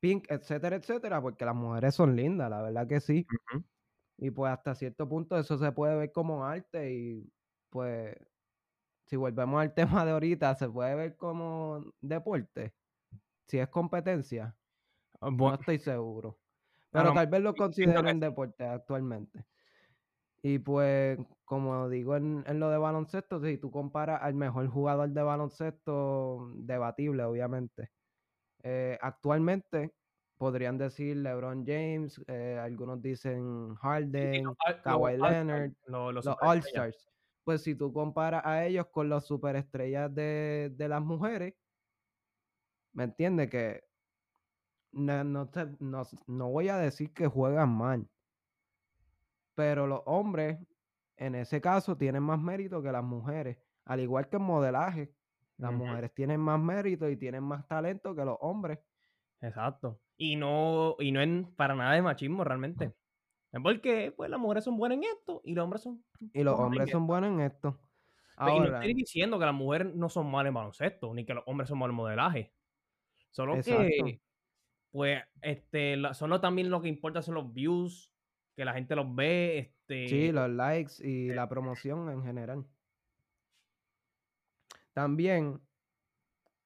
Pink, 0.00 0.26
etcétera, 0.30 0.76
etcétera, 0.76 1.20
porque 1.20 1.44
las 1.44 1.54
mujeres 1.54 1.94
son 1.94 2.14
lindas, 2.14 2.48
la 2.50 2.62
verdad 2.62 2.86
que 2.86 3.00
sí. 3.00 3.26
Y 4.18 4.30
pues 4.32 4.52
hasta 4.52 4.74
cierto 4.76 5.08
punto 5.08 5.38
eso 5.38 5.58
se 5.58 5.72
puede 5.72 5.96
ver 5.96 6.12
como 6.12 6.44
arte 6.44 6.92
y 6.94 7.32
pues 7.70 8.16
si 9.06 9.16
volvemos 9.16 9.60
al 9.62 9.74
tema 9.74 10.04
de 10.04 10.12
ahorita, 10.12 10.54
se 10.56 10.68
puede 10.70 10.94
ver 10.96 11.16
como 11.16 11.84
deporte. 12.00 12.74
Si 13.48 13.58
es 13.58 13.68
competencia, 13.68 14.56
Ah, 15.20 15.30
no 15.30 15.54
estoy 15.54 15.78
seguro. 15.78 16.40
Pero 16.90 17.12
no, 17.12 17.12
tal 17.12 17.28
vez 17.28 17.42
lo 17.42 17.56
consideren 17.56 18.20
deporte 18.20 18.64
actualmente. 18.64 19.46
Y 20.42 20.58
pues, 20.60 21.18
como 21.44 21.88
digo 21.88 22.16
en, 22.16 22.44
en 22.46 22.60
lo 22.60 22.70
de 22.70 22.78
baloncesto, 22.78 23.40
si 23.40 23.58
tú 23.58 23.70
comparas 23.70 24.22
al 24.22 24.34
mejor 24.34 24.68
jugador 24.68 25.10
de 25.10 25.22
baloncesto, 25.22 26.52
debatible, 26.56 27.24
obviamente. 27.24 27.90
eh, 28.64 28.98
actualmente 29.02 29.97
podrían 30.38 30.78
decir 30.78 31.16
LeBron 31.18 31.64
James, 31.66 32.20
eh, 32.28 32.58
algunos 32.60 33.02
dicen 33.02 33.70
Sí, 33.70 33.74
sí, 33.74 33.78
Harden, 33.82 34.44
los 34.44 34.56
Kawhi 34.82 35.16
Leonard, 35.18 35.72
lo- 35.86 36.12
los 36.12 36.24
los. 36.24 36.36
All-Stars. 36.40 37.08
Pues 37.44 37.62
si 37.62 37.74
tú 37.74 37.92
comparas 37.92 38.42
a 38.44 38.64
ellos 38.66 38.86
con 38.92 39.08
los 39.08 39.26
superestrellas 39.26 40.14
de, 40.14 40.72
de 40.74 40.88
las 40.88 41.02
mujeres, 41.02 41.54
¿me 42.92 43.04
entiendes? 43.04 43.50
Que 43.50 43.82
no, 44.92 45.24
no, 45.24 45.48
te- 45.48 45.76
no, 45.80 46.02
no 46.26 46.48
voy 46.50 46.68
a 46.68 46.76
decir 46.78 47.12
que 47.12 47.26
juegan 47.26 47.70
mal, 47.70 48.08
pero 49.54 49.86
los 49.86 50.02
hombres, 50.06 50.58
en 51.16 51.34
ese 51.34 51.60
caso, 51.60 51.96
tienen 51.96 52.22
más 52.22 52.38
mérito 52.40 52.82
que 52.82 52.92
las 52.92 53.02
mujeres. 53.04 53.58
Al 53.84 54.00
igual 54.00 54.28
que 54.28 54.36
en 54.36 54.42
modelaje, 54.42 55.12
las 55.56 55.72
mujeres 55.72 56.14
tienen 56.14 56.40
más 56.40 56.60
mérito 56.60 57.08
y 57.08 57.16
tienen 57.16 57.42
más 57.42 57.66
talento 57.66 58.14
que 58.14 58.24
los 58.24 58.36
hombres. 58.40 58.78
Exacto. 59.40 60.00
Y 60.16 60.36
no, 60.36 60.96
y 60.98 61.12
no 61.12 61.20
es 61.20 61.46
para 61.56 61.74
nada 61.74 61.94
de 61.94 62.02
machismo 62.02 62.44
realmente. 62.44 62.94
Es 63.52 63.62
porque 63.62 64.12
pues 64.16 64.28
las 64.30 64.38
mujeres 64.40 64.64
son 64.64 64.76
buenas 64.76 64.98
en 64.98 65.04
esto 65.04 65.40
y 65.44 65.54
los 65.54 65.64
hombres 65.64 65.82
son 65.82 66.04
Y 66.32 66.42
los 66.42 66.58
hombres 66.58 66.90
son 66.90 67.06
buenos 67.06 67.30
en 67.30 67.40
esto. 67.40 67.78
Pero- 68.36 68.50
Y 68.50 68.58
no 68.58 68.64
Ahora, 68.66 68.78
estoy 68.78 68.94
diciendo 68.94 69.38
que 69.38 69.46
las 69.46 69.54
mujeres 69.54 69.94
no 69.94 70.08
son 70.08 70.30
malas 70.30 70.48
en 70.50 70.54
baloncesto, 70.54 71.12
ni 71.14 71.24
que 71.24 71.34
los 71.34 71.44
hombres 71.46 71.68
son 71.68 71.78
malos 71.78 71.92
en 71.92 71.96
modelaje. 71.96 72.54
Solo 73.30 73.56
exacto. 73.56 73.82
que, 73.82 74.20
pues, 74.92 75.22
este, 75.42 75.96
la- 75.96 76.14
solo 76.14 76.40
también 76.40 76.70
lo 76.70 76.80
que 76.80 76.88
importa 76.88 77.20
son 77.22 77.34
los 77.34 77.52
views, 77.52 78.12
que 78.54 78.64
la 78.64 78.74
gente 78.74 78.94
los 78.96 79.12
ve, 79.14 79.58
este, 79.58 80.08
Sí, 80.08 80.30
los 80.32 80.48
likes 80.50 80.92
y 81.02 81.30
eh, 81.30 81.34
la 81.34 81.48
promoción 81.48 82.10
en 82.10 82.22
general. 82.22 82.64
También 84.92 85.60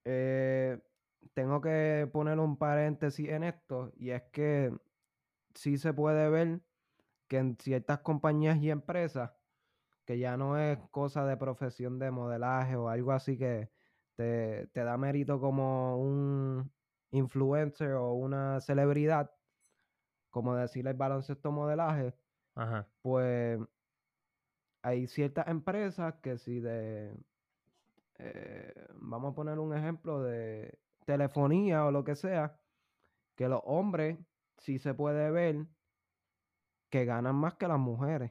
eh, 0.04 0.78
tengo 1.34 1.60
que 1.60 2.08
poner 2.12 2.38
un 2.38 2.56
paréntesis 2.56 3.28
en 3.28 3.44
esto 3.44 3.92
y 3.96 4.10
es 4.10 4.22
que 4.32 4.72
sí 5.54 5.78
se 5.78 5.94
puede 5.94 6.28
ver 6.30 6.62
que 7.28 7.38
en 7.38 7.56
ciertas 7.58 8.00
compañías 8.00 8.58
y 8.58 8.70
empresas, 8.70 9.32
que 10.04 10.18
ya 10.18 10.36
no 10.36 10.58
es 10.58 10.78
cosa 10.90 11.24
de 11.26 11.36
profesión 11.36 11.98
de 11.98 12.10
modelaje 12.10 12.76
o 12.76 12.88
algo 12.88 13.12
así 13.12 13.38
que 13.38 13.70
te, 14.16 14.66
te 14.68 14.84
da 14.84 14.96
mérito 14.98 15.40
como 15.40 15.98
un 15.98 16.72
influencer 17.10 17.92
o 17.92 18.12
una 18.14 18.60
celebridad, 18.60 19.30
como 20.30 20.54
decir 20.56 20.86
el 20.86 20.94
baloncesto 20.94 21.52
modelaje, 21.52 22.14
Ajá. 22.54 22.86
pues 23.02 23.58
hay 24.82 25.06
ciertas 25.06 25.48
empresas 25.48 26.16
que 26.22 26.38
si 26.38 26.60
de, 26.60 27.14
eh, 28.18 28.88
vamos 28.94 29.32
a 29.32 29.34
poner 29.34 29.58
un 29.58 29.74
ejemplo 29.74 30.22
de 30.22 30.78
telefonía 31.06 31.84
o 31.86 31.90
lo 31.92 32.04
que 32.04 32.16
sea, 32.16 32.60
que 33.36 33.48
los 33.48 33.62
hombres 33.64 34.18
sí 34.58 34.78
se 34.78 34.94
puede 34.94 35.30
ver 35.32 35.66
que 36.90 37.04
ganan 37.04 37.34
más 37.34 37.54
que 37.56 37.66
las 37.66 37.78
mujeres. 37.80 38.30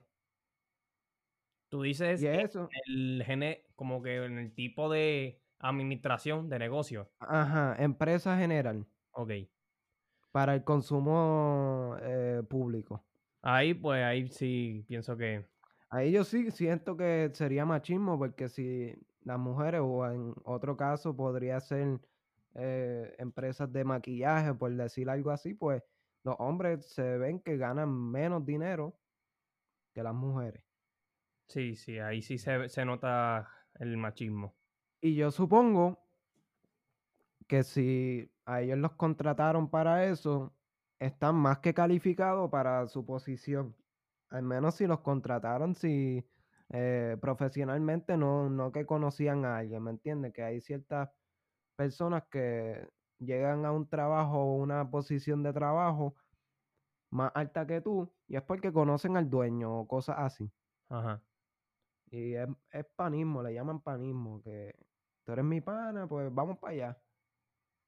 Tú 1.69 1.81
dices 1.83 2.21
eso, 2.23 2.69
el 2.85 3.23
gene, 3.25 3.63
como 3.75 4.01
que 4.01 4.17
en 4.25 4.37
el 4.37 4.53
tipo 4.53 4.89
de 4.89 5.41
administración 5.59 6.49
de 6.49 6.59
negocio. 6.59 7.13
ajá, 7.19 7.75
empresa 7.81 8.37
general, 8.37 8.85
Ok. 9.13 9.31
para 10.31 10.55
el 10.55 10.63
consumo 10.63 11.95
eh, 12.01 12.43
público. 12.49 13.05
Ahí, 13.41 13.73
pues, 13.73 14.03
ahí 14.03 14.27
sí 14.29 14.83
pienso 14.87 15.17
que. 15.17 15.47
Ahí 15.89 16.11
yo 16.11 16.23
sí 16.23 16.51
siento 16.51 16.95
que 16.95 17.29
sería 17.33 17.65
machismo, 17.65 18.17
porque 18.17 18.47
si 18.49 18.95
las 19.21 19.37
mujeres, 19.39 19.81
o 19.83 20.05
en 20.09 20.33
otro 20.45 20.77
caso 20.77 21.15
podría 21.15 21.59
ser 21.59 21.99
eh, 22.55 23.15
empresas 23.17 23.71
de 23.71 23.83
maquillaje, 23.83 24.53
por 24.53 24.75
decir 24.75 25.09
algo 25.09 25.31
así, 25.31 25.53
pues 25.53 25.83
los 26.23 26.35
hombres 26.39 26.85
se 26.93 27.17
ven 27.17 27.39
que 27.39 27.57
ganan 27.57 27.89
menos 27.89 28.45
dinero 28.45 28.99
que 29.93 30.03
las 30.03 30.13
mujeres. 30.13 30.63
Sí, 31.47 31.75
sí, 31.75 31.99
ahí 31.99 32.21
sí 32.21 32.37
se, 32.37 32.69
se 32.69 32.85
nota 32.85 33.49
el 33.79 33.97
machismo. 33.97 34.55
Y 35.01 35.15
yo 35.15 35.31
supongo 35.31 35.99
que 37.47 37.63
si 37.63 38.31
a 38.45 38.61
ellos 38.61 38.77
los 38.77 38.93
contrataron 38.93 39.69
para 39.69 40.05
eso, 40.05 40.55
están 40.99 41.35
más 41.35 41.59
que 41.59 41.73
calificados 41.73 42.49
para 42.49 42.87
su 42.87 43.05
posición. 43.05 43.75
Al 44.29 44.43
menos 44.43 44.75
si 44.75 44.87
los 44.87 45.01
contrataron, 45.01 45.75
si 45.75 46.25
eh, 46.69 47.17
profesionalmente 47.19 48.15
no, 48.15 48.49
no 48.49 48.71
que 48.71 48.85
conocían 48.85 49.43
a 49.43 49.57
alguien, 49.57 49.83
¿me 49.83 49.91
entiendes? 49.91 50.31
Que 50.31 50.43
hay 50.43 50.61
ciertas 50.61 51.09
personas 51.81 52.23
que 52.29 52.87
llegan 53.17 53.65
a 53.65 53.71
un 53.71 53.87
trabajo 53.89 54.37
o 54.37 54.55
una 54.57 54.91
posición 54.91 55.41
de 55.41 55.51
trabajo 55.51 56.15
más 57.09 57.31
alta 57.33 57.65
que 57.65 57.81
tú 57.81 58.13
y 58.27 58.35
es 58.35 58.43
porque 58.43 58.71
conocen 58.71 59.17
al 59.17 59.31
dueño 59.31 59.79
o 59.79 59.87
cosas 59.87 60.17
así. 60.19 60.51
Ajá. 60.89 61.23
Y 62.11 62.35
es, 62.35 62.47
es 62.69 62.85
panismo, 62.95 63.41
le 63.41 63.55
llaman 63.55 63.79
panismo, 63.79 64.43
que 64.43 64.75
tú 65.23 65.31
eres 65.31 65.43
mi 65.43 65.59
pana, 65.59 66.07
pues 66.07 66.31
vamos 66.31 66.59
para 66.59 66.73
allá. 66.73 67.01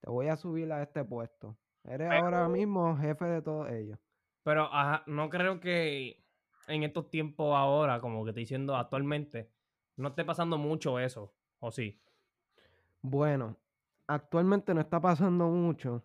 Te 0.02 0.10
voy 0.10 0.28
a 0.28 0.38
subir 0.38 0.72
a 0.72 0.82
este 0.82 1.06
puesto. 1.06 1.56
Eres 1.84 2.10
ahora 2.10 2.50
mismo 2.50 2.98
jefe 2.98 3.26
de 3.26 3.42
todos 3.44 3.70
ellos. 3.70 4.00
pero 4.42 4.64
ajá, 4.74 5.04
no 5.06 5.30
creo 5.30 5.60
que 5.60 6.26
en 6.68 6.82
estos 6.82 7.12
tiempos 7.12 7.56
ahora, 7.56 8.00
como 8.00 8.24
que 8.24 8.32
estoy 8.32 8.44
diciendo 8.44 8.76
actualmente, 8.76 9.52
no 9.98 10.08
esté 10.08 10.26
pasando 10.26 10.58
mucho 10.58 10.98
eso, 10.98 11.36
¿o 11.60 11.70
sí? 11.70 12.02
Bueno, 13.04 13.58
actualmente 14.08 14.74
no 14.74 14.82
está 14.82 15.00
pasando 15.02 15.48
mucho 15.50 16.04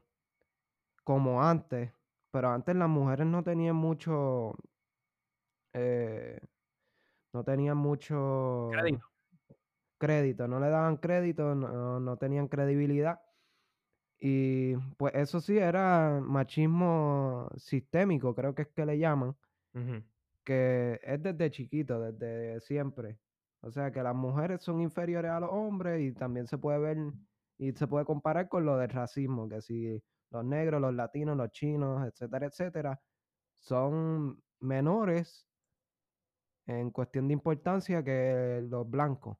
como 1.04 1.42
antes, 1.42 1.92
pero 2.30 2.50
antes 2.50 2.76
las 2.76 2.88
mujeres 2.88 3.26
no 3.26 3.42
tenían 3.42 3.76
mucho, 3.76 4.54
eh, 5.72 6.40
no 7.32 7.44
tenían 7.44 7.76
mucho 7.76 8.68
Crédito. 8.70 9.06
crédito, 9.98 10.48
no 10.48 10.60
le 10.60 10.68
daban 10.68 10.96
crédito, 10.98 11.54
no, 11.54 12.00
no 12.00 12.16
tenían 12.16 12.48
credibilidad. 12.48 13.20
Y 14.20 14.74
pues 14.96 15.14
eso 15.14 15.40
sí 15.40 15.58
era 15.58 16.20
machismo 16.20 17.48
sistémico, 17.56 18.34
creo 18.34 18.54
que 18.54 18.62
es 18.62 18.68
que 18.68 18.84
le 18.84 18.98
llaman, 18.98 19.36
que 20.44 21.00
es 21.02 21.22
desde 21.22 21.50
chiquito, 21.50 22.00
desde 22.00 22.60
siempre. 22.60 23.18
O 23.60 23.70
sea 23.70 23.92
que 23.92 24.02
las 24.02 24.14
mujeres 24.14 24.62
son 24.62 24.80
inferiores 24.80 25.30
a 25.30 25.40
los 25.40 25.50
hombres 25.52 26.00
y 26.00 26.12
también 26.12 26.46
se 26.46 26.58
puede 26.58 26.78
ver 26.78 26.98
y 27.58 27.72
se 27.72 27.86
puede 27.88 28.04
comparar 28.04 28.48
con 28.48 28.64
lo 28.64 28.76
del 28.76 28.88
racismo, 28.88 29.48
que 29.48 29.60
si 29.60 30.02
los 30.30 30.44
negros, 30.44 30.80
los 30.80 30.94
latinos, 30.94 31.36
los 31.36 31.50
chinos, 31.50 32.06
etcétera, 32.06 32.46
etcétera, 32.46 33.00
son 33.58 34.42
menores 34.60 35.48
en 36.66 36.90
cuestión 36.90 37.26
de 37.28 37.34
importancia 37.34 38.04
que 38.04 38.64
los 38.68 38.88
blancos. 38.88 39.38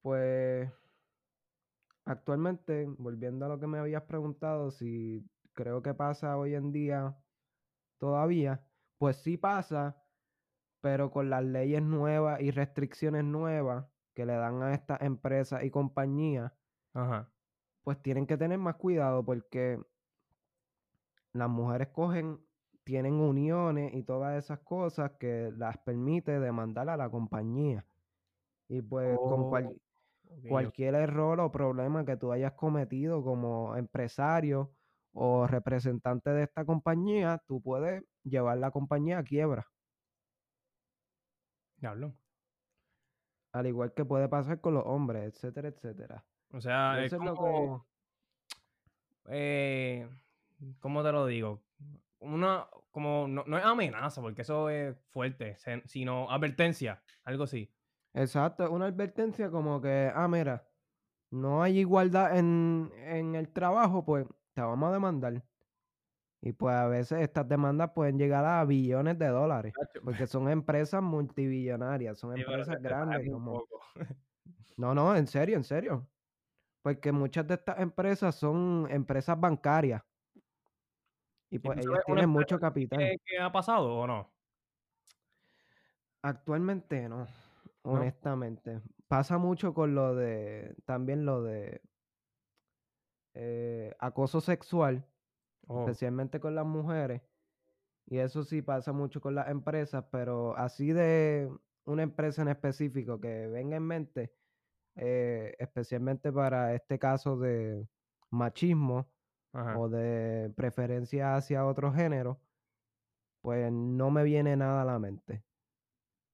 Pues 0.00 0.68
actualmente, 2.04 2.86
volviendo 2.98 3.46
a 3.46 3.48
lo 3.48 3.60
que 3.60 3.68
me 3.68 3.78
habías 3.78 4.02
preguntado, 4.02 4.72
si 4.72 5.24
creo 5.52 5.82
que 5.82 5.94
pasa 5.94 6.36
hoy 6.36 6.54
en 6.54 6.72
día 6.72 7.16
todavía, 7.98 8.66
pues 8.98 9.18
sí 9.18 9.36
pasa, 9.36 10.02
pero 10.80 11.12
con 11.12 11.30
las 11.30 11.44
leyes 11.44 11.82
nuevas 11.82 12.40
y 12.40 12.50
restricciones 12.50 13.22
nuevas 13.24 13.91
que 14.14 14.26
le 14.26 14.34
dan 14.34 14.62
a 14.62 14.74
estas 14.74 15.00
empresas 15.02 15.64
y 15.64 15.70
compañías, 15.70 16.52
Ajá. 16.94 17.32
pues 17.82 18.00
tienen 18.02 18.26
que 18.26 18.36
tener 18.36 18.58
más 18.58 18.76
cuidado 18.76 19.24
porque 19.24 19.80
las 21.32 21.48
mujeres 21.48 21.88
cogen, 21.88 22.40
tienen 22.84 23.14
uniones 23.14 23.94
y 23.94 24.02
todas 24.02 24.42
esas 24.42 24.60
cosas 24.60 25.12
que 25.20 25.52
las 25.56 25.78
permite 25.78 26.40
demandar 26.40 26.88
a 26.90 26.96
la 26.96 27.10
compañía. 27.10 27.86
Y 28.68 28.82
pues 28.82 29.18
con 29.18 29.48
cual- 29.50 29.76
Oh, 30.34 30.48
cualquier 30.48 30.94
error 30.94 31.40
o 31.40 31.52
problema 31.52 32.04
que 32.06 32.16
tú 32.16 32.32
hayas 32.32 32.52
cometido 32.54 33.22
como 33.22 33.76
empresario 33.76 34.74
o 35.12 35.46
representante 35.46 36.30
de 36.30 36.44
esta 36.44 36.64
compañía, 36.64 37.42
tú 37.46 37.60
puedes 37.62 38.04
llevar 38.24 38.58
la 38.58 38.70
compañía 38.70 39.18
a 39.18 39.24
quiebra. 39.24 39.66
Diablo. 41.76 42.16
Al 43.52 43.66
igual 43.66 43.92
que 43.92 44.04
puede 44.04 44.28
pasar 44.28 44.60
con 44.60 44.74
los 44.74 44.84
hombres, 44.86 45.24
etcétera, 45.24 45.68
etcétera. 45.68 46.24
O 46.52 46.60
sea, 46.60 47.00
es 47.00 47.06
eso 47.06 47.16
es 47.16 47.22
lo 47.22 47.36
como, 47.36 47.86
que... 49.26 49.30
eh, 49.30 50.08
¿cómo 50.80 51.02
te 51.02 51.12
lo 51.12 51.26
digo? 51.26 51.62
Una, 52.20 52.66
como, 52.90 53.26
no, 53.28 53.44
no 53.46 53.58
es 53.58 53.64
amenaza, 53.64 54.20
porque 54.20 54.42
eso 54.42 54.68
es 54.70 54.96
fuerte, 55.10 55.56
sino 55.86 56.30
advertencia, 56.30 57.02
algo 57.24 57.44
así. 57.44 57.70
Exacto, 58.14 58.64
es 58.64 58.70
una 58.70 58.86
advertencia 58.86 59.50
como 59.50 59.80
que, 59.80 60.10
ah, 60.14 60.28
mira, 60.28 60.66
no 61.30 61.62
hay 61.62 61.78
igualdad 61.78 62.36
en, 62.38 62.92
en 62.96 63.34
el 63.34 63.48
trabajo, 63.50 64.04
pues 64.04 64.26
te 64.52 64.60
vamos 64.60 64.90
a 64.90 64.92
demandar. 64.92 65.42
Y 66.44 66.52
pues 66.52 66.74
a 66.74 66.88
veces 66.88 67.20
estas 67.20 67.48
demandas 67.48 67.92
pueden 67.94 68.18
llegar 68.18 68.44
a 68.44 68.64
billones 68.64 69.16
de 69.16 69.28
dólares, 69.28 69.72
porque 70.02 70.26
son 70.26 70.50
empresas 70.50 71.00
multibillonarias, 71.00 72.18
son 72.18 72.36
empresas 72.36 72.82
grandes 72.82 73.30
como... 73.30 73.64
No, 74.76 74.94
no, 74.94 75.14
en 75.14 75.26
serio, 75.26 75.56
en 75.56 75.64
serio. 75.64 76.08
Porque 76.82 77.12
muchas 77.12 77.46
de 77.46 77.54
estas 77.54 77.78
empresas 77.78 78.34
son 78.34 78.88
empresas 78.90 79.38
bancarias. 79.38 80.02
Y 81.50 81.56
¿Y 81.56 81.58
pues 81.58 81.86
una 81.86 82.00
tienen 82.02 82.30
mucho 82.30 82.58
capital. 82.58 82.98
que 83.24 83.38
ha 83.38 83.52
pasado 83.52 83.94
o 83.94 84.06
no? 84.06 84.32
Actualmente 86.22 87.08
no, 87.08 87.26
¿No? 87.84 87.92
honestamente. 87.92 88.80
Pasa 89.06 89.38
mucho 89.38 89.74
con 89.74 89.94
lo 89.94 90.16
de, 90.16 90.74
también 90.86 91.24
lo 91.26 91.42
de 91.42 91.82
eh, 93.34 93.94
acoso 94.00 94.40
sexual, 94.40 95.06
Oh, 95.68 95.80
especialmente 95.80 96.40
con 96.40 96.54
las 96.54 96.66
mujeres. 96.66 97.22
Y 98.06 98.18
eso 98.18 98.44
sí 98.44 98.62
pasa 98.62 98.92
mucho 98.92 99.20
con 99.20 99.34
las 99.34 99.48
empresas, 99.48 100.04
pero 100.10 100.56
así 100.56 100.92
de 100.92 101.50
una 101.84 102.02
empresa 102.02 102.42
en 102.42 102.48
específico 102.48 103.20
que 103.20 103.46
venga 103.48 103.76
en 103.76 103.84
mente, 103.84 104.32
eh, 104.96 105.54
especialmente 105.58 106.32
para 106.32 106.74
este 106.74 106.98
caso 106.98 107.36
de 107.38 107.88
machismo 108.30 109.08
ajá. 109.52 109.78
o 109.78 109.88
de 109.88 110.52
preferencia 110.56 111.36
hacia 111.36 111.64
otro 111.66 111.92
género, 111.92 112.40
pues 113.40 113.72
no 113.72 114.10
me 114.10 114.24
viene 114.24 114.56
nada 114.56 114.82
a 114.82 114.84
la 114.84 114.98
mente. 114.98 115.44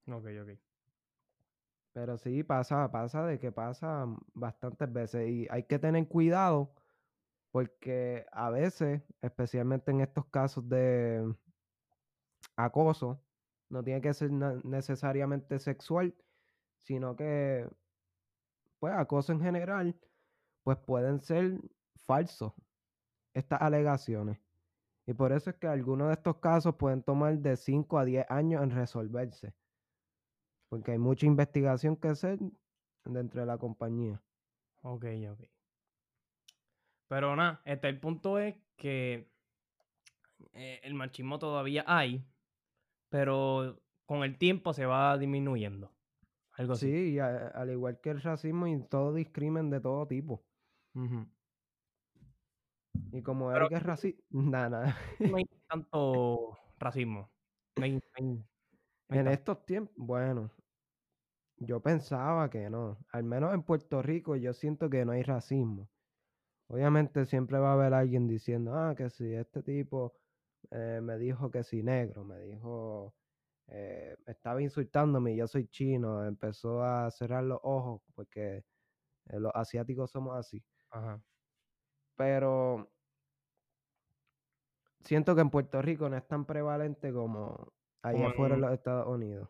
Ok, 0.07 0.27
ok. 0.43 0.59
Pero 1.93 2.17
sí 2.17 2.43
pasa, 2.45 2.91
pasa 2.91 3.27
de 3.27 3.39
que 3.39 3.51
pasa 3.51 4.07
bastantes 4.35 4.93
veces 4.93 5.29
y 5.29 5.47
hay 5.51 5.65
que 5.65 5.79
tener 5.79 6.07
cuidado 6.07 6.75
porque 7.51 8.27
a 8.33 8.51
veces, 8.51 9.03
especialmente 9.23 9.91
en 9.91 10.01
estos 10.01 10.27
casos 10.27 10.69
de 10.69 11.35
acoso, 12.57 13.21
no 13.69 13.83
tiene 13.83 14.01
que 14.01 14.15
ser 14.15 14.31
necesariamente 14.31 15.59
sexual, 15.59 16.15
sino 16.79 17.17
que, 17.17 17.69
pues, 18.79 18.95
acoso 18.95 19.33
en 19.33 19.41
general, 19.41 19.99
pues 20.63 20.79
pueden 20.79 21.21
ser 21.21 21.61
falsos 21.97 22.53
estas 23.35 23.61
alegaciones. 23.63 24.39
Y 25.07 25.15
por 25.15 25.33
eso 25.33 25.51
es 25.51 25.57
que 25.57 25.67
algunos 25.67 26.09
de 26.09 26.15
estos 26.15 26.37
casos 26.37 26.77
pueden 26.77 27.03
tomar 27.03 27.39
de 27.39 27.57
5 27.57 27.99
a 27.99 28.05
10 28.05 28.27
años 28.29 28.63
en 28.63 28.71
resolverse, 28.71 29.55
porque 30.69 30.93
hay 30.93 30.99
mucha 30.99 31.27
investigación 31.27 31.97
que 31.97 32.09
hacer 32.09 32.39
dentro 33.05 33.41
de 33.41 33.47
la 33.47 33.59
compañía. 33.59 34.23
Ok, 34.83 35.07
ok. 35.31 35.58
Pero 37.09 37.35
nada, 37.37 37.61
este, 37.65 37.89
el 37.89 37.99
punto 38.01 38.39
es 38.39 38.55
que 38.77 39.31
eh, 40.53 40.81
el 40.83 40.95
machismo 40.95 41.39
todavía 41.39 41.85
hay, 41.87 42.23
pero 43.09 43.81
con 44.07 44.23
el 44.25 44.37
tiempo 44.39 44.73
se 44.73 44.87
va 44.87 45.17
disminuyendo. 45.19 45.91
Algo 46.53 46.73
así. 46.75 46.91
Sí, 46.91 47.13
y 47.15 47.19
a- 47.19 47.49
al 47.49 47.71
igual 47.71 48.01
que 48.01 48.11
el 48.11 48.21
racismo 48.21 48.67
y 48.67 48.79
todo 48.89 49.15
discrimen 49.15 49.71
de 49.71 49.81
todo 49.81 50.07
tipo. 50.07 50.45
Y 53.13 53.23
como 53.23 53.49
Pero 53.51 53.67
Eric 53.67 53.79
es 53.79 53.83
racista, 53.83 54.23
nada, 54.31 54.69
nada. 54.69 54.97
no 55.21 55.37
hay 55.37 55.45
tanto 55.69 56.59
racismo. 56.79 57.31
No 57.77 57.85
hay, 57.85 57.93
no 57.93 58.01
hay- 58.15 58.25
no 58.25 58.33
hay 59.11 59.19
En 59.19 59.25
tanto. 59.25 59.31
estos 59.31 59.65
tiempos, 59.67 59.95
bueno, 59.97 60.51
yo 61.57 61.81
pensaba 61.81 62.51
que 62.51 62.69
no. 62.69 62.99
Al 63.13 63.25
menos 63.25 63.55
en 63.55 63.63
Puerto 63.63 64.03
Rico 64.03 64.37
yo 64.37 64.53
siento 64.53 64.91
que 64.91 65.05
no 65.05 65.13
hay 65.13 65.23
racismo. 65.23 65.89
Obviamente 66.69 67.25
siempre 67.27 67.59
va 67.59 67.71
a 67.71 67.75
haber 67.75 67.95
alguien 67.95 68.29
diciendo, 68.29 68.75
ah, 68.75 68.95
que 68.97 69.09
si 69.11 69.33
este 69.35 69.63
tipo 69.63 70.15
eh, 70.71 71.01
me 71.03 71.17
dijo 71.19 71.51
que 71.51 71.63
si 71.63 71.83
negro, 71.83 72.25
me 72.25 72.41
dijo, 72.41 73.15
eh, 73.69 74.17
estaba 74.27 74.61
insultándome, 74.63 75.35
yo 75.35 75.47
soy 75.47 75.67
chino, 75.69 76.25
empezó 76.25 76.83
a 76.83 77.11
cerrar 77.11 77.45
los 77.45 77.59
ojos 77.63 78.03
porque 78.15 78.65
eh, 79.27 79.41
los 79.41 79.53
asiáticos 79.55 80.11
somos 80.11 80.37
así. 80.37 80.63
Ajá. 80.91 81.23
Pero 82.17 82.91
siento 85.05 85.35
que 85.35 85.41
en 85.41 85.51
Puerto 85.51 85.81
Rico 85.81 86.09
no 86.09 86.17
es 86.17 86.27
tan 86.27 86.45
prevalente 86.45 87.13
como 87.13 87.73
allá 88.03 88.29
afuera 88.29 88.57
en 88.57 88.61
los 88.61 88.73
Estados 88.73 89.07
Unidos 89.07 89.49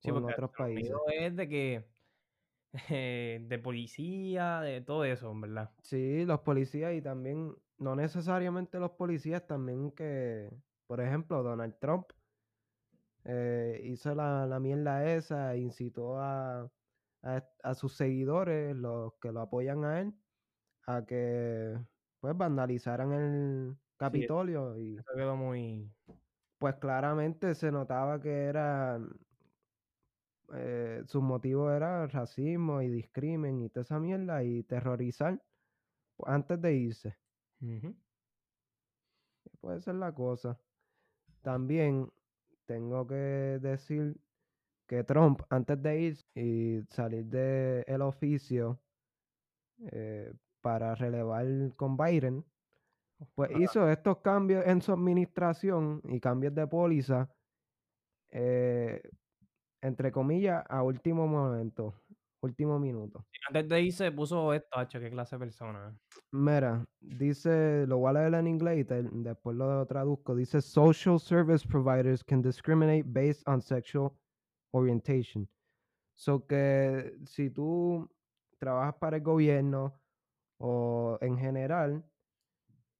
Sí, 0.00 0.10
o 0.10 0.18
en 0.18 0.24
otros 0.24 0.50
países. 0.50 0.92
es 1.12 1.36
de 1.36 1.48
que 1.48 1.91
eh, 2.90 3.40
de 3.42 3.58
policía, 3.58 4.60
de 4.60 4.80
todo 4.80 5.04
eso, 5.04 5.30
en 5.30 5.40
verdad. 5.40 5.74
Sí, 5.82 6.24
los 6.24 6.40
policías 6.40 6.94
y 6.94 7.02
también, 7.02 7.56
no 7.78 7.96
necesariamente 7.96 8.78
los 8.78 8.92
policías, 8.92 9.46
también 9.46 9.90
que, 9.92 10.50
por 10.86 11.00
ejemplo, 11.00 11.42
Donald 11.42 11.78
Trump 11.80 12.06
eh, 13.24 13.80
hizo 13.84 14.14
la, 14.14 14.46
la 14.46 14.60
mierda 14.60 15.12
esa, 15.14 15.54
e 15.54 15.58
incitó 15.60 16.18
a, 16.20 16.72
a, 17.22 17.48
a 17.62 17.74
sus 17.74 17.94
seguidores, 17.94 18.74
los 18.76 19.14
que 19.20 19.32
lo 19.32 19.40
apoyan 19.42 19.84
a 19.84 20.00
él, 20.00 20.14
a 20.86 21.04
que 21.06 21.78
pues 22.20 22.36
vandalizaran 22.36 23.12
el 23.12 23.78
Capitolio 23.96 24.78
y 24.78 24.98
Eso 24.98 25.12
quedó 25.16 25.36
muy. 25.36 25.92
pues 26.58 26.76
claramente 26.76 27.54
se 27.54 27.70
notaba 27.72 28.20
que 28.20 28.44
era 28.44 28.98
eh, 30.54 31.02
su 31.06 31.22
motivo 31.22 31.70
era 31.70 32.06
racismo 32.06 32.82
y 32.82 32.88
discrimen 32.88 33.62
y 33.62 33.68
toda 33.68 33.82
esa 33.82 33.98
mierda 33.98 34.42
y 34.44 34.62
terrorizar 34.64 35.40
antes 36.24 36.60
de 36.60 36.74
irse. 36.74 37.16
Puede 39.60 39.80
ser 39.80 39.94
la 39.96 40.12
cosa. 40.12 40.58
También 41.42 42.10
tengo 42.66 43.06
que 43.06 43.58
decir 43.60 44.16
que 44.86 45.04
Trump, 45.04 45.42
antes 45.48 45.80
de 45.82 46.00
irse 46.00 46.24
y 46.34 46.82
salir 46.90 47.24
del 47.26 48.02
oficio 48.02 48.80
eh, 49.90 50.32
para 50.60 50.94
relevar 50.94 51.46
con 51.76 51.96
Biden, 51.96 52.44
pues 53.34 53.50
hizo 53.58 53.88
estos 53.88 54.18
cambios 54.18 54.66
en 54.66 54.82
su 54.82 54.92
administración 54.92 56.02
y 56.04 56.20
cambios 56.20 56.54
de 56.54 56.66
póliza, 56.66 57.30
eh, 58.30 59.02
entre 59.82 60.12
comillas, 60.12 60.64
a 60.68 60.82
último 60.82 61.26
momento, 61.26 61.94
último 62.40 62.78
minuto. 62.78 63.24
Antes 63.48 63.68
de 63.68 63.82
irse 63.82 64.12
puso 64.12 64.52
esto, 64.54 64.78
hacho, 64.78 65.00
qué 65.00 65.10
clase 65.10 65.36
de 65.36 65.40
persona. 65.40 65.94
Mira, 66.32 66.84
dice, 67.00 67.84
lo 67.86 67.98
voy 67.98 68.10
a 68.10 68.12
leer 68.14 68.34
en 68.34 68.46
inglés 68.46 68.80
y 68.80 68.84
te- 68.84 69.02
después 69.02 69.56
lo 69.56 69.84
traduzco. 69.86 70.34
Dice, 70.34 70.60
social 70.60 71.18
service 71.18 71.66
providers 71.66 72.22
can 72.24 72.40
discriminate 72.40 73.04
based 73.06 73.42
on 73.46 73.60
sexual 73.60 74.12
orientation. 74.72 75.48
So 76.14 76.46
que 76.46 77.16
si 77.26 77.50
tú 77.50 78.08
trabajas 78.58 78.94
para 78.94 79.16
el 79.16 79.22
gobierno 79.22 80.00
o 80.58 81.18
en 81.20 81.36
general 81.36 82.04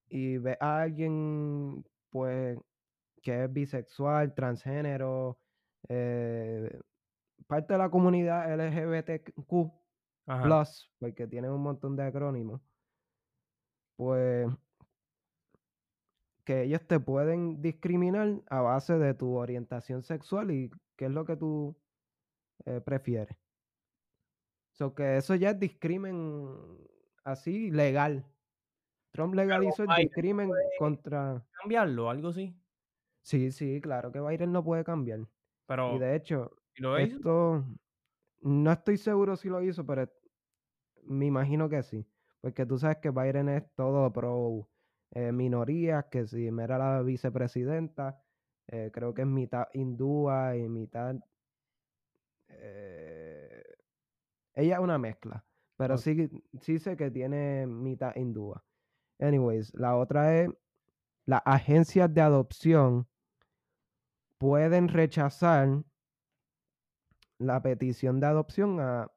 y 0.09 0.37
ves 0.39 0.57
a 0.61 0.83
alguien, 0.83 1.85
pues, 2.11 2.59
que 3.23 3.45
es 3.45 3.53
bisexual, 3.53 4.35
transgénero, 4.35 5.39
eh, 5.89 6.81
parte 7.47 7.75
de 7.75 7.79
la 7.79 7.91
comunidad 7.91 8.53
LGBTQ+, 8.55 9.73
Ajá. 10.27 10.43
plus, 10.43 10.91
porque 10.99 11.27
tiene 11.27 11.51
un 11.51 11.63
montón 11.63 11.97
de 11.97 12.05
acrónimos, 12.05 12.61
pues 13.97 14.49
que 16.45 16.63
ellos 16.63 16.81
te 16.87 16.99
pueden 16.99 17.63
discriminar 17.63 18.43
a 18.49 18.61
base 18.61 18.99
de 18.99 19.15
tu 19.15 19.37
orientación 19.37 20.03
sexual 20.03 20.51
y 20.51 20.71
qué 20.97 21.07
es 21.07 21.11
lo 21.11 21.25
que 21.25 21.37
tú 21.37 21.77
eh, 22.65 22.81
prefieres. 22.81 23.37
So 24.73 24.95
que 24.95 25.19
eso 25.19 25.35
ya 25.35 25.51
es 25.51 25.61
discrimen 25.61 26.57
así 27.25 27.71
legal. 27.71 28.25
Trump 29.13 29.35
legalizó 29.35 29.85
el 29.85 29.91
discrimen 29.97 30.51
contra... 30.79 31.45
cambiarlo, 31.61 32.09
algo 32.09 32.29
así. 32.29 32.57
Sí, 33.21 33.53
sí, 33.53 33.81
claro 33.81 34.11
que 34.11 34.21
Biden 34.21 34.53
no 34.53 34.65
puede 34.65 34.85
cambiar. 34.85 35.21
Y 35.85 35.99
Pero, 35.99 35.99
de 35.99 36.17
hecho, 36.17 36.51
¿y 36.75 36.83
lo 36.83 37.01
hizo? 37.01 37.21
esto 37.21 37.65
no 38.41 38.73
estoy 38.73 38.99
seguro 38.99 39.37
si 39.37 39.49
lo 39.49 39.63
hizo, 39.63 39.87
pero 39.87 40.11
me 41.05 41.27
imagino 41.27 41.69
que 41.69 41.83
sí. 41.83 42.09
Porque 42.41 42.67
tú 42.67 42.79
sabes 42.79 42.99
que 42.99 43.11
Biden 43.11 43.49
es 43.49 43.65
todo 43.75 44.13
pro 44.13 44.71
eh, 45.13 45.33
minorías, 45.33 46.07
que 46.11 46.27
si 46.27 46.51
me 46.53 46.65
era 46.65 46.79
la 46.79 47.03
vicepresidenta, 47.03 48.23
eh, 48.69 48.91
creo 48.93 49.15
que 49.15 49.23
es 49.23 49.29
mitad 49.29 49.67
hindúa 49.75 50.57
y 50.57 50.69
mitad... 50.69 51.17
eh, 52.49 53.63
ella 54.55 54.77
es 54.77 54.81
una 54.81 54.99
mezcla, 54.99 55.47
pero 55.77 55.97
Ok. 55.97 55.99
sí, 55.99 56.31
sí 56.61 56.79
sé 56.79 56.97
que 56.97 57.11
tiene 57.11 57.67
mitad 57.67 58.15
hindúa. 58.17 58.65
Anyways, 59.21 59.75
la 59.75 59.97
otra 59.97 60.41
es, 60.43 60.51
las 61.27 61.43
agencias 61.47 62.13
de 62.15 62.23
adopción 62.23 63.09
pueden 64.43 64.89
rechazar 64.89 65.69
la 67.39 67.63
petición 67.63 68.19
de 68.19 68.27
adopción 68.27 68.81
a 68.81 69.09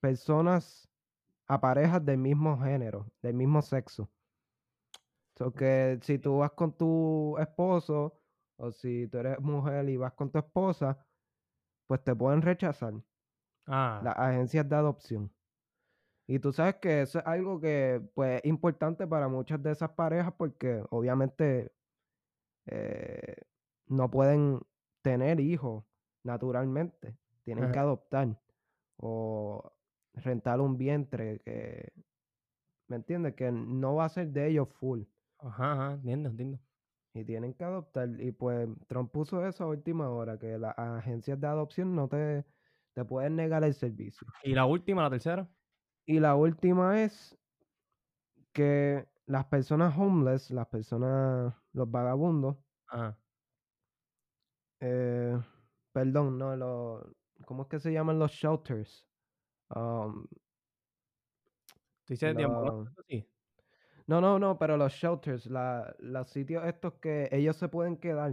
personas, 0.00 0.88
a 1.46 1.60
parejas 1.60 2.04
del 2.04 2.18
mismo 2.18 2.58
género, 2.58 3.06
del 3.22 3.34
mismo 3.34 3.62
sexo. 3.62 4.10
So 5.38 5.52
que 5.52 6.00
si 6.02 6.18
tú 6.18 6.38
vas 6.38 6.50
con 6.50 6.76
tu 6.76 7.38
esposo 7.38 8.20
o 8.56 8.72
si 8.72 9.06
tú 9.06 9.18
eres 9.18 9.38
mujer 9.38 9.88
y 9.88 9.96
vas 9.96 10.14
con 10.14 10.32
tu 10.32 10.40
esposa, 10.40 10.98
pues 11.86 12.02
te 12.02 12.16
pueden 12.16 12.42
rechazar 12.42 12.94
Ah, 13.68 14.00
las 14.02 14.18
agencias 14.18 14.68
de 14.68 14.74
adopción. 14.74 15.32
Y 16.26 16.40
tú 16.40 16.52
sabes 16.52 16.74
que 16.76 17.02
eso 17.02 17.20
es 17.20 17.26
algo 17.26 17.60
que 17.60 18.02
pues 18.14 18.40
es 18.42 18.46
importante 18.46 19.06
para 19.06 19.28
muchas 19.28 19.62
de 19.62 19.70
esas 19.70 19.90
parejas 19.90 20.32
porque 20.36 20.82
obviamente 20.90 21.72
eh, 22.66 23.36
no 23.90 24.10
pueden 24.10 24.62
tener 25.02 25.40
hijos 25.40 25.84
naturalmente, 26.24 27.18
tienen 27.44 27.72
que 27.72 27.80
adoptar 27.80 28.40
o 28.98 29.72
rentar 30.14 30.60
un 30.60 30.78
vientre 30.78 31.40
que, 31.40 31.92
¿me 32.88 32.96
entiendes? 32.96 33.34
Que 33.34 33.50
no 33.52 33.94
va 33.96 34.06
a 34.06 34.08
ser 34.10 34.28
de 34.28 34.48
ellos 34.48 34.68
full 34.68 35.02
ajá, 35.38 35.72
ajá, 35.72 35.92
entiendo, 35.94 36.28
entiendo. 36.30 36.60
y 37.14 37.24
tienen 37.24 37.54
que 37.54 37.64
adoptar. 37.64 38.08
Y 38.20 38.32
pues 38.32 38.68
Trump 38.88 39.12
puso 39.12 39.46
eso 39.46 39.64
a 39.64 39.68
última 39.68 40.10
hora, 40.10 40.38
que 40.38 40.58
las 40.58 40.78
agencias 40.78 41.40
de 41.40 41.46
adopción 41.48 41.94
no 41.96 42.08
te, 42.08 42.44
te 42.94 43.04
pueden 43.04 43.36
negar 43.36 43.64
el 43.64 43.74
servicio. 43.74 44.26
Y 44.44 44.54
la 44.54 44.66
última, 44.66 45.02
la 45.02 45.10
tercera. 45.10 45.48
Y 46.06 46.20
la 46.20 46.34
última 46.34 47.02
es 47.02 47.38
que 48.52 49.08
las 49.26 49.46
personas 49.46 49.96
homeless, 49.96 50.50
las 50.50 50.66
personas, 50.68 51.54
los 51.72 51.90
vagabundos, 51.90 52.56
Ajá. 52.88 53.18
Eh, 54.80 55.38
perdón, 55.92 56.38
no, 56.38 56.56
los, 56.56 57.06
¿cómo 57.44 57.62
es 57.62 57.68
que 57.68 57.80
se 57.80 57.92
llaman 57.92 58.18
los 58.18 58.32
shelters? 58.32 59.06
Um, 59.74 60.26
¿Tú 62.04 62.14
dices 62.14 62.34
no, 64.06 64.20
no, 64.20 64.38
no, 64.40 64.58
pero 64.58 64.76
los 64.76 64.92
shelters, 64.92 65.46
la, 65.46 65.94
los 66.00 66.28
sitios 66.30 66.66
estos 66.66 66.94
que 66.94 67.28
ellos 67.30 67.56
se 67.56 67.68
pueden 67.68 67.96
quedar. 67.96 68.32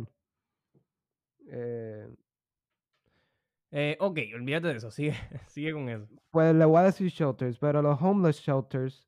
Eh, 1.52 2.08
Eh, 3.72 3.98
ok, 4.00 4.18
olvídate 4.34 4.70
de 4.70 4.78
eso, 4.78 4.90
sigue, 4.90 5.14
sigue 5.48 5.74
con 5.74 5.90
eso. 5.90 6.08
pues 6.32 6.56
le 6.56 6.66
voy 6.66 6.80
a 6.80 6.84
decir 6.84 7.10
shelters, 7.10 7.60
pero 7.60 7.82
los 7.82 8.02
homeless 8.02 8.40
shelters 8.40 9.08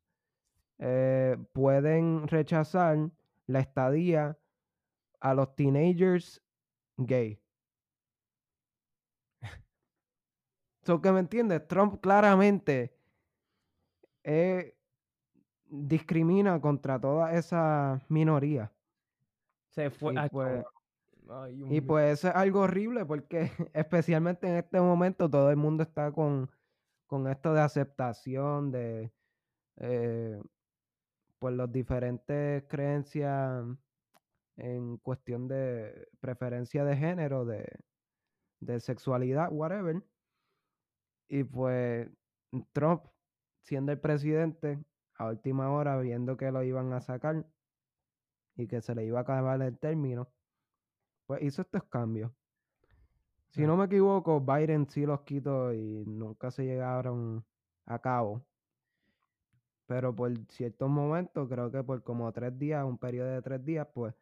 eh, 0.77 1.37
pueden 1.53 2.27
rechazar 2.27 3.09
la 3.47 3.59
estadía 3.61 4.37
a 5.21 5.33
los 5.33 5.55
teenagers 5.55 6.41
gay. 7.05 7.39
So 10.83 11.01
que 11.01 11.11
me 11.11 11.19
entiendes, 11.19 11.67
Trump 11.67 11.99
claramente 12.01 12.95
eh, 14.23 14.75
discrimina 15.69 16.59
contra 16.59 16.99
toda 16.99 17.33
esa 17.33 18.01
minoría. 18.09 18.71
Se 19.69 19.89
fue. 19.89 20.13
Y 20.13 20.17
ay, 20.17 20.29
pues. 20.31 20.65
Ay, 21.29 21.63
y 21.69 21.81
pues 21.81 22.19
eso 22.19 22.29
es 22.29 22.35
algo 22.35 22.61
horrible 22.61 23.05
porque 23.05 23.51
especialmente 23.73 24.47
en 24.47 24.55
este 24.55 24.81
momento 24.81 25.29
todo 25.29 25.51
el 25.51 25.57
mundo 25.57 25.83
está 25.83 26.11
con, 26.11 26.49
con 27.05 27.27
esto 27.27 27.53
de 27.53 27.61
aceptación 27.61 28.71
de 28.71 29.11
eh, 29.77 30.41
pues 31.37 31.55
las 31.55 31.71
diferentes 31.71 32.63
creencias 32.67 33.63
en 34.59 34.97
cuestión 34.97 35.47
de 35.47 36.07
preferencia 36.19 36.83
de 36.83 36.95
género, 36.95 37.45
de, 37.45 37.65
de 38.59 38.79
sexualidad, 38.79 39.49
whatever. 39.51 40.03
Y 41.27 41.43
pues 41.43 42.09
Trump, 42.73 43.03
siendo 43.61 43.91
el 43.91 43.99
presidente, 43.99 44.83
a 45.15 45.27
última 45.27 45.71
hora, 45.71 45.97
viendo 45.99 46.37
que 46.37 46.51
lo 46.51 46.63
iban 46.63 46.93
a 46.93 47.01
sacar 47.01 47.45
y 48.55 48.67
que 48.67 48.81
se 48.81 48.95
le 48.95 49.05
iba 49.05 49.19
a 49.19 49.21
acabar 49.21 49.61
el 49.61 49.77
término, 49.77 50.29
pues 51.25 51.41
hizo 51.43 51.61
estos 51.61 51.83
cambios. 51.85 52.31
Si 53.49 53.65
no 53.65 53.75
me 53.75 53.85
equivoco, 53.85 54.39
Biden 54.39 54.87
sí 54.89 55.05
los 55.05 55.21
quitó 55.21 55.73
y 55.73 56.05
nunca 56.05 56.51
se 56.51 56.65
llegaron 56.65 57.43
a 57.85 57.99
cabo. 57.99 58.45
Pero 59.87 60.15
por 60.15 60.31
ciertos 60.49 60.89
momentos, 60.89 61.49
creo 61.49 61.71
que 61.71 61.83
por 61.83 62.03
como 62.03 62.31
tres 62.31 62.57
días, 62.59 62.85
un 62.85 62.97
periodo 62.97 63.29
de 63.29 63.41
tres 63.41 63.65
días, 63.65 63.87
pues 63.93 64.13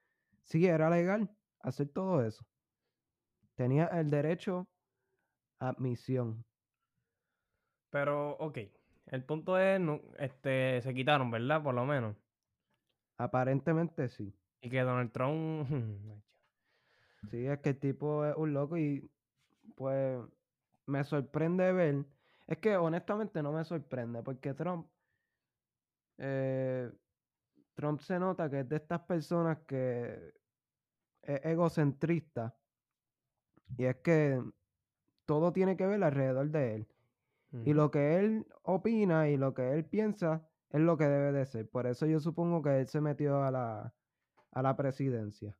sí 0.48 0.66
era 0.66 0.89
legal 0.89 1.30
hacer 1.60 1.89
todo 1.89 2.26
eso. 2.26 2.45
Tenía 3.56 3.86
el 3.88 4.10
derecho 4.10 4.68
a 5.60 5.70
admisión. 5.70 6.45
Pero, 7.89 8.32
ok. 8.38 8.60
El 9.08 9.24
punto 9.24 9.58
es, 9.58 9.80
no, 9.80 10.02
este, 10.20 10.82
se 10.82 10.93
quitaron, 10.93 11.32
¿verdad? 11.32 11.64
Por 11.64 11.76
lo 11.76 11.86
menos. 11.86 12.16
Aparentemente 13.18 14.10
sí. 14.10 14.34
Y 14.62 14.70
que 14.70 14.82
Donald 14.82 15.12
Trump. 15.12 15.68
Sí, 17.32 17.45
es 17.45 17.60
que 17.60 17.70
el 17.70 17.80
tipo 17.80 18.26
es 18.26 18.36
un 18.38 18.54
loco 18.54 18.78
y 18.78 19.12
pues 19.76 20.20
me 20.86 21.04
sorprende 21.04 21.74
ver. 21.74 22.06
Es 22.48 22.58
que 22.60 22.78
honestamente 22.78 23.43
no 23.43 23.52
me 23.52 23.66
sorprende 23.66 24.24
porque 24.24 24.54
Trump, 24.54 24.88
eh, 26.18 26.91
Trump 27.78 28.01
se 28.01 28.17
nota 28.17 28.49
que 28.49 28.61
es 28.61 28.69
de 28.69 28.78
estas 28.78 29.01
personas 29.01 29.59
que 29.67 30.34
es 31.21 31.45
egocentrista 31.45 32.57
y 33.78 33.86
es 33.86 33.97
que 33.97 34.41
todo 35.25 35.53
tiene 35.53 35.78
que 35.78 35.86
ver 35.86 36.03
alrededor 36.03 36.49
de 36.49 36.75
él. 36.75 36.88
Y 37.65 37.73
lo 37.73 37.91
que 37.91 38.17
él 38.17 38.47
opina 38.63 39.30
y 39.30 39.38
lo 39.38 39.53
que 39.53 39.73
él 39.73 39.86
piensa 39.86 40.49
es 40.71 40.82
lo 40.82 40.97
que 40.97 41.05
debe 41.05 41.32
de 41.32 41.45
ser. 41.45 41.69
Por 41.69 41.86
eso 41.86 42.07
yo 42.07 42.19
supongo 42.19 42.63
que 42.63 42.80
él 42.80 42.88
se 42.88 42.99
metió 42.99 43.43
a 43.43 43.51
la, 43.51 43.93
a 44.51 44.61
la 44.63 44.75
presidencia 44.75 45.55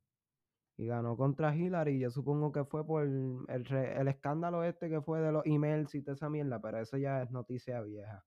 y 0.76 0.88
ganó 0.88 1.16
contra 1.16 1.54
Hillary. 1.54 2.00
Yo 2.00 2.10
supongo 2.10 2.50
que 2.50 2.64
fue 2.64 2.84
por 2.84 3.04
el, 3.04 3.44
el 3.48 4.08
escándalo 4.08 4.64
este 4.64 4.90
que 4.90 5.00
fue 5.00 5.20
de 5.20 5.30
los 5.30 5.46
emails 5.46 5.94
y 5.94 6.02
toda 6.02 6.14
esa 6.14 6.28
mierda, 6.28 6.60
pero 6.60 6.80
eso 6.80 6.96
ya 6.96 7.22
es 7.22 7.30
noticia 7.30 7.80
vieja. 7.80 8.26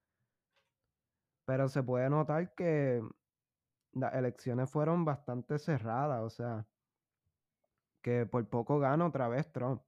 Pero 1.46 1.68
se 1.68 1.84
puede 1.84 2.10
notar 2.10 2.56
que 2.56 3.02
las 3.94 4.14
elecciones 4.16 4.70
fueron 4.70 5.06
bastante 5.06 5.60
cerradas, 5.60 6.22
o 6.24 6.30
sea, 6.30 6.68
que 8.04 8.26
por 8.26 8.50
poco 8.50 8.80
gana 8.80 9.08
otra 9.08 9.28
vez 9.30 9.52
Trump. 9.52 9.84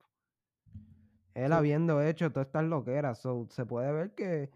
Él 1.34 1.52
Sí. 1.52 1.52
habiendo 1.52 2.00
hecho 2.02 2.30
todas 2.32 2.46
estas 2.46 2.64
loqueras, 2.64 3.20
so, 3.20 3.46
se 3.50 3.66
puede 3.66 3.92
ver 3.92 4.14
que 4.14 4.50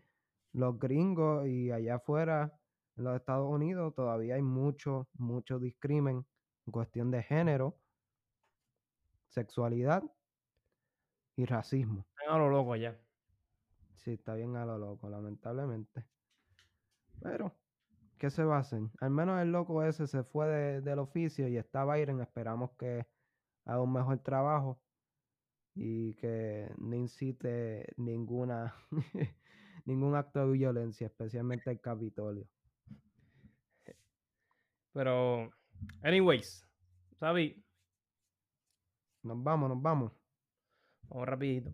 los 0.53 0.79
gringos 0.79 1.47
y 1.49 1.73
allá 1.73 1.97
afuera, 1.97 2.61
en 2.97 3.05
los 3.05 3.17
Estados 3.17 3.49
Unidos, 3.51 3.95
todavía 3.95 4.37
hay 4.37 4.43
mucho, 4.43 5.09
mucho 5.15 5.59
discrimen 5.59 6.27
en 6.67 6.73
cuestión 6.73 7.11
de 7.11 7.23
género, 7.23 7.81
sexualidad 9.29 10.03
y 11.37 11.45
racismo. 11.47 12.09
Están 12.17 12.35
a 12.35 12.39
lo 12.39 12.49
loco 12.51 12.73
allá. 12.73 13.09
Sí, 13.95 14.13
está 14.13 14.35
bien 14.35 14.57
a 14.57 14.65
lo 14.65 14.79
loco, 14.79 15.09
lamentablemente. 15.11 16.09
Pero, 17.23 17.61
¿qué 18.19 18.31
se 18.31 18.45
va 18.45 18.57
a 18.57 18.61
hacer? 18.61 18.81
Al 19.01 19.11
menos 19.11 19.41
el 19.41 19.53
loco 19.53 19.83
ese 19.83 20.07
se 20.07 20.23
fue 20.25 20.47
de- 20.49 20.81
del 20.83 20.99
oficio 20.99 21.49
y 21.49 21.57
está 21.57 21.85
Biden. 21.85 22.21
Esperamos 22.21 22.71
que 22.79 23.07
haga 23.65 23.83
un 23.83 23.93
mejor 23.93 24.19
trabajo 24.19 24.81
y 25.75 26.15
que 26.15 26.69
no 26.79 26.97
incite 26.97 27.87
ninguna 27.97 28.75
ningún 29.85 30.15
acto 30.17 30.41
de 30.47 30.53
violencia, 30.53 31.07
especialmente 31.07 31.71
el 31.71 31.81
Capitolio. 31.81 32.47
Pero, 34.93 35.51
Anyways, 36.03 36.65
Sabi, 37.19 37.65
Nos 39.23 39.43
vamos, 39.43 39.69
nos 39.69 39.83
vamos. 39.83 40.13
vamos 41.09 41.27
rapidito. 41.27 41.73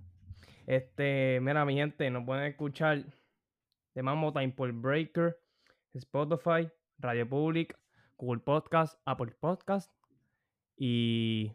Este, 0.66 1.38
mira, 1.42 1.64
mi 1.64 1.74
gente, 1.74 2.10
nos 2.10 2.24
pueden 2.24 2.44
escuchar 2.46 3.04
de 3.94 4.02
Mambo 4.02 4.32
Time 4.32 4.50
por 4.52 4.72
Breaker, 4.72 5.38
Spotify, 5.94 6.68
Radio 6.98 7.28
Public, 7.28 7.76
Google 8.18 8.40
Podcast, 8.40 9.00
Apple 9.04 9.32
Podcast 9.40 9.92
y... 10.76 11.52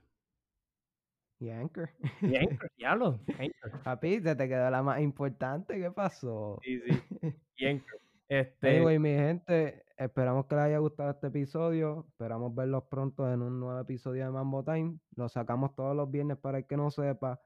Y 1.42 1.50
Anchor. 1.52 1.90
y 2.22 2.36
Anchor, 2.36 2.72
diablo, 2.78 3.20
Anchor. 3.38 3.84
Papi, 3.84 4.20
se 4.20 4.36
te 4.36 4.48
quedó 4.50 4.70
la 4.70 4.84
más 4.84 5.00
importante. 5.00 5.80
¿Qué 5.80 5.90
pasó? 5.90 6.60
Sí, 6.64 6.82
sí. 6.82 7.34
Y 7.56 7.66
Anchor. 7.66 8.00
Este, 8.28 8.78
Anyway, 8.78 9.00
mi 9.00 9.10
gente, 9.10 9.86
esperamos 9.98 10.46
que 10.46 10.56
les 10.56 10.66
haya 10.66 10.78
gustado 10.80 11.10
este 11.12 11.28
episodio. 11.28 12.06
Esperamos 12.10 12.54
verlos 12.54 12.84
pronto 12.90 13.32
en 13.32 13.42
un 13.42 13.60
nuevo 13.60 13.80
episodio 13.80 14.26
de 14.26 14.32
Mambo 14.32 14.64
Time. 14.64 15.00
Lo 15.16 15.30
sacamos 15.30 15.74
todos 15.76 15.96
los 15.96 16.12
viernes 16.12 16.38
para 16.38 16.60
el 16.60 16.68
que 16.68 16.78
no 16.78 16.92
sepa. 16.92 17.42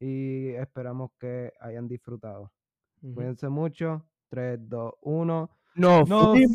Y 0.00 0.50
esperamos 0.50 1.10
que 1.18 1.52
hayan 1.60 1.88
disfrutado. 1.88 2.52
Cuídense 3.14 3.48
mucho. 3.48 4.08
3, 4.30 4.58
2, 4.68 4.94
1. 5.02 5.50
¡Nos 5.76 6.08
¡Nos 6.08 6.38